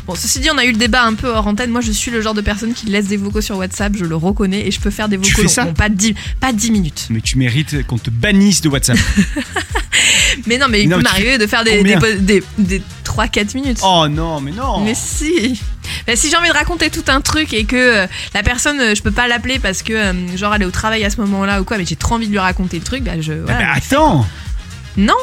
Bon, 0.08 0.16
ceci 0.16 0.40
dit, 0.40 0.50
on 0.52 0.58
a 0.58 0.66
eu 0.66 0.72
le 0.72 0.78
débat 0.78 1.04
un 1.04 1.14
peu 1.14 1.28
hors 1.30 1.48
antenne. 1.48 1.72
Moi, 1.72 1.82
je 1.82 1.92
suis 1.92 2.12
le 2.12 2.22
genre 2.22 2.34
de 2.34 2.42
personne 2.42 2.74
qui 2.74 2.86
laisse 2.88 3.08
des 3.08 3.18
vocaux 3.18 3.42
sur 3.42 3.58
WhatsApp, 3.58 3.94
je 3.96 4.06
le 4.06 4.16
reconnais, 4.16 4.68
et 4.68 4.72
je 4.72 4.80
peux 4.80 4.92
faire 4.92 5.10
des 5.10 5.18
Tu 5.20 5.32
vocaux 5.32 5.42
fais 5.44 5.48
ça 5.48 5.64
longs. 5.64 5.70
Bon, 5.70 5.76
pas 5.76 5.90
10, 5.90 6.14
pas 6.40 6.54
10 6.54 6.72
minutes. 6.72 7.08
Mais 7.10 7.22
tu 7.22 7.38
mérites 7.38 7.86
qu'on 7.88 7.98
te 7.98 8.10
bannisse 8.10 8.62
de 8.62 8.70
WhatsApp. 8.70 8.98
Mais 10.48 10.58
non, 10.58 10.68
mais 10.70 10.84
il 10.84 10.90
Non, 10.90 10.98
peut 10.98 11.04
tu 11.04 11.10
m'arriver 11.10 11.38
de 11.38 11.48
faire 11.48 11.64
des, 11.64 11.82
des, 11.84 11.96
des, 12.20 12.44
des 12.58 12.82
3-4 13.06 13.56
minutes. 13.56 13.80
oh 13.84 14.08
non, 14.10 14.42
mais 14.42 14.52
non. 14.52 14.82
Mais 14.82 14.94
si 14.94 15.60
Bah, 16.06 16.16
Si 16.16 16.30
j'ai 16.30 16.36
envie 16.36 16.50
de 16.50 16.54
raconter 16.54 16.90
tout 16.90 17.04
un 17.08 17.22
truc 17.22 17.54
et 17.54 17.64
que 17.64 17.76
euh, 17.76 18.08
la 18.34 18.44
personne, 18.44 18.80
euh, 18.82 18.96
je 18.96 19.02
peux 19.02 19.12
pas 19.12 19.28
l'appeler 19.28 19.58
parce 19.60 19.82
que, 19.84 19.94
euh, 19.94 20.38
genre, 20.38 20.54
elle 20.54 20.64
est 20.64 20.66
au 20.66 20.72
travail 20.72 21.04
à 21.06 21.10
ce 21.10 21.18
moment-là 21.22 21.62
ou 21.62 21.64
quoi, 21.64 21.78
mais 21.78 21.86
j'ai 21.86 21.96
trop 21.96 22.16
envie 22.16 22.28
de 22.28 22.32
lui 22.32 22.40
raconter 22.40 22.78
le 22.78 22.84
truc, 22.84 23.04
bah 23.04 23.14
je. 23.22 23.32
Ah 23.34 23.36
voilà, 23.46 23.76
fais. 23.76 23.96
attends, 23.96 24.28
Non 24.98 25.14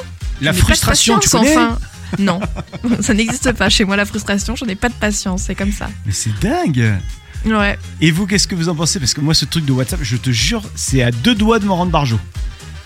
la 0.40 0.53
frustration, 0.53 1.18
tu 1.18 1.29
connais 1.29 1.51
enfin. 1.57 1.79
Non, 2.18 2.40
ça 3.01 3.14
n'existe 3.14 3.53
pas 3.53 3.68
chez 3.68 3.85
moi 3.85 3.96
la 3.96 4.05
frustration, 4.05 4.57
j'en 4.57 4.66
ai 4.66 4.75
pas 4.75 4.88
de 4.88 4.94
patience, 4.94 5.42
c'est 5.42 5.55
comme 5.55 5.72
ça. 5.72 5.88
Mais 6.07 6.12
c'est 6.12 6.38
dingue. 6.40 6.94
Ouais. 7.44 7.79
Et 8.01 8.11
vous, 8.11 8.27
qu'est-ce 8.27 8.46
que 8.46 8.55
vous 8.55 8.68
en 8.68 8.75
pensez? 8.75 8.98
Parce 8.98 9.14
que 9.14 9.20
moi, 9.20 9.35
ce 9.35 9.44
truc 9.44 9.64
de 9.64 9.72
WhatsApp, 9.72 10.01
je 10.03 10.16
te 10.16 10.31
jure, 10.31 10.62
c'est 10.75 11.03
à 11.03 11.11
deux 11.11 11.35
doigts 11.35 11.59
de 11.59 11.64
me 11.64 11.72
rendre 11.72 11.90
barjot. 11.90 12.20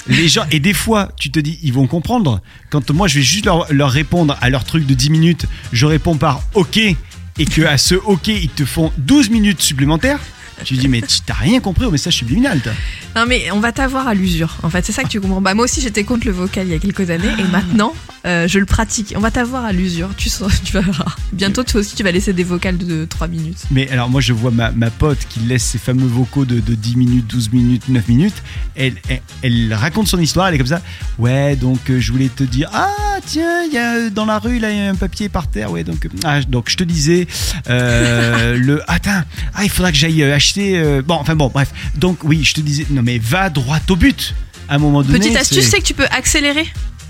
Les 0.09 0.29
gens, 0.29 0.45
et 0.51 0.61
des 0.61 0.73
fois, 0.73 1.11
tu 1.17 1.31
te 1.31 1.41
dis, 1.41 1.59
ils 1.63 1.73
vont 1.73 1.87
comprendre. 1.87 2.41
Quand 2.71 2.91
moi, 2.91 3.09
je 3.09 3.17
vais 3.17 3.25
juste 3.25 3.45
leur, 3.45 3.73
leur 3.73 3.91
répondre 3.91 4.37
à 4.41 4.51
leur 4.51 4.65
truc 4.65 4.87
de 4.87 4.95
10 4.95 5.11
minutes, 5.11 5.47
je 5.73 5.85
réponds 5.85 6.17
par 6.17 6.43
OK, 6.55 6.77
et 6.77 6.97
que 7.45 7.63
à 7.63 7.77
ce 7.77 7.97
OK, 7.97 8.29
ils 8.29 8.49
te 8.49 8.65
font 8.65 8.93
12 8.99 9.31
minutes 9.31 9.61
supplémentaires. 9.61 10.21
Tu 10.65 10.75
dis, 10.75 10.89
mais 10.89 11.03
tu 11.03 11.21
t'as 11.21 11.35
rien 11.35 11.61
compris 11.61 11.85
au 11.85 11.91
message 11.91 12.17
subliminal, 12.17 12.61
toi. 12.61 12.73
Non 13.15 13.25
mais 13.27 13.51
on 13.51 13.61
va 13.61 13.73
t'avoir 13.73 14.09
à 14.09 14.15
l'usure. 14.15 14.57
En 14.63 14.71
fait, 14.71 14.85
c'est 14.85 14.93
ça 14.93 15.03
que 15.03 15.09
tu 15.09 15.21
comprends. 15.21 15.41
Bah 15.41 15.55
moi 15.55 15.65
aussi 15.65 15.81
j'étais 15.81 16.05
contre 16.05 16.27
le 16.27 16.33
vocal 16.33 16.67
il 16.67 16.73
y 16.73 16.75
a 16.75 16.79
quelques 16.79 17.11
années 17.11 17.33
et 17.39 17.45
maintenant 17.45 17.95
euh, 18.27 18.49
je 18.49 18.59
le 18.59 18.67
pratique. 18.67 19.15
On 19.17 19.21
va 19.21 19.31
t'avoir 19.31 19.65
à 19.65 19.73
l'usure. 19.73 20.11
Tu 20.17 20.31
tu 20.65 20.73
verras. 20.73 21.15
Bientôt 21.33 21.63
toi 21.63 21.81
aussi 21.81 21.95
tu 21.95 22.03
vas 22.03 22.13
laisser 22.13 22.33
des 22.33 22.45
vocales 22.45 22.77
de 22.79 23.05
3 23.05 23.29
minutes. 23.29 23.59
Mais 23.71 23.89
alors, 23.91 24.09
moi, 24.09 24.21
je 24.21 24.33
vois 24.33 24.51
ma, 24.51 24.71
ma 24.71 24.91
pote 24.91 25.19
qui 25.29 25.41
laisse 25.41 25.65
ses 25.65 25.79
fameux 25.79 26.07
vocaux 26.07 26.45
de, 26.45 26.61
de 26.61 26.75
10 26.75 26.97
minutes, 26.97 27.27
12 27.29 27.53
minutes, 27.53 27.89
9 27.89 28.09
minutes. 28.09 28.43
Elle, 28.75 28.95
elle, 29.09 29.21
elle 29.43 29.75
raconte 29.75 30.09
son 30.09 30.21
histoire, 30.21 30.49
elle 30.49 30.55
est 30.55 30.59
comme 30.59 30.67
ça. 30.67 30.83
Ouais, 31.19 31.57
donc 31.57 31.91
euh, 31.91 32.01
je 32.01 32.13
voulais 32.13 32.29
te 32.29 32.45
dire, 32.45 32.69
ah 32.73 32.91
tiens, 33.25 33.63
il 33.65 33.73
y 33.73 33.79
a 33.79 34.11
dans 34.11 34.25
la 34.25 34.39
rue, 34.39 34.59
là, 34.59 34.71
il 34.71 34.77
y 34.77 34.81
a 34.81 34.91
un 34.91 34.95
papier 34.95 35.29
par 35.29 35.49
terre. 35.49 35.71
Ouais, 35.71 35.85
donc, 35.85 36.07
euh, 36.07 36.11
ah, 36.25 36.41
donc 36.43 36.71
je 36.71 36.77
te 36.77 36.85
disais, 36.85 37.27
euh, 37.69 38.57
le. 38.59 38.83
Attends, 38.91 39.23
ah, 39.55 39.65
il 39.65 39.71
faudra 39.71 39.91
que 39.91 39.99
j'aille 39.99 40.23
euh, 40.23 40.35
euh, 40.59 41.03
bon, 41.03 41.15
enfin 41.15 41.35
bon, 41.35 41.49
bref. 41.49 41.71
Donc, 41.95 42.19
oui, 42.25 42.43
je 42.45 42.55
te 42.55 42.61
disais, 42.61 42.87
non, 42.91 43.03
mais 43.03 43.19
va 43.19 43.51
droit 43.51 43.79
au 43.91 43.97
but. 43.97 44.35
À 44.69 44.75
un 44.75 44.79
moment 44.79 45.03
donné. 45.03 45.19
Petite 45.21 45.37
astuce, 45.37 45.65
c'est- 45.69 45.79
que 45.79 45.85
tu 45.85 45.95
peux 45.95 46.07
accélérer. 46.11 46.67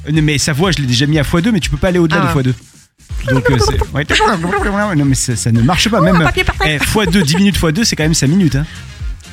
Euh, 0.09 0.13
Non, 0.13 0.21
mais 0.23 0.37
sa 0.39 0.53
voix, 0.53 0.73
je 0.73 0.79
l'ai 0.79 0.87
déjà 0.87 1.07
mis 1.07 1.19
à 1.19 1.23
x2, 1.23 1.51
mais 1.53 1.61
tu 1.61 1.71
peux 1.71 1.77
pas 1.79 1.89
aller 1.89 1.99
au-delà 1.99 2.23
Ah. 2.31 2.35
de 2.43 2.51
x2. 2.51 2.55
Donc, 3.33 3.51
euh, 3.51 3.57
ouais. 3.95 4.05
Non, 4.97 5.05
mais 5.05 5.15
ça, 5.15 5.35
ça 5.37 5.51
ne 5.53 5.63
marche 5.63 5.89
pas. 5.89 6.01
Même. 6.01 6.23
Eh, 6.67 6.77
x2, 6.79 7.23
10 7.23 7.37
minutes 7.37 7.57
x2, 7.59 7.85
c'est 7.85 7.97
quand 7.97 8.05
même 8.05 8.15
5 8.15 8.27
minutes. 8.29 8.57
Hein. 8.57 8.67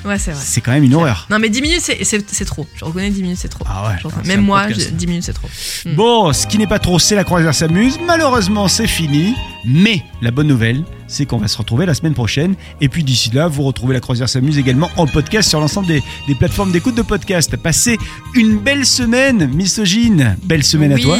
Ouais, 0.06 0.20
c'est 0.20 0.32
vrai. 0.32 0.42
C'est 0.44 0.62
quand 0.62 0.72
même 0.72 0.84
une 0.84 0.94
horreur. 0.96 1.28
Non 1.30 1.40
mais 1.40 1.50
10 1.50 1.62
minutes 1.62 1.82
c'est- 1.82 2.46
trop. 2.46 2.68
Je 2.76 2.84
reconnais 2.84 3.10
10 3.10 3.22
minutes 3.22 3.38
c'est 3.42 3.48
trop. 3.48 3.64
Ah 3.68 3.90
ouais. 4.04 4.12
Même 4.26 4.42
moi, 4.42 4.64
podcast. 4.64 4.88
j'ai- 4.90 4.92
10 4.96 5.08
minutes 5.08 5.24
c'est 5.24 5.34
trop. 5.34 5.48
Mm. 5.86 5.96
Bon, 5.96 6.34
ce 6.34 6.46
qui 6.48 6.58
n'est 6.58 6.68
pas 6.68 6.80
trop, 6.80 7.00
c'est 7.00 7.16
la 7.16 7.24
croisière 7.24 7.56
s'amuse. 7.56 8.00
Malheureusement, 8.06 8.68
c'est 8.68 8.88
fini. 8.88 9.34
Mais 9.66 10.04
la 10.22 10.32
bonne 10.32 10.48
nouvelle, 10.48 10.84
c'est 11.08 11.26
qu'on 11.26 11.38
va 11.38 11.48
se 11.48 11.58
retrouver 11.58 11.86
la 11.86 11.94
semaine 11.94 12.14
prochaine. 12.14 12.56
Et 12.82 12.90
puis 12.90 13.04
d'ici 13.04 13.32
là, 13.32 13.48
vous 13.48 13.64
retrouvez 13.64 13.94
la 13.94 14.02
croisière 14.02 14.28
s'amuse 14.28 14.58
également 14.58 14.90
en 14.98 15.08
podcast 15.08 15.48
sur 15.50 15.60
l'ensemble 15.62 15.88
des, 15.88 16.04
des 16.28 16.36
plateformes 16.36 16.72
d'écoute 16.72 16.96
de 16.96 17.02
podcast. 17.02 17.56
Passez 17.56 17.98
une 18.36 18.58
belle 18.58 18.86
semaine, 18.86 19.48
misogyne. 19.54 20.36
Belle 20.44 20.64
semaine 20.64 20.92
à 20.92 20.98
toi. 20.98 21.18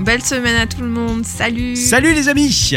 Belle 0.00 0.22
semaine 0.22 0.56
à 0.56 0.66
tout 0.66 0.80
le 0.80 0.88
monde. 0.88 1.24
Salut. 1.24 1.76
Salut 1.76 2.14
les 2.14 2.28
amis. 2.28 2.74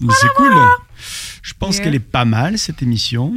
Mais 0.00 0.12
C'est 0.20 0.28
cool. 0.36 0.52
Je 1.42 1.54
pense 1.58 1.76
Yeah. 1.76 1.84
qu'elle 1.84 1.94
est 1.94 1.98
pas 2.00 2.24
mal 2.24 2.58
cette 2.58 2.82
émission. 2.82 3.32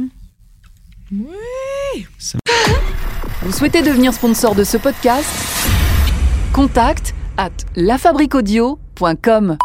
Vous 3.42 3.52
souhaitez 3.52 3.82
devenir 3.82 4.12
sponsor 4.14 4.54
de 4.54 4.64
ce 4.64 4.76
podcast? 4.76 5.28
Contact 6.52 7.14
à 7.36 7.48
lafabriquaudio.com. 7.76 9.56